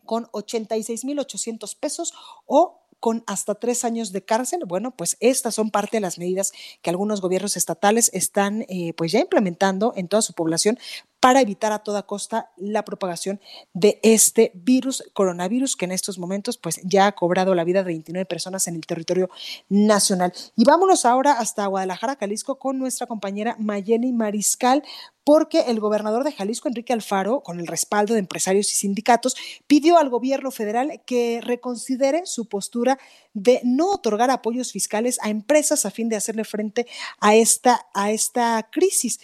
con 0.05 0.25
86.800 0.27 1.77
pesos 1.79 2.13
o 2.45 2.85
con 2.99 3.23
hasta 3.27 3.55
tres 3.55 3.85
años 3.85 4.11
de 4.11 4.23
cárcel. 4.23 4.61
Bueno, 4.65 4.95
pues 4.95 5.17
estas 5.19 5.55
son 5.55 5.69
parte 5.69 5.97
de 5.97 6.01
las 6.01 6.17
medidas 6.17 6.53
que 6.81 6.89
algunos 6.89 7.21
gobiernos 7.21 7.57
estatales 7.57 8.09
están 8.13 8.63
eh, 8.63 8.93
pues 8.97 9.11
ya 9.11 9.19
implementando 9.19 9.93
en 9.95 10.07
toda 10.07 10.21
su 10.21 10.33
población 10.33 10.79
para 11.25 11.41
evitar 11.41 11.71
a 11.71 11.79
toda 11.79 12.03
costa 12.03 12.51
la 12.55 12.85
propagación 12.85 13.41
de 13.73 13.99
este 14.03 14.51
virus, 14.53 15.03
coronavirus, 15.13 15.75
que 15.75 15.85
en 15.85 15.91
estos 15.91 16.19
momentos 16.19 16.59
pues 16.59 16.79
ya 16.83 17.07
ha 17.07 17.13
cobrado 17.13 17.55
la 17.55 17.63
vida 17.63 17.79
de 17.79 17.85
29 17.85 18.27
personas 18.27 18.67
en 18.67 18.75
el 18.75 18.85
territorio 18.85 19.31
nacional. 19.67 20.33
Y 20.55 20.65
vámonos 20.65 21.03
ahora 21.03 21.31
hasta 21.39 21.65
Guadalajara, 21.65 22.15
Jalisco, 22.19 22.59
con 22.59 22.77
nuestra 22.77 23.07
compañera 23.07 23.55
Mayeni 23.57 24.13
Mariscal, 24.13 24.83
porque 25.23 25.61
el 25.61 25.79
gobernador 25.79 26.23
de 26.23 26.31
Jalisco, 26.31 26.67
Enrique 26.67 26.93
Alfaro, 26.93 27.41
con 27.41 27.59
el 27.59 27.65
respaldo 27.65 28.13
de 28.13 28.19
empresarios 28.19 28.71
y 28.71 28.75
sindicatos, 28.75 29.35
pidió 29.65 29.97
al 29.97 30.11
gobierno 30.11 30.51
federal 30.51 31.01
que 31.07 31.41
reconsidere 31.41 32.27
su 32.27 32.47
postura 32.47 32.99
de 33.33 33.61
no 33.63 33.89
otorgar 33.89 34.29
apoyos 34.29 34.71
fiscales 34.71 35.17
a 35.23 35.31
empresas 35.31 35.87
a 35.87 35.89
fin 35.89 36.07
de 36.07 36.17
hacerle 36.17 36.43
frente 36.43 36.85
a 37.19 37.33
esta, 37.33 37.87
a 37.95 38.11
esta 38.11 38.69
crisis. 38.71 39.19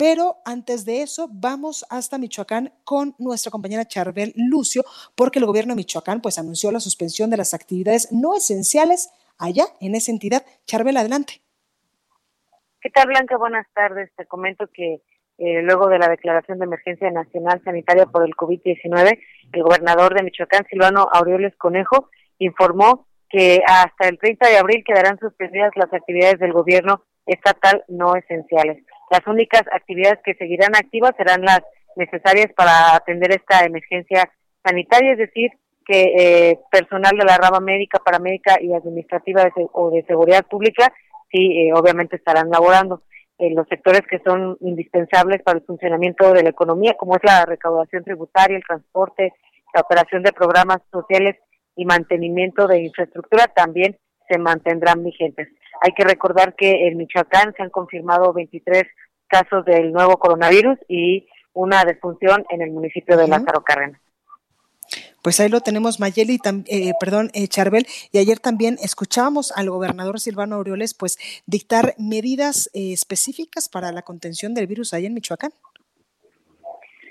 Pero 0.00 0.36
antes 0.46 0.86
de 0.86 1.02
eso, 1.02 1.28
vamos 1.30 1.84
hasta 1.90 2.16
Michoacán 2.16 2.72
con 2.84 3.14
nuestra 3.18 3.50
compañera 3.50 3.84
Charbel 3.84 4.32
Lucio, 4.34 4.82
porque 5.14 5.38
el 5.38 5.44
gobierno 5.44 5.74
de 5.74 5.76
Michoacán 5.76 6.22
pues 6.22 6.38
anunció 6.38 6.72
la 6.72 6.80
suspensión 6.80 7.28
de 7.28 7.36
las 7.36 7.52
actividades 7.52 8.10
no 8.10 8.34
esenciales 8.34 9.10
allá 9.36 9.64
en 9.78 9.94
esa 9.94 10.10
entidad. 10.10 10.42
Charbel, 10.64 10.96
adelante. 10.96 11.42
¿Qué 12.80 12.88
tal, 12.88 13.08
Blanca? 13.08 13.36
Buenas 13.36 13.66
tardes. 13.74 14.10
Te 14.16 14.24
comento 14.24 14.68
que 14.72 15.02
eh, 15.36 15.60
luego 15.60 15.88
de 15.88 15.98
la 15.98 16.08
declaración 16.08 16.58
de 16.60 16.64
emergencia 16.64 17.10
nacional 17.10 17.60
sanitaria 17.62 18.06
por 18.06 18.24
el 18.24 18.34
COVID-19, 18.34 19.18
el 19.52 19.62
gobernador 19.62 20.14
de 20.14 20.22
Michoacán, 20.22 20.64
Silvano 20.70 21.08
Aureoles 21.12 21.54
Conejo, 21.58 22.08
informó 22.38 23.06
que 23.28 23.60
hasta 23.66 24.08
el 24.08 24.18
30 24.18 24.48
de 24.48 24.56
abril 24.56 24.82
quedarán 24.82 25.18
suspendidas 25.18 25.72
las 25.76 25.92
actividades 25.92 26.38
del 26.38 26.54
gobierno 26.54 27.04
estatal 27.26 27.84
no 27.88 28.16
esenciales. 28.16 28.82
Las 29.10 29.26
únicas 29.26 29.62
actividades 29.72 30.20
que 30.24 30.34
seguirán 30.34 30.74
activas 30.76 31.12
serán 31.16 31.42
las 31.42 31.60
necesarias 31.96 32.52
para 32.56 32.94
atender 32.94 33.32
esta 33.32 33.64
emergencia 33.64 34.30
sanitaria, 34.64 35.12
es 35.12 35.18
decir, 35.18 35.50
que 35.84 36.02
eh, 36.16 36.58
personal 36.70 37.16
de 37.16 37.24
la 37.24 37.36
rama 37.36 37.58
médica, 37.60 37.98
paramédica 37.98 38.62
y 38.62 38.72
administrativa 38.72 39.50
o 39.72 39.90
de 39.90 40.04
seguridad 40.04 40.46
pública, 40.46 40.92
sí, 41.30 41.38
eh, 41.38 41.72
obviamente 41.74 42.16
estarán 42.16 42.50
laborando 42.50 43.02
en 43.38 43.54
los 43.56 43.66
sectores 43.68 44.02
que 44.08 44.20
son 44.20 44.56
indispensables 44.60 45.42
para 45.42 45.58
el 45.58 45.64
funcionamiento 45.64 46.32
de 46.32 46.42
la 46.42 46.50
economía, 46.50 46.94
como 46.94 47.16
es 47.16 47.24
la 47.24 47.44
recaudación 47.46 48.04
tributaria, 48.04 48.56
el 48.56 48.64
transporte, 48.64 49.32
la 49.74 49.80
operación 49.80 50.22
de 50.22 50.32
programas 50.32 50.78
sociales 50.92 51.36
y 51.74 51.84
mantenimiento 51.86 52.68
de 52.68 52.82
infraestructura, 52.82 53.46
también 53.46 53.96
se 54.28 54.38
mantendrán 54.38 55.02
vigentes. 55.02 55.48
Hay 55.80 55.92
que 55.92 56.04
recordar 56.04 56.54
que 56.54 56.88
en 56.88 56.96
Michoacán 56.98 57.54
se 57.56 57.62
han 57.62 57.70
confirmado 57.70 58.32
23 58.32 58.84
casos 59.26 59.64
del 59.64 59.92
nuevo 59.92 60.18
coronavirus 60.18 60.78
y 60.88 61.26
una 61.52 61.84
defunción 61.84 62.44
en 62.50 62.62
el 62.62 62.70
municipio 62.70 63.16
de 63.16 63.28
Lázaro 63.28 63.62
Cárdenas. 63.62 64.00
Pues 65.22 65.38
ahí 65.38 65.48
lo 65.48 65.60
tenemos, 65.60 66.00
Mayeli, 66.00 66.38
eh, 66.66 66.92
perdón, 66.98 67.30
eh, 67.34 67.46
Charbel, 67.46 67.86
y 68.10 68.18
ayer 68.18 68.38
también 68.38 68.78
escuchábamos 68.82 69.52
al 69.52 69.68
gobernador 69.68 70.18
Silvano 70.18 70.56
Aureoles, 70.56 70.94
pues, 70.94 71.18
dictar 71.46 71.94
medidas 71.98 72.70
eh, 72.72 72.92
específicas 72.92 73.68
para 73.68 73.92
la 73.92 74.02
contención 74.02 74.54
del 74.54 74.66
virus 74.66 74.94
ahí 74.94 75.06
en 75.06 75.14
Michoacán. 75.14 75.52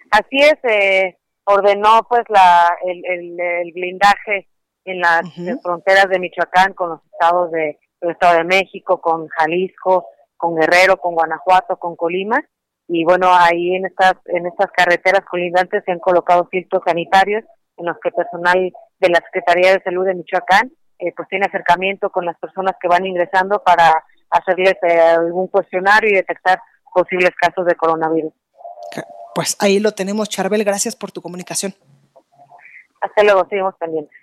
Así 0.10 0.38
es, 0.38 0.58
eh, 0.64 1.18
ordenó 1.44 2.06
pues 2.10 2.24
la, 2.30 2.70
el, 2.84 3.72
blindaje 3.74 4.48
en 4.86 5.00
las 5.02 5.22
fronteras 5.62 6.10
de 6.10 6.20
Michoacán 6.20 6.74
con 6.74 6.90
los 6.90 7.00
estados 7.12 7.52
de 7.52 7.78
el 8.02 8.12
Estado 8.12 8.38
de 8.40 8.44
México, 8.44 9.02
con 9.02 9.28
Jalisco, 9.28 10.08
con 10.38 10.56
Guerrero, 10.56 10.98
con 10.98 11.16
Guanajuato, 11.16 11.78
con 11.78 11.96
Colima, 11.96 12.42
y 12.88 13.04
bueno, 13.04 13.28
ahí 13.32 13.76
en 13.76 13.86
estas 13.86 14.14
en 14.26 14.48
estas 14.48 14.72
carreteras 14.72 15.24
colindantes 15.30 15.84
se 15.86 15.92
han 15.92 16.00
colocado 16.00 16.48
filtros 16.50 16.82
sanitarios 16.84 17.44
en 17.78 17.86
los 17.86 17.98
que 18.02 18.12
personal 18.12 18.72
de 19.00 19.10
la 19.10 19.22
Secretaría 19.26 19.74
de 19.74 19.84
Salud 19.84 20.06
de 20.06 20.16
Michoacán 20.16 20.72
eh, 20.98 21.14
pues 21.16 21.30
tiene 21.30 21.46
acercamiento 21.46 22.10
con 22.10 22.26
las 22.26 22.38
personas 22.40 22.76
que 22.82 22.88
van 22.88 23.06
ingresando 23.06 23.64
para 23.64 24.04
hacerles 24.32 24.74
eh, 24.82 25.00
algún 25.00 25.48
cuestionario 25.48 26.10
y 26.10 26.16
detectar 26.16 26.60
posibles 26.94 27.32
casos 27.40 27.66
de 27.66 27.76
coronavirus. 27.76 28.34
Pues 29.34 29.56
ahí 29.62 29.80
lo 29.80 29.94
tenemos, 29.94 30.28
Charbel, 30.28 30.64
gracias 30.66 30.96
por 30.96 31.12
tu 31.12 31.22
comunicación. 31.22 31.74
Hasta 33.00 33.24
luego, 33.24 33.48
seguimos 33.50 33.76
pendientes. 33.76 34.19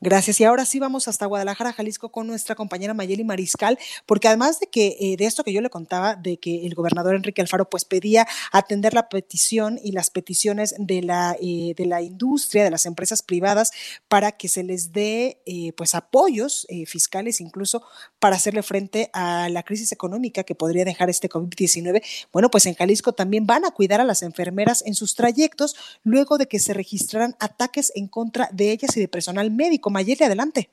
Gracias. 0.00 0.40
Y 0.40 0.44
ahora 0.44 0.64
sí 0.64 0.78
vamos 0.78 1.08
hasta 1.08 1.26
Guadalajara, 1.26 1.72
Jalisco, 1.72 2.10
con 2.10 2.28
nuestra 2.28 2.54
compañera 2.54 2.94
Mayeli 2.94 3.24
Mariscal, 3.24 3.80
porque 4.06 4.28
además 4.28 4.60
de 4.60 4.68
que 4.68 4.96
eh, 5.00 5.16
de 5.16 5.24
esto 5.24 5.42
que 5.42 5.52
yo 5.52 5.60
le 5.60 5.70
contaba, 5.70 6.14
de 6.14 6.36
que 6.36 6.66
el 6.66 6.76
gobernador 6.76 7.16
Enrique 7.16 7.42
Alfaro 7.42 7.68
pues 7.68 7.84
pedía 7.84 8.24
atender 8.52 8.94
la 8.94 9.08
petición 9.08 9.76
y 9.82 9.90
las 9.90 10.10
peticiones 10.10 10.76
de 10.78 11.02
la 11.02 11.36
eh, 11.42 11.74
de 11.76 11.86
la 11.86 12.00
industria, 12.00 12.62
de 12.62 12.70
las 12.70 12.86
empresas 12.86 13.22
privadas, 13.22 13.72
para 14.06 14.30
que 14.30 14.46
se 14.46 14.62
les 14.62 14.92
dé 14.92 15.42
eh, 15.46 15.72
pues 15.76 15.96
apoyos 15.96 16.68
fiscales, 16.86 17.40
incluso 17.40 17.82
para 18.20 18.36
hacerle 18.36 18.62
frente 18.62 19.10
a 19.12 19.48
la 19.48 19.64
crisis 19.64 19.90
económica 19.90 20.44
que 20.44 20.54
podría 20.54 20.84
dejar 20.84 21.10
este 21.10 21.28
COVID-19. 21.28 22.04
Bueno, 22.32 22.50
pues 22.52 22.66
en 22.66 22.74
Jalisco 22.74 23.14
también 23.14 23.46
van 23.46 23.64
a 23.64 23.72
cuidar 23.72 24.00
a 24.00 24.04
las 24.04 24.22
enfermeras 24.22 24.84
en 24.86 24.94
sus 24.94 25.16
trayectos 25.16 25.74
luego 26.04 26.38
de 26.38 26.46
que 26.46 26.60
se 26.60 26.72
registraran 26.72 27.34
ataques 27.40 27.90
en 27.96 28.06
contra 28.06 28.48
de 28.52 28.70
ellas 28.70 28.96
y 28.96 29.00
de 29.00 29.08
personal 29.08 29.50
médico. 29.50 29.87
Mayeli, 29.90 30.24
adelante. 30.24 30.70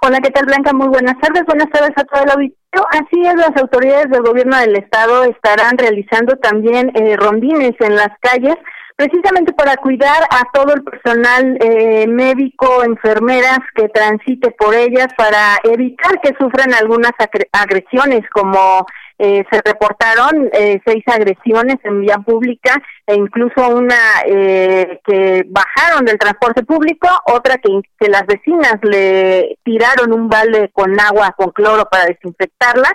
Hola, 0.00 0.20
¿qué 0.20 0.30
tal 0.30 0.46
Blanca? 0.46 0.72
Muy 0.72 0.88
buenas 0.88 1.18
tardes. 1.20 1.44
Buenas 1.44 1.70
tardes 1.70 1.90
a 1.96 2.04
todo 2.04 2.22
el 2.22 2.30
auditorio. 2.30 2.86
Así 2.90 3.20
es, 3.26 3.34
las 3.34 3.56
autoridades 3.56 4.10
del 4.10 4.22
gobierno 4.22 4.56
del 4.58 4.76
estado 4.76 5.24
estarán 5.24 5.76
realizando 5.76 6.36
también 6.36 6.92
eh, 6.94 7.16
rondines 7.16 7.74
en 7.80 7.96
las 7.96 8.10
calles 8.20 8.56
precisamente 8.98 9.52
para 9.52 9.76
cuidar 9.76 10.24
a 10.28 10.42
todo 10.52 10.74
el 10.74 10.82
personal 10.82 11.56
eh, 11.60 12.08
médico, 12.08 12.82
enfermeras 12.82 13.60
que 13.76 13.88
transite 13.90 14.50
por 14.58 14.74
ellas, 14.74 15.06
para 15.16 15.56
evitar 15.62 16.20
que 16.20 16.34
sufran 16.36 16.74
algunas 16.74 17.12
agresiones 17.52 18.22
como 18.32 18.84
eh, 19.18 19.44
se 19.50 19.60
reportaron 19.64 20.48
eh, 20.52 20.80
seis 20.86 21.02
agresiones 21.06 21.76
en 21.84 22.00
vía 22.02 22.18
pública 22.18 22.80
e 23.06 23.14
incluso 23.14 23.68
una 23.68 23.96
eh, 24.26 25.00
que 25.04 25.44
bajaron 25.48 26.04
del 26.04 26.18
transporte 26.18 26.62
público, 26.64 27.08
otra 27.26 27.58
que, 27.58 27.80
que 27.98 28.08
las 28.08 28.26
vecinas 28.26 28.76
le 28.82 29.58
tiraron 29.64 30.12
un 30.12 30.28
balde 30.28 30.70
con 30.72 30.98
agua 31.00 31.34
con 31.36 31.50
cloro 31.50 31.86
para 31.90 32.06
desinfectarla 32.06 32.90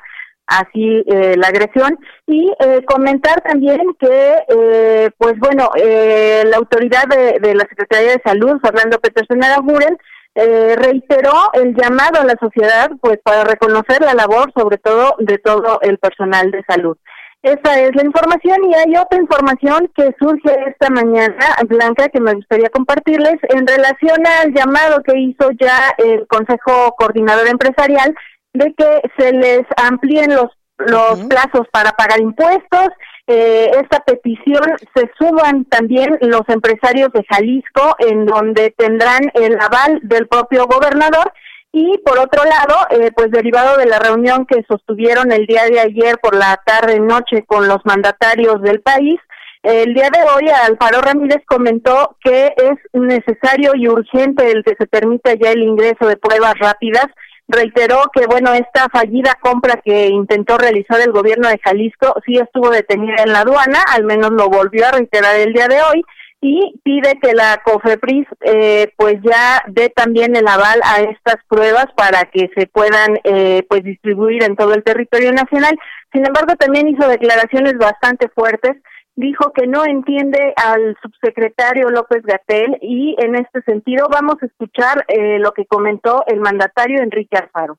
así 0.47 1.03
eh, 1.07 1.35
la 1.37 1.47
agresión. 1.47 1.97
Y 2.27 2.51
eh, 2.59 2.83
comentar 2.85 3.41
también 3.41 3.81
que 3.99 4.35
eh, 4.47 5.09
pues 5.17 5.37
bueno 5.39 5.69
eh, 5.75 6.43
la 6.45 6.57
autoridad 6.57 7.03
de, 7.07 7.39
de, 7.39 7.55
la 7.55 7.65
Secretaría 7.67 8.11
de 8.11 8.21
Salud 8.23 8.59
Fernando 8.61 8.99
Peterson 8.99 9.43
Araguren 9.43 9.97
eh, 10.35 10.75
reiteró 10.75 11.51
el 11.53 11.75
llamado 11.75 12.21
a 12.21 12.25
la 12.25 12.35
sociedad 12.39 12.89
pues 13.01 13.19
para 13.23 13.43
reconocer 13.43 14.01
la 14.01 14.13
labor 14.13 14.51
sobre 14.55 14.77
todo 14.77 15.15
de 15.19 15.37
todo 15.37 15.79
el 15.81 15.97
personal 15.99 16.51
de 16.51 16.63
salud. 16.67 16.97
Esa 17.43 17.77
es 17.81 17.93
la 17.93 18.05
información 18.05 18.63
y 18.63 18.73
hay 18.73 18.95
otra 18.95 19.19
información 19.19 19.91
que 19.95 20.15
surge 20.17 20.49
esta 20.65 20.89
mañana, 20.89 21.45
Blanca, 21.67 22.07
que 22.07 22.21
me 22.21 22.33
gustaría 22.33 22.69
compartirles 22.69 23.35
en 23.49 23.67
relación 23.67 24.25
al 24.25 24.53
llamado 24.53 25.03
que 25.03 25.19
hizo 25.19 25.51
ya 25.59 25.93
el 25.97 26.25
Consejo 26.27 26.95
Coordinador 26.97 27.47
Empresarial 27.49 28.15
de 28.53 28.73
que 28.73 29.01
se 29.17 29.33
les 29.33 29.63
amplíen 29.75 30.33
los 30.33 30.51
los 30.77 31.19
plazos 31.25 31.67
para 31.71 31.91
pagar 31.91 32.19
impuestos. 32.19 32.89
Eh, 33.27 33.71
esta 33.81 33.99
petición 34.01 34.63
se 34.93 35.09
suban 35.17 35.65
también 35.65 36.17
los 36.21 36.41
empresarios 36.47 37.11
de 37.13 37.23
Jalisco, 37.29 37.95
en 37.99 38.25
donde 38.25 38.73
tendrán 38.77 39.31
el 39.33 39.57
aval 39.59 39.99
del 40.03 40.27
propio 40.27 40.65
gobernador. 40.67 41.31
Y 41.71 41.97
por 42.05 42.19
otro 42.19 42.43
lado, 42.43 42.75
eh, 42.91 43.11
pues 43.15 43.31
derivado 43.31 43.77
de 43.77 43.87
la 43.87 43.97
reunión 43.97 44.45
que 44.45 44.63
sostuvieron 44.67 45.31
el 45.31 45.47
día 45.47 45.65
de 45.65 45.79
ayer 45.79 46.17
por 46.21 46.35
la 46.35 46.61
tarde 46.63 46.99
noche 46.99 47.45
con 47.47 47.67
los 47.67 47.83
mandatarios 47.85 48.61
del 48.61 48.81
país, 48.81 49.19
el 49.63 49.93
día 49.93 50.09
de 50.09 50.19
hoy 50.23 50.49
Alfaro 50.49 51.01
Ramírez 51.01 51.41
comentó 51.47 52.17
que 52.21 52.53
es 52.57 52.77
necesario 52.91 53.71
y 53.75 53.87
urgente 53.87 54.51
el 54.51 54.61
que 54.61 54.75
se 54.77 54.87
permita 54.87 55.33
ya 55.35 55.51
el 55.51 55.63
ingreso 55.63 56.05
de 56.05 56.17
pruebas 56.17 56.55
rápidas 56.59 57.05
reiteró 57.47 58.03
que 58.13 58.25
bueno 58.25 58.53
esta 58.53 58.87
fallida 58.89 59.37
compra 59.41 59.81
que 59.83 60.07
intentó 60.07 60.57
realizar 60.57 60.99
el 61.01 61.11
gobierno 61.11 61.49
de 61.49 61.59
Jalisco 61.63 62.15
sí 62.25 62.37
estuvo 62.37 62.69
detenida 62.69 63.23
en 63.23 63.33
la 63.33 63.41
aduana 63.41 63.79
al 63.91 64.03
menos 64.03 64.31
lo 64.31 64.47
volvió 64.49 64.87
a 64.87 64.91
reiterar 64.91 65.35
el 65.35 65.53
día 65.53 65.67
de 65.67 65.81
hoy 65.81 66.03
y 66.43 66.77
pide 66.83 67.17
que 67.21 67.33
la 67.33 67.61
COFEPRIS 67.63 68.27
eh, 68.41 68.91
pues 68.97 69.15
ya 69.23 69.63
dé 69.67 69.89
también 69.89 70.35
el 70.35 70.45
aval 70.45 70.81
a 70.83 70.99
estas 70.99 71.37
pruebas 71.47 71.85
para 71.95 72.25
que 72.25 72.49
se 72.53 72.67
puedan 72.67 73.17
eh, 73.23 73.65
pues 73.69 73.81
distribuir 73.83 74.43
en 74.43 74.57
todo 74.57 74.73
el 74.73 74.83
territorio 74.83 75.31
nacional. 75.31 75.79
Sin 76.11 76.25
embargo, 76.27 76.57
también 76.57 76.89
hizo 76.89 77.07
declaraciones 77.07 77.77
bastante 77.77 78.27
fuertes 78.27 78.75
dijo 79.15 79.51
que 79.53 79.67
no 79.67 79.85
entiende 79.85 80.53
al 80.55 80.97
subsecretario 81.01 81.89
López 81.89 82.23
Gatel 82.23 82.77
y 82.81 83.15
en 83.19 83.35
este 83.35 83.61
sentido 83.63 84.07
vamos 84.09 84.35
a 84.41 84.45
escuchar 84.45 85.05
eh, 85.07 85.39
lo 85.39 85.53
que 85.53 85.65
comentó 85.65 86.23
el 86.27 86.39
mandatario 86.39 87.01
Enrique 87.01 87.37
Alfaro. 87.37 87.77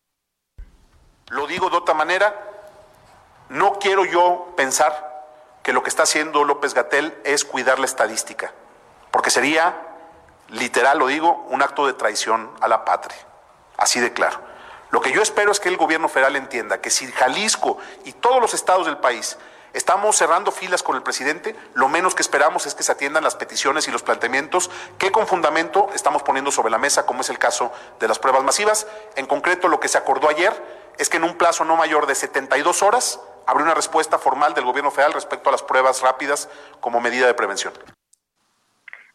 Lo 1.31 1.47
digo 1.47 1.71
de 1.71 1.77
otra 1.77 1.95
manera, 1.95 2.35
no 3.49 3.75
quiero 3.75 4.05
yo 4.05 4.53
pensar 4.57 4.93
que 5.63 5.73
lo 5.73 5.83
que 5.83 5.89
está 5.89 6.03
haciendo 6.05 6.45
López 6.45 6.75
Gatel 6.75 7.15
es 7.25 7.45
cuidar 7.45 7.79
la 7.79 7.87
estadística, 7.87 8.53
porque 9.11 9.31
sería, 9.31 9.75
literal 10.51 10.99
lo 10.99 11.07
digo, 11.07 11.47
un 11.49 11.63
acto 11.63 11.87
de 11.87 11.95
traición 11.95 12.51
a 12.61 12.69
la 12.69 12.85
patria, 12.85 13.17
así 13.77 13.99
de 13.99 14.13
claro. 14.13 14.39
Lo 14.91 15.01
que 15.01 15.13
yo 15.13 15.23
espero 15.23 15.51
es 15.51 15.59
que 15.59 15.71
el 15.71 15.77
gobierno 15.77 16.09
federal 16.09 16.37
entienda 16.37 16.81
que 16.81 16.91
si 16.91 17.11
Jalisco 17.11 17.79
y 18.05 18.13
todos 18.13 18.41
los 18.41 18.55
estados 18.55 18.87
del 18.87 18.99
país 18.99 19.39
Estamos 19.75 20.17
cerrando 20.17 20.53
filas 20.53 20.85
con 20.85 20.95
el 20.95 21.03
presidente. 21.03 21.57
Lo 21.75 21.89
menos 21.89 22.15
que 22.15 22.23
esperamos 22.23 22.65
es 22.65 22.77
que 22.77 22.85
se 22.85 22.93
atiendan 22.93 23.25
las 23.25 23.35
peticiones 23.35 23.89
y 23.89 23.91
los 23.91 24.05
planteamientos 24.05 24.71
que 24.99 25.11
con 25.11 25.27
fundamento 25.27 25.89
estamos 25.95 26.23
poniendo 26.23 26.53
sobre 26.53 26.71
la 26.71 26.79
mesa, 26.79 27.05
como 27.07 27.23
es 27.23 27.29
el 27.29 27.39
caso 27.39 27.73
de 27.99 28.07
las 28.07 28.21
pruebas 28.21 28.45
masivas. 28.45 28.87
En 29.17 29.27
concreto, 29.27 29.67
lo 29.67 29.81
que 29.81 29.89
se 29.89 29.99
acordó 29.99 30.29
ayer 30.29 30.53
es 30.97 31.11
que 31.11 31.17
en 31.17 31.25
un 31.25 31.37
plazo 31.37 31.65
no 31.65 31.75
mayor 31.75 32.07
de 32.07 32.15
72 32.15 32.85
horas 32.85 33.21
habrá 33.49 33.65
una 33.65 33.75
respuesta 33.75 34.17
formal 34.17 34.55
del 34.55 34.65
gobierno 34.65 34.93
federal 34.93 35.13
respecto 35.13 35.49
a 35.49 35.53
las 35.53 35.65
pruebas 35.65 36.03
rápidas 36.03 36.49
como 36.81 37.01
medida 37.01 37.27
de 37.27 37.35
prevención. 37.35 37.73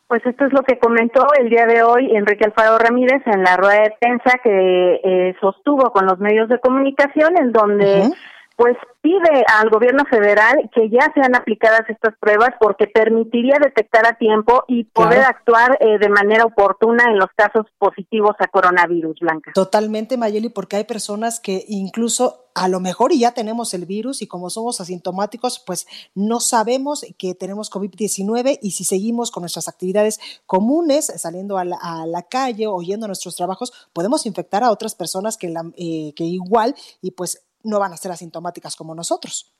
Pues 0.08 0.26
esto 0.26 0.46
es 0.46 0.52
lo 0.52 0.64
que 0.64 0.78
comentó 0.78 1.26
el 1.38 1.50
día 1.50 1.68
de 1.68 1.84
hoy 1.84 2.16
Enrique 2.16 2.44
Alfaro 2.44 2.80
Ramírez 2.80 3.22
en 3.28 3.44
la 3.44 3.56
rueda 3.56 3.84
de 3.84 3.96
prensa 3.98 4.40
que 4.44 5.00
eh, 5.04 5.36
sostuvo 5.40 5.94
con 5.94 6.06
los 6.06 6.20
medios 6.20 6.50
de 6.50 6.60
comunicación, 6.60 7.38
en 7.38 7.52
donde 7.52 8.10
pues 8.56 8.76
pide 9.02 9.44
al 9.48 9.70
gobierno 9.70 10.04
federal 10.10 10.70
que 10.74 10.90
ya 10.90 11.12
sean 11.14 11.36
aplicadas 11.36 11.90
estas 11.90 12.16
pruebas 12.20 12.52
porque 12.60 12.88
permitiría 12.88 13.58
detectar 13.64 14.06
a 14.06 14.18
tiempo 14.18 14.64
y 14.68 14.84
poder 14.86 15.22
actuar 15.22 15.78
eh, 15.80 15.98
de 16.00 16.10
manera 16.10 16.46
oportuna 16.46 17.06
en 17.06 17.18
los 17.18 17.30
casos 17.36 17.66
positivos 17.78 18.36
a 18.40 18.48
coronavirus, 18.48 19.20
Blanca. 19.22 19.52
Totalmente, 19.54 20.18
Mayeli, 20.18 20.50
porque 20.50 20.78
hay 20.78 20.84
personas 20.84 21.40
que 21.40 21.64
incluso 21.68 22.46
a 22.56 22.68
lo 22.68 22.82
mejor 22.82 23.14
ya 23.14 23.32
tenemos 23.32 23.74
el 23.74 23.86
virus 23.86 24.22
y 24.22 24.28
como 24.28 24.50
somos 24.50 24.82
asintomáticos, 24.82 25.64
pues 25.66 25.88
no 26.14 26.42
sabemos 26.42 27.06
que 27.18 27.34
tenemos 27.34 27.72
COVID-19 27.72 28.60
y 28.62 28.72
si 28.72 28.84
seguimos 28.84 29.32
con 29.32 29.44
nuestras 29.44 29.70
actividades 29.70 30.20
comunes, 30.46 31.06
saliendo 31.06 31.58
a 31.58 31.64
la, 31.64 32.26
calle 32.30 32.68
o 32.68 32.82
yendo 32.82 33.06
a 33.06 33.08
nuestros 33.08 33.36
trabajos, 33.36 33.72
podemos 33.94 34.26
infectar 34.26 34.64
a 34.64 34.72
otras 34.72 34.94
personas 34.94 35.38
que, 35.38 35.48
la, 35.48 35.64
eh, 35.78 36.14
que 36.16 36.26
igual 36.26 36.76
y 37.02 37.12
pues 37.12 37.49
no 37.64 37.80
van 37.80 37.94
a 37.94 37.98
ser 37.98 38.12
asintomáticas 38.12 38.76
como 38.76 38.96
nosotros. 38.96 39.54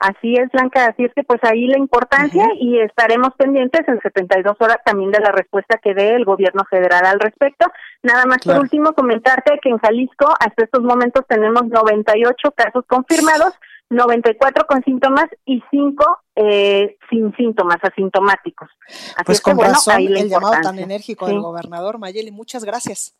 Así 0.00 0.32
es, 0.32 0.50
Blanca, 0.50 0.86
así 0.86 1.04
es 1.04 1.12
que 1.14 1.22
pues 1.24 1.40
ahí 1.44 1.66
la 1.66 1.76
importancia 1.76 2.46
y 2.58 2.78
estaremos 2.80 3.34
pendientes 3.36 3.86
en 3.86 4.00
72 4.00 4.56
horas 4.58 4.78
también 4.82 5.10
de 5.10 5.20
la 5.20 5.30
respuesta 5.30 5.76
que 5.76 5.92
dé 5.92 6.14
el 6.14 6.24
gobierno 6.24 6.64
federal 6.70 7.04
al 7.04 7.20
respecto. 7.20 7.66
Nada 8.02 8.24
más 8.24 8.38
por 8.38 8.58
último 8.58 8.94
comentarte 8.94 9.58
que 9.62 9.68
en 9.68 9.76
Jalisco 9.76 10.26
hasta 10.40 10.64
estos 10.64 10.82
momentos 10.82 11.26
tenemos 11.28 11.66
98 11.66 12.50
casos 12.52 12.86
confirmados, 12.88 13.52
94 13.90 14.64
con 14.66 14.82
síntomas 14.84 15.26
y 15.44 15.62
5 15.70 16.22
eh, 16.36 16.96
sin 17.10 17.36
síntomas, 17.36 17.76
asintomáticos. 17.82 18.70
Así 18.88 19.24
pues 19.26 19.38
es 19.38 19.42
con 19.42 19.52
que, 19.52 19.56
bueno, 19.56 19.74
razón 19.74 19.96
ahí 19.96 20.08
la 20.08 20.20
el 20.20 20.30
llamado 20.30 20.54
tan 20.62 20.78
enérgico 20.78 21.26
Sí. 21.26 21.32
del 21.32 21.42
gobernador 21.42 21.98
Mayeli. 21.98 22.30
Muchas 22.30 22.64
gracias. 22.64 23.18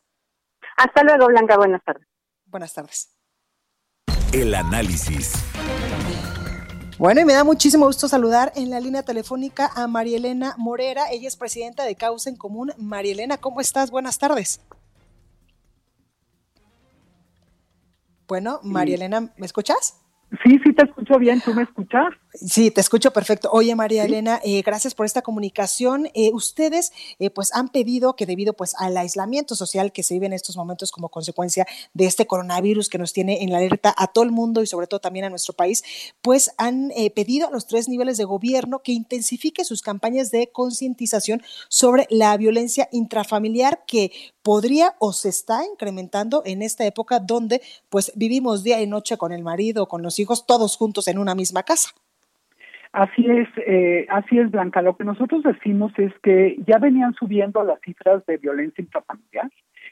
Hasta 0.77 1.03
luego, 1.03 1.27
Blanca, 1.27 1.57
buenas 1.57 1.83
tardes. 1.83 2.07
Buenas 2.47 2.73
tardes. 2.73 3.20
El 4.33 4.55
análisis. 4.55 5.43
Bueno, 6.97 7.19
y 7.19 7.25
me 7.25 7.33
da 7.33 7.43
muchísimo 7.43 7.85
gusto 7.85 8.07
saludar 8.07 8.53
en 8.55 8.69
la 8.69 8.79
línea 8.79 9.03
telefónica 9.03 9.69
a 9.75 9.87
María 9.87 10.15
Elena 10.15 10.55
Morera. 10.57 11.11
Ella 11.11 11.27
es 11.27 11.35
presidenta 11.35 11.83
de 11.83 11.95
Causa 11.95 12.29
en 12.29 12.37
Común. 12.37 12.71
María 12.77 13.11
Elena, 13.11 13.35
¿cómo 13.37 13.59
estás? 13.59 13.91
Buenas 13.91 14.19
tardes. 14.19 14.61
Bueno, 18.25 18.61
María 18.63 18.95
Elena, 18.95 19.33
¿me 19.35 19.45
escuchas? 19.45 19.99
Sí, 20.45 20.57
sí 20.63 20.73
te 20.73 20.85
escucho 20.85 21.19
bien, 21.19 21.41
¿tú 21.41 21.53
me 21.53 21.63
escuchas? 21.63 22.13
Sí, 22.33 22.71
te 22.71 22.79
escucho 22.79 23.11
perfecto. 23.11 23.49
Oye, 23.51 23.75
María 23.75 24.05
Elena, 24.05 24.39
eh, 24.43 24.61
gracias 24.61 24.95
por 24.95 25.05
esta 25.05 25.21
comunicación. 25.21 26.07
Eh, 26.13 26.31
ustedes, 26.33 26.93
eh, 27.19 27.29
pues, 27.29 27.53
han 27.53 27.67
pedido 27.67 28.15
que 28.15 28.25
debido, 28.25 28.53
pues, 28.53 28.73
al 28.79 28.95
aislamiento 28.95 29.53
social 29.53 29.91
que 29.91 30.01
se 30.01 30.13
vive 30.13 30.27
en 30.27 30.33
estos 30.33 30.55
momentos 30.55 30.91
como 30.91 31.09
consecuencia 31.09 31.67
de 31.93 32.05
este 32.05 32.27
coronavirus 32.27 32.87
que 32.87 32.97
nos 32.97 33.11
tiene 33.11 33.43
en 33.43 33.51
la 33.51 33.57
alerta 33.57 33.93
a 33.97 34.07
todo 34.07 34.23
el 34.23 34.31
mundo 34.31 34.63
y 34.63 34.67
sobre 34.67 34.87
todo 34.87 35.01
también 35.01 35.25
a 35.25 35.29
nuestro 35.29 35.53
país, 35.53 35.83
pues, 36.21 36.51
han 36.57 36.91
eh, 36.91 37.11
pedido 37.11 37.49
a 37.49 37.51
los 37.51 37.67
tres 37.67 37.89
niveles 37.89 38.15
de 38.15 38.23
gobierno 38.23 38.79
que 38.81 38.93
intensifique 38.93 39.65
sus 39.65 39.81
campañas 39.81 40.31
de 40.31 40.51
concientización 40.53 41.41
sobre 41.67 42.07
la 42.09 42.37
violencia 42.37 42.87
intrafamiliar 42.93 43.83
que 43.85 44.13
podría 44.41 44.95
o 44.99 45.11
se 45.11 45.27
está 45.27 45.65
incrementando 45.65 46.43
en 46.45 46.61
esta 46.61 46.85
época 46.85 47.19
donde, 47.19 47.61
pues, 47.89 48.13
vivimos 48.15 48.63
día 48.63 48.81
y 48.81 48.87
noche 48.87 49.17
con 49.17 49.33
el 49.33 49.43
marido, 49.43 49.89
con 49.89 50.01
los 50.01 50.17
hijos, 50.17 50.45
todos 50.45 50.77
juntos 50.77 51.09
en 51.09 51.17
una 51.17 51.35
misma 51.35 51.63
casa. 51.63 51.89
Así 52.93 53.25
es, 53.25 53.47
eh, 53.65 54.05
así 54.09 54.37
es, 54.37 54.51
Blanca. 54.51 54.81
Lo 54.81 54.97
que 54.97 55.05
nosotros 55.05 55.43
decimos 55.43 55.93
es 55.97 56.13
que 56.21 56.57
ya 56.67 56.77
venían 56.77 57.13
subiendo 57.13 57.63
las 57.63 57.79
cifras 57.81 58.25
de 58.25 58.37
violencia 58.37 58.81
intrafamiliar 58.81 59.49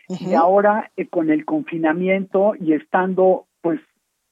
y 0.10 0.34
ahora 0.34 0.92
eh, 0.98 1.08
con 1.08 1.30
el 1.30 1.46
confinamiento 1.46 2.54
y 2.60 2.74
estando, 2.74 3.46
pues, 3.62 3.80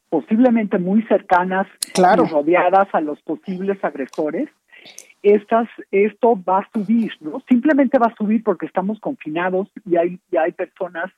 posiblemente 0.10 0.80
muy 0.80 1.02
cercanas 1.04 1.68
Claro. 1.94 2.26
y 2.26 2.30
rodeadas 2.30 2.88
a 2.94 3.02
los 3.02 3.22
posibles 3.22 3.82
agresores, 3.84 4.50
estas, 5.24 5.68
esto 5.92 6.42
va 6.48 6.60
a 6.60 6.70
subir, 6.74 7.12
¿no? 7.22 7.42
Simplemente 7.48 7.98
va 7.98 8.08
a 8.08 8.16
subir 8.16 8.44
porque 8.44 8.66
estamos 8.66 9.00
confinados 9.00 9.70
y 9.86 9.96
hay, 9.98 10.20
y 10.32 10.38
hay 10.38 10.52
personas 10.52 11.12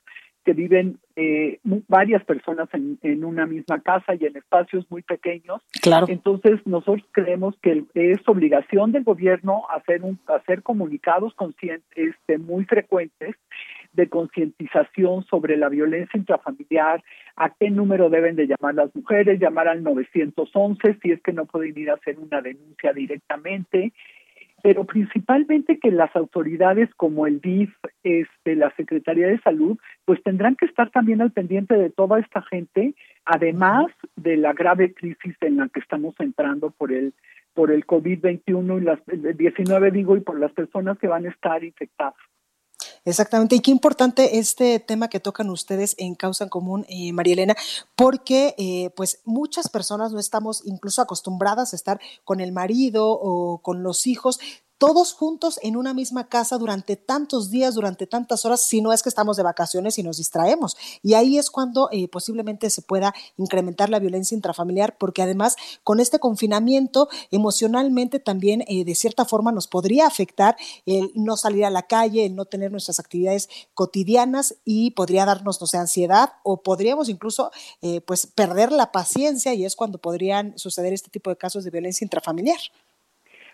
que 0.44 0.52
viven, 0.52 0.98
eh, 1.16 1.58
varias 1.88 2.24
personas 2.24 2.68
en, 2.72 2.98
en 3.02 3.24
una 3.24 3.46
misma 3.46 3.80
casa 3.80 4.14
y 4.14 4.24
en 4.24 4.36
espacios 4.36 4.86
muy 4.90 5.02
pequeños. 5.02 5.60
Claro. 5.82 6.06
Entonces, 6.08 6.60
nosotros 6.66 7.06
creemos 7.12 7.54
que 7.60 7.84
es 7.94 8.18
obligación 8.26 8.92
del 8.92 9.04
gobierno 9.04 9.64
hacer, 9.70 10.02
un, 10.02 10.18
hacer 10.26 10.62
comunicados 10.62 11.34
este, 11.94 12.38
muy 12.38 12.64
frecuentes 12.64 13.36
de 13.92 14.08
concientización 14.08 15.24
sobre 15.24 15.56
la 15.56 15.68
violencia 15.68 16.16
intrafamiliar, 16.16 17.02
a 17.36 17.50
qué 17.50 17.70
número 17.70 18.08
deben 18.08 18.36
de 18.36 18.46
llamar 18.46 18.74
las 18.74 18.94
mujeres, 18.94 19.40
llamar 19.40 19.68
al 19.68 19.82
911 19.82 20.98
si 21.02 21.10
es 21.10 21.20
que 21.22 21.32
no 21.32 21.46
pueden 21.46 21.76
ir 21.76 21.90
a 21.90 21.94
hacer 21.94 22.18
una 22.18 22.40
denuncia 22.40 22.92
directamente, 22.92 23.92
pero 24.62 24.84
principalmente 24.84 25.78
que 25.78 25.90
las 25.90 26.14
autoridades 26.14 26.88
como 26.96 27.26
el 27.26 27.40
DIF, 27.40 27.74
este, 28.02 28.56
la 28.56 28.74
Secretaría 28.76 29.28
de 29.28 29.40
Salud, 29.40 29.78
pues 30.04 30.22
tendrán 30.22 30.56
que 30.56 30.66
estar 30.66 30.90
también 30.90 31.20
al 31.20 31.32
pendiente 31.32 31.76
de 31.76 31.90
toda 31.90 32.18
esta 32.20 32.42
gente, 32.42 32.94
además 33.24 33.86
de 34.16 34.36
la 34.36 34.52
grave 34.52 34.94
crisis 34.94 35.36
en 35.40 35.58
la 35.58 35.68
que 35.68 35.80
estamos 35.80 36.14
entrando 36.18 36.70
por 36.70 36.92
el 36.92 37.14
por 37.52 37.72
el 37.72 37.84
COVID-21 37.84 38.80
y 38.80 38.84
las 38.84 39.00
el 39.08 39.36
19 39.36 39.90
digo 39.90 40.16
y 40.16 40.20
por 40.20 40.38
las 40.38 40.52
personas 40.52 40.98
que 40.98 41.08
van 41.08 41.26
a 41.26 41.30
estar 41.30 41.62
infectadas. 41.64 42.14
Exactamente, 43.06 43.56
y 43.56 43.60
qué 43.60 43.70
importante 43.70 44.38
este 44.38 44.78
tema 44.78 45.08
que 45.08 45.20
tocan 45.20 45.48
ustedes 45.48 45.94
en 45.96 46.14
Causa 46.14 46.44
en 46.44 46.50
Común, 46.50 46.84
eh, 46.90 47.14
María 47.14 47.32
Elena, 47.32 47.56
porque 47.96 48.54
eh, 48.58 48.90
pues 48.94 49.22
muchas 49.24 49.70
personas 49.70 50.12
no 50.12 50.18
estamos 50.18 50.62
incluso 50.66 51.00
acostumbradas 51.00 51.72
a 51.72 51.76
estar 51.76 51.98
con 52.24 52.40
el 52.40 52.52
marido 52.52 53.08
o 53.10 53.62
con 53.62 53.82
los 53.82 54.06
hijos 54.06 54.38
todos 54.80 55.12
juntos 55.12 55.60
en 55.62 55.76
una 55.76 55.92
misma 55.92 56.30
casa 56.30 56.56
durante 56.56 56.96
tantos 56.96 57.50
días, 57.50 57.74
durante 57.74 58.06
tantas 58.06 58.46
horas, 58.46 58.62
si 58.62 58.80
no 58.80 58.94
es 58.94 59.02
que 59.02 59.10
estamos 59.10 59.36
de 59.36 59.42
vacaciones 59.42 59.98
y 59.98 60.02
nos 60.02 60.16
distraemos. 60.16 60.74
Y 61.02 61.12
ahí 61.12 61.36
es 61.36 61.50
cuando 61.50 61.90
eh, 61.92 62.08
posiblemente 62.08 62.70
se 62.70 62.80
pueda 62.80 63.12
incrementar 63.36 63.90
la 63.90 63.98
violencia 63.98 64.34
intrafamiliar, 64.34 64.96
porque 64.96 65.20
además 65.20 65.56
con 65.84 66.00
este 66.00 66.18
confinamiento 66.18 67.10
emocionalmente 67.30 68.20
también 68.20 68.64
eh, 68.68 68.86
de 68.86 68.94
cierta 68.94 69.26
forma 69.26 69.52
nos 69.52 69.68
podría 69.68 70.06
afectar 70.06 70.56
el 70.86 71.12
no 71.14 71.36
salir 71.36 71.66
a 71.66 71.70
la 71.70 71.82
calle, 71.82 72.24
el 72.24 72.34
no 72.34 72.46
tener 72.46 72.72
nuestras 72.72 72.98
actividades 73.00 73.50
cotidianas 73.74 74.56
y 74.64 74.92
podría 74.92 75.26
darnos, 75.26 75.60
no 75.60 75.66
sé, 75.66 75.76
ansiedad 75.76 76.32
o 76.42 76.62
podríamos 76.62 77.10
incluso 77.10 77.50
eh, 77.82 78.00
pues 78.00 78.26
perder 78.26 78.72
la 78.72 78.92
paciencia 78.92 79.52
y 79.52 79.66
es 79.66 79.76
cuando 79.76 79.98
podrían 79.98 80.58
suceder 80.58 80.94
este 80.94 81.10
tipo 81.10 81.28
de 81.28 81.36
casos 81.36 81.64
de 81.64 81.70
violencia 81.70 82.02
intrafamiliar. 82.02 82.60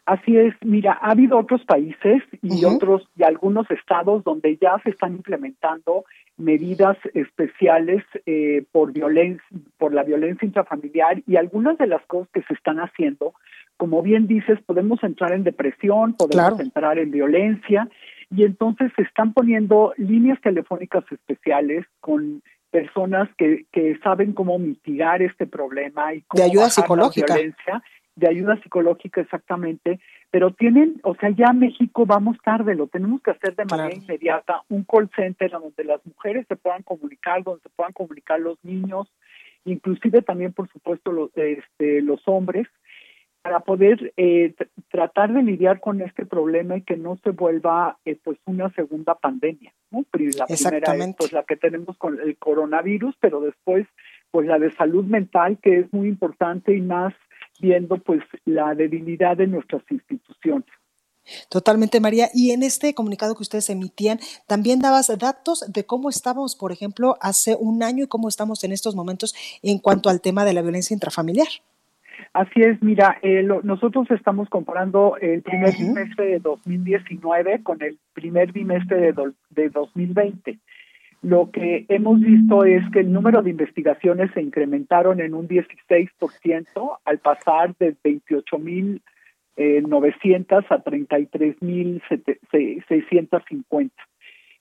Así 0.07 0.37
es, 0.39 0.55
mira, 0.65 0.93
ha 1.03 1.11
habido 1.11 1.37
otros 1.37 1.65
países 1.65 2.23
y 2.41 2.65
otros 2.65 3.09
y 3.17 3.25
algunos 3.25 3.69
estados 3.73 4.23
donde 4.23 4.57
ya 4.57 4.79
se 4.85 4.91
están 4.91 5.15
implementando 5.17 6.05
medidas 6.37 6.97
especiales 7.13 8.05
eh, 8.25 8.65
por 8.71 8.93
violencia, 8.93 9.45
por 9.79 9.93
la 9.93 10.05
violencia 10.05 10.47
intrafamiliar 10.47 11.23
y 11.27 11.37
algunas 11.37 11.77
de 11.79 11.89
las 11.89 12.05
cosas 12.07 12.29
que 12.33 12.43
se 12.43 12.55
están 12.55 12.79
haciendo, 12.79 13.35
como 13.77 14.01
bien 14.03 14.27
dices, 14.29 14.59
podemos 14.65 15.03
entrar 15.03 15.33
en 15.33 15.43
depresión, 15.43 16.15
podemos 16.15 16.51
Claro. 16.51 16.61
entrar 16.61 16.99
en 17.01 17.11
violencia 17.11 17.89
y 18.31 18.45
entonces 18.45 18.93
se 18.97 19.03
están 19.03 19.33
poniendo 19.33 19.93
líneas 19.97 20.41
telefónicas 20.41 21.05
especiales 21.11 21.85
con 22.01 22.43
personas 22.71 23.29
que, 23.39 23.65
que 23.73 23.97
saben 24.05 24.33
cómo 24.35 24.59
mitigar 24.59 25.23
este 25.23 25.47
problema 25.47 26.15
y 26.15 26.23
cómo 26.23 26.39
De 26.43 26.45
ayuda 26.45 26.65
bajar 26.65 26.77
la 26.79 26.83
psicológica. 26.83 27.35
violencia 27.35 27.83
de 28.17 28.29
ayuda 28.29 28.61
psicológica 28.63 29.21
exactamente, 29.21 30.01
pero 30.31 30.51
tienen, 30.53 31.01
o 31.05 31.15
sea, 31.15 31.31
ya 31.31 31.53
México 31.53 32.07
vamos 32.07 32.37
tarde, 32.43 32.75
lo 32.75 32.87
tenemos 32.89 33.23
que 33.23 33.31
hacer 33.31 33.55
de 33.55 33.67
manera 33.67 33.95
inmediata, 33.95 34.63
un 34.69 34.85
call 34.85 35.09
center 35.15 35.51
donde 35.51 35.85
las 35.85 36.05
mujeres 36.05 36.47
se 36.49 36.57
puedan 36.57 36.83
comunicar, 36.83 37.45
donde 37.45 37.63
se 37.63 37.69
puedan 37.69 37.93
comunicar 37.93 38.41
los 38.41 38.59
niños, 38.65 39.07
inclusive 39.65 40.23
también, 40.23 40.53
por 40.53 40.69
supuesto, 40.71 41.13
los, 41.13 41.31
este, 41.37 42.01
los 42.03 42.27
hombres, 42.27 42.67
para 43.43 43.61
poder 43.61 44.13
eh, 44.17 44.55
tr- 44.57 44.69
tratar 44.91 45.33
de 45.33 45.43
lidiar 45.43 45.79
con 45.79 46.01
este 46.01 46.27
problema 46.27 46.79
y 46.79 46.83
que 46.83 46.97
no 46.97 47.17
se 47.23 47.31
vuelva 47.31 47.97
eh, 48.05 48.19
pues 48.25 48.39
una 48.47 48.71
segunda 48.71 49.15
pandemia. 49.15 49.73
¿no? 49.93 50.05
La 50.39 50.47
primera 50.47 50.95
es 51.11 51.17
pues 51.17 51.33
la 51.33 51.45
que 51.45 51.57
tenemos 51.57 51.97
con 51.97 52.19
el 52.21 52.37
coronavirus, 52.39 53.15
pero 53.21 53.41
después 53.41 53.87
pues 54.33 54.49
la 54.49 54.59
de 54.59 54.73
salud 54.73 55.05
mental 55.05 55.59
que 55.63 55.79
es 55.79 55.93
muy 55.93 56.09
importante 56.09 56.75
y 56.75 56.81
más 56.81 57.15
viendo 57.61 57.99
pues 57.99 58.21
la 58.45 58.75
debilidad 58.75 59.37
de 59.37 59.47
nuestras 59.47 59.83
instituciones. 59.91 60.67
Totalmente, 61.51 61.99
María. 62.01 62.29
Y 62.33 62.53
en 62.53 62.63
este 62.63 62.95
comunicado 62.95 63.35
que 63.35 63.43
ustedes 63.43 63.69
emitían, 63.69 64.21
también 64.47 64.79
dabas 64.79 65.11
datos 65.19 65.65
de 65.73 65.85
cómo 65.85 66.09
estábamos, 66.09 66.55
por 66.55 66.71
ejemplo, 66.71 67.17
hace 67.21 67.57
un 67.59 67.83
año 67.83 68.05
y 68.05 68.07
cómo 68.07 68.29
estamos 68.29 68.63
en 68.63 68.71
estos 68.73 68.95
momentos 68.95 69.35
en 69.63 69.79
cuanto 69.79 70.09
al 70.09 70.21
tema 70.21 70.45
de 70.45 70.53
la 70.53 70.63
violencia 70.63 70.95
intrafamiliar. 70.95 71.49
Así 72.33 72.63
es, 72.63 72.81
mira, 72.83 73.19
eh, 73.23 73.43
lo- 73.43 73.63
nosotros 73.63 74.07
estamos 74.11 74.49
comparando 74.49 75.17
el 75.21 75.43
primer 75.43 75.75
bimestre 75.77 76.27
de 76.27 76.39
2019 76.39 77.63
con 77.63 77.83
el 77.83 77.99
primer 78.13 78.53
bimestre 78.53 78.97
de, 79.01 79.13
do- 79.13 79.33
de 79.51 79.69
2020. 79.71 80.59
Lo 81.27 81.51
que 81.51 81.87
hemos 81.89 82.21
visto 82.21 82.65
es 82.65 82.89
que 82.93 83.01
el 83.01 83.13
número 83.13 83.43
de 83.43 83.51
investigaciones 83.51 84.31
se 84.33 84.41
incrementaron 84.41 85.21
en 85.21 85.35
un 85.35 85.49
16% 85.49 86.99
al 87.05 87.19
pasar 87.19 87.75
de 87.79 87.97
28 88.05 88.59
mil 88.61 89.03
eh, 89.57 89.83
900 89.83 90.65
a 90.71 90.83
33 90.83 91.61
mil 91.63 92.01
650 92.51 93.95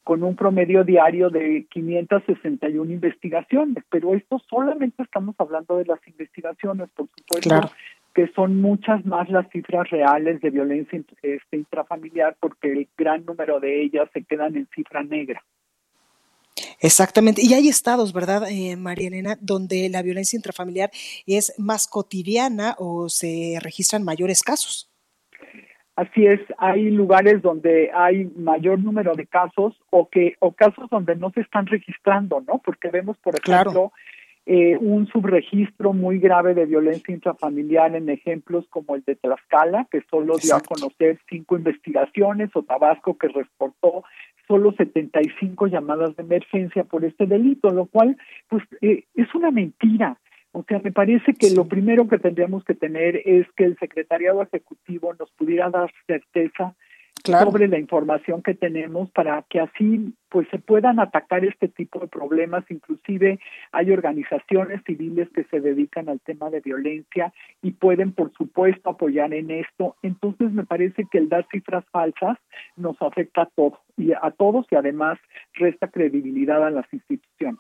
con 0.04 0.24
un 0.24 0.36
promedio 0.36 0.84
diario 0.84 1.30
de 1.30 1.68
561 1.70 2.92
investigaciones, 2.92 3.84
pero 3.92 4.16
esto 4.16 4.40
solamente 4.50 5.04
estamos 5.04 5.36
hablando 5.38 5.78
de 5.78 5.86
las 5.86 6.00
investigaciones, 6.08 6.90
por 6.96 7.08
supuesto 7.16 7.72
que 8.16 8.28
son 8.30 8.62
muchas 8.62 9.06
más 9.06 9.30
las 9.30 9.48
cifras 9.50 9.90
reales 9.90 10.40
de 10.42 10.50
violencia 10.50 11.00
este, 11.22 11.58
intrafamiliar 11.58 12.38
porque 12.40 12.72
el 12.72 12.88
gran 12.98 13.26
número 13.26 13.60
de 13.60 13.84
ellas 13.84 14.10
se 14.14 14.24
quedan 14.24 14.56
en 14.56 14.68
cifra 14.74 15.04
negra. 15.04 15.44
Exactamente. 16.80 17.42
Y 17.44 17.54
hay 17.54 17.68
estados, 17.68 18.14
¿verdad, 18.14 18.44
eh, 18.50 18.76
María 18.76 19.08
Elena, 19.08 19.38
donde 19.42 19.90
la 19.90 20.02
violencia 20.02 20.38
intrafamiliar 20.38 20.92
es 21.26 21.54
más 21.58 21.88
cotidiana 21.88 22.76
o 22.78 23.10
se 23.10 23.58
registran 23.62 24.04
mayores 24.04 24.42
casos? 24.42 24.92
Así 25.96 26.26
es, 26.26 26.42
hay 26.58 26.90
lugares 26.90 27.42
donde 27.42 27.90
hay 27.94 28.26
mayor 28.36 28.80
número 28.80 29.16
de 29.16 29.26
casos 29.28 29.80
o 29.92 30.10
que 30.10 30.36
o 30.40 30.52
casos 30.52 30.90
donde 30.90 31.16
no 31.16 31.32
se 31.32 31.40
están 31.40 31.68
registrando, 31.68 32.44
¿no? 32.46 32.62
Porque 32.66 32.90
vemos, 32.90 33.18
por 33.20 33.34
ejemplo, 33.34 33.94
eh, 34.46 34.78
un 34.78 35.08
subregistro 35.08 35.94
muy 35.94 36.20
grave 36.20 36.54
de 36.54 36.66
violencia 36.66 37.14
intrafamiliar 37.14 37.96
en 37.96 38.10
ejemplos 38.10 38.68
como 38.70 38.96
el 38.96 39.04
de 39.06 39.16
Tlaxcala, 39.16 39.88
que 39.90 40.02
solo 40.10 40.36
dio 40.38 40.56
a 40.56 40.60
conocer 40.60 41.18
cinco 41.30 41.56
investigaciones, 41.56 42.50
o 42.56 42.64
Tabasco, 42.64 43.18
que 43.18 43.30
reportó 43.30 44.04
solo 44.48 44.72
75 44.74 45.68
llamadas 45.68 46.16
de 46.16 46.24
emergencia 46.24 46.84
por 46.84 47.06
este 47.06 47.26
delito, 47.26 47.72
lo 47.72 47.86
cual 47.86 48.18
pues 48.48 48.64
eh, 48.82 49.06
es 49.16 49.34
una 49.36 49.52
mentira. 49.52 50.18
O 50.52 50.64
sea, 50.64 50.80
me 50.80 50.92
parece 50.92 51.34
que 51.34 51.52
lo 51.52 51.68
primero 51.68 52.08
que 52.08 52.18
tendríamos 52.18 52.64
que 52.64 52.76
tener 52.76 53.22
es 53.26 53.46
que 53.58 53.66
el 53.66 53.78
secretariado 53.78 54.42
ejecutivo 54.42 55.14
nos 55.20 55.30
pudiera 55.32 55.70
dar 55.70 55.92
certeza 56.08 56.76
sobre 57.26 57.68
la 57.68 57.80
información 57.80 58.42
que 58.42 58.54
tenemos 58.54 59.10
para 59.12 59.44
que 59.50 59.60
así 59.60 60.14
pues 60.30 60.48
se 60.50 60.60
puedan 60.60 61.00
atacar 61.00 61.46
este 61.46 61.68
tipo 61.68 62.00
de 62.00 62.08
problemas. 62.08 62.64
Inclusive 62.70 63.40
hay 63.72 63.92
organizaciones 63.92 64.82
civiles 64.86 65.30
que 65.34 65.46
se 65.46 65.62
dedican 65.62 66.10
al 66.10 66.20
tema 66.20 66.50
de 66.50 66.60
violencia 66.60 67.34
y 67.62 67.72
pueden 67.72 68.12
por 68.12 68.34
supuesto 68.34 68.90
apoyar 68.90 69.34
en 69.34 69.52
esto. 69.52 69.96
Entonces 70.02 70.52
me 70.52 70.66
parece 70.66 71.06
que 71.12 71.18
el 71.18 71.30
dar 71.30 71.48
cifras 71.52 71.86
falsas 71.92 72.38
nos 72.76 73.02
afecta 73.02 73.44
a 73.44 73.50
todos 73.56 73.80
y 73.98 74.12
a 74.12 74.32
todos 74.38 74.66
y 74.72 74.76
además 74.76 75.18
resta 75.54 75.88
credibilidad 75.88 76.66
a 76.66 76.70
las 76.70 76.92
instituciones 76.94 77.60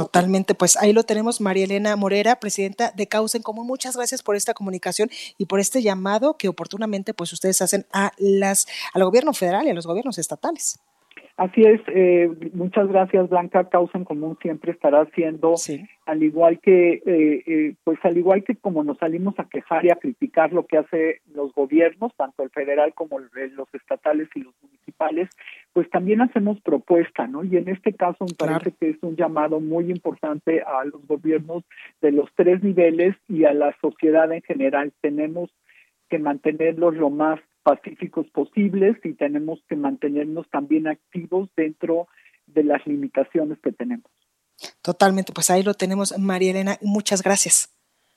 Totalmente, 0.00 0.54
pues 0.54 0.78
ahí 0.78 0.94
lo 0.94 1.04
tenemos, 1.04 1.42
María 1.42 1.64
Elena 1.64 1.94
Morera, 1.94 2.40
presidenta 2.40 2.90
de 2.90 3.06
Causa 3.06 3.36
en 3.36 3.42
Común. 3.42 3.66
Muchas 3.66 3.96
gracias 3.96 4.22
por 4.22 4.34
esta 4.34 4.54
comunicación 4.54 5.10
y 5.36 5.44
por 5.44 5.60
este 5.60 5.82
llamado 5.82 6.38
que 6.38 6.48
oportunamente 6.48 7.12
pues 7.12 7.34
ustedes 7.34 7.60
hacen 7.60 7.84
a 7.92 8.12
las 8.16 8.66
al 8.94 9.04
gobierno 9.04 9.34
federal 9.34 9.66
y 9.66 9.70
a 9.70 9.74
los 9.74 9.86
gobiernos 9.86 10.16
estatales. 10.16 10.78
Así 11.40 11.62
es, 11.62 11.80
eh, 11.86 12.30
muchas 12.52 12.86
gracias 12.88 13.30
Blanca. 13.30 13.66
Causa 13.70 13.96
en 13.96 14.04
Común 14.04 14.36
siempre 14.42 14.72
estará 14.72 15.00
haciendo, 15.00 15.54
al 16.04 16.22
igual 16.22 16.60
que, 16.60 17.00
eh, 17.06 17.42
eh, 17.46 17.74
pues 17.82 17.98
al 18.02 18.18
igual 18.18 18.44
que 18.44 18.56
como 18.56 18.84
nos 18.84 18.98
salimos 18.98 19.38
a 19.38 19.48
quejar 19.48 19.86
y 19.86 19.90
a 19.90 19.96
criticar 19.96 20.52
lo 20.52 20.66
que 20.66 20.76
hace 20.76 21.22
los 21.32 21.54
gobiernos, 21.54 22.14
tanto 22.14 22.42
el 22.42 22.50
federal 22.50 22.92
como 22.92 23.18
los 23.20 23.68
estatales 23.72 24.28
y 24.34 24.40
los 24.40 24.52
municipales, 24.60 25.30
pues 25.72 25.88
también 25.88 26.20
hacemos 26.20 26.60
propuesta, 26.60 27.26
¿no? 27.26 27.42
Y 27.42 27.56
en 27.56 27.70
este 27.70 27.94
caso 27.94 28.26
me 28.26 28.34
parece 28.34 28.72
que 28.78 28.90
es 28.90 28.98
un 29.00 29.16
llamado 29.16 29.60
muy 29.60 29.90
importante 29.90 30.60
a 30.60 30.84
los 30.84 31.06
gobiernos 31.06 31.64
de 32.02 32.12
los 32.12 32.28
tres 32.34 32.62
niveles 32.62 33.16
y 33.28 33.46
a 33.46 33.54
la 33.54 33.74
sociedad 33.80 34.30
en 34.30 34.42
general. 34.42 34.92
Tenemos 35.00 35.50
que 36.10 36.18
mantenerlos 36.18 36.96
lo 36.96 37.08
más 37.08 37.40
pacíficos 37.62 38.26
posibles 38.30 38.96
y 39.04 39.14
tenemos 39.14 39.62
que 39.68 39.76
mantenernos 39.76 40.48
también 40.50 40.86
activos 40.86 41.48
dentro 41.56 42.08
de 42.46 42.64
las 42.64 42.86
limitaciones 42.86 43.58
que 43.62 43.72
tenemos. 43.72 44.10
Totalmente, 44.82 45.32
pues 45.32 45.50
ahí 45.50 45.62
lo 45.62 45.74
tenemos, 45.74 46.16
María 46.18 46.50
Elena, 46.50 46.76
muchas 46.82 47.22
gracias. 47.22 47.74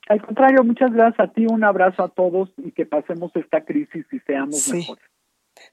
Al 0.10 0.22
contrario, 0.22 0.64
muchas 0.64 0.92
gracias 0.92 1.30
a 1.30 1.32
ti, 1.32 1.46
un 1.46 1.64
abrazo 1.64 2.04
a 2.04 2.10
todos 2.10 2.50
y 2.58 2.72
que 2.72 2.86
pasemos 2.86 3.32
esta 3.36 3.64
crisis 3.64 4.06
y 4.12 4.20
seamos 4.20 4.68
mejores. 4.74 5.04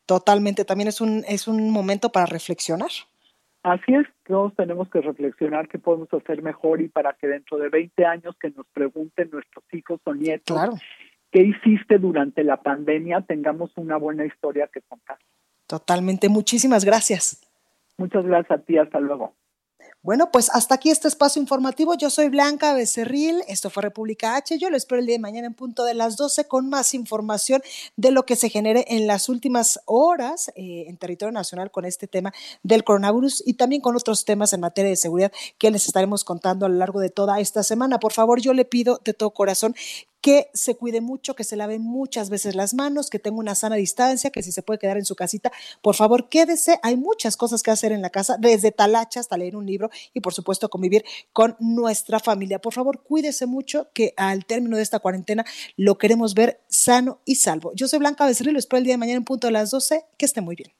Totalmente, 0.07 0.65
también 0.65 0.89
es 0.89 1.01
un, 1.01 1.25
es 1.27 1.49
un 1.49 1.71
momento 1.71 2.13
para 2.13 2.27
reflexionar. 2.27 2.91
Así 3.63 3.93
es, 3.95 4.07
todos 4.27 4.55
tenemos 4.55 4.89
que 4.89 5.01
reflexionar 5.01 5.69
qué 5.69 5.79
podemos 5.79 6.09
hacer 6.15 6.43
mejor 6.43 6.81
y 6.81 6.89
para 6.89 7.13
que 7.15 7.27
dentro 7.27 7.59
de 7.59 7.69
20 7.69 8.07
años 8.07 8.35
que 8.41 8.51
nos 8.51 8.67
pregunten 8.69 9.31
nuestros 9.31 9.65
hijos 9.73 10.01
o 10.05 10.15
nietos 10.15 10.57
claro 10.57 10.75
qué 11.31 11.43
hiciste 11.43 11.99
durante 11.99 12.45
la 12.45 12.63
pandemia, 12.63 13.23
tengamos 13.23 13.71
una 13.77 13.97
buena 13.97 14.25
historia 14.25 14.69
que 14.73 14.81
contar. 14.83 15.19
Totalmente, 15.67 16.29
muchísimas 16.29 16.85
gracias. 16.85 17.41
Muchas 17.97 18.25
gracias 18.25 18.59
a 18.59 18.63
ti, 18.63 18.79
hasta 18.79 18.99
luego. 18.99 19.35
Bueno, 20.03 20.31
pues 20.33 20.49
hasta 20.55 20.77
aquí 20.77 20.89
este 20.89 21.09
espacio 21.09 21.43
informativo. 21.43 21.95
Yo 21.95 22.09
soy 22.09 22.31
Blanca 22.31 22.73
Becerril, 22.73 23.43
esto 23.49 23.69
fue 23.69 23.83
República 23.83 24.35
H. 24.37 24.59
Yo 24.59 24.71
lo 24.71 24.77
espero 24.79 24.99
el 24.99 25.07
día 25.07 25.17
de 25.17 25.21
mañana 25.21 25.47
en 25.47 25.53
punto 25.53 25.85
de 25.85 25.93
las 25.93 26.17
12 26.17 26.49
con 26.49 26.71
más 26.71 26.95
información 26.95 27.61
de 27.97 28.11
lo 28.11 28.25
que 28.25 28.35
se 28.35 28.49
genere 28.49 28.87
en 28.89 29.07
las 29.07 29.29
últimas 29.29 29.79
horas 29.85 30.53
eh, 30.57 30.85
en 30.89 30.97
territorio 30.97 31.33
nacional 31.33 31.71
con 31.71 31.85
este 31.85 32.07
tema 32.07 32.33
del 32.63 32.83
coronavirus 32.83 33.47
y 33.47 33.55
también 33.55 33.83
con 33.83 33.95
otros 33.95 34.25
temas 34.25 34.55
en 34.55 34.61
materia 34.61 34.89
de 34.89 34.97
seguridad 34.97 35.33
que 35.59 35.71
les 35.71 35.85
estaremos 35.85 36.25
contando 36.25 36.65
a 36.65 36.71
lo 36.71 36.77
largo 36.77 37.01
de 37.01 37.11
toda 37.11 37.39
esta 37.39 37.63
semana. 37.63 38.01
Por 38.01 38.15
favor, 38.15 38.41
yo 38.41 38.55
le 38.55 38.65
pido 38.65 39.03
de 39.05 39.13
todo 39.13 39.33
corazón 39.33 39.75
que 40.21 40.51
se 40.55 40.77
cuide 40.77 41.01
mucho, 41.01 41.35
que 41.35 41.45
se 41.45 41.57
lave 41.57 41.79
muchas 41.79 42.31
veces 42.31 42.55
las 42.55 42.75
manos, 42.75 43.11
que 43.11 43.19
tenga 43.19 43.39
una 43.39 43.55
sana 43.55 43.77
distancia, 43.77 44.31
que 44.31 44.43
si 44.43 44.53
se 44.53 44.63
puede 44.63 44.79
quedar 44.79 44.97
en 44.97 45.05
su 45.05 45.17
casita, 45.17 45.53
por 45.83 45.95
favor 45.95 46.29
quédese. 46.29 46.79
Hay 46.83 46.97
muchas 46.97 47.37
cosas 47.37 47.63
que 47.63 47.71
hacer 47.71 47.93
en 47.93 48.03
la 48.03 48.11
casa, 48.11 48.37
desde 48.39 48.73
talacha 48.73 49.21
hasta 49.21 49.37
leer 49.37 49.57
un 49.57 49.67
libro 49.67 49.91
y 50.13 50.21
por 50.21 50.35
supuesto 50.35 50.69
convivir 50.69 51.05
con 51.33 51.57
nuestra 51.59 52.21
familia. 52.21 52.61
Por 52.61 52.73
favor, 52.73 53.03
cuídese 53.03 53.47
mucho, 53.47 53.89
que 53.95 54.15
al 54.17 54.45
término 54.47 54.77
de 54.77 54.83
esta 54.83 54.99
cuarentena 54.99 55.45
lo 55.77 55.99
queremos 55.99 56.35
ver 56.35 56.61
sano 56.69 57.21
y 57.25 57.37
salvo. 57.37 57.73
Yo 57.75 57.89
soy 57.89 57.99
Blanca 57.99 58.27
Becerril, 58.27 58.55
lo 58.55 58.59
espero 58.59 58.79
el 58.79 58.85
día 58.85 58.95
de 58.95 58.99
mañana 58.99 59.19
en 59.19 59.25
punto 59.25 59.47
de 59.47 59.53
las 59.53 59.71
12. 59.71 60.05
Que 60.17 60.27
esté 60.27 60.41
muy 60.41 60.57
bien. 60.57 60.80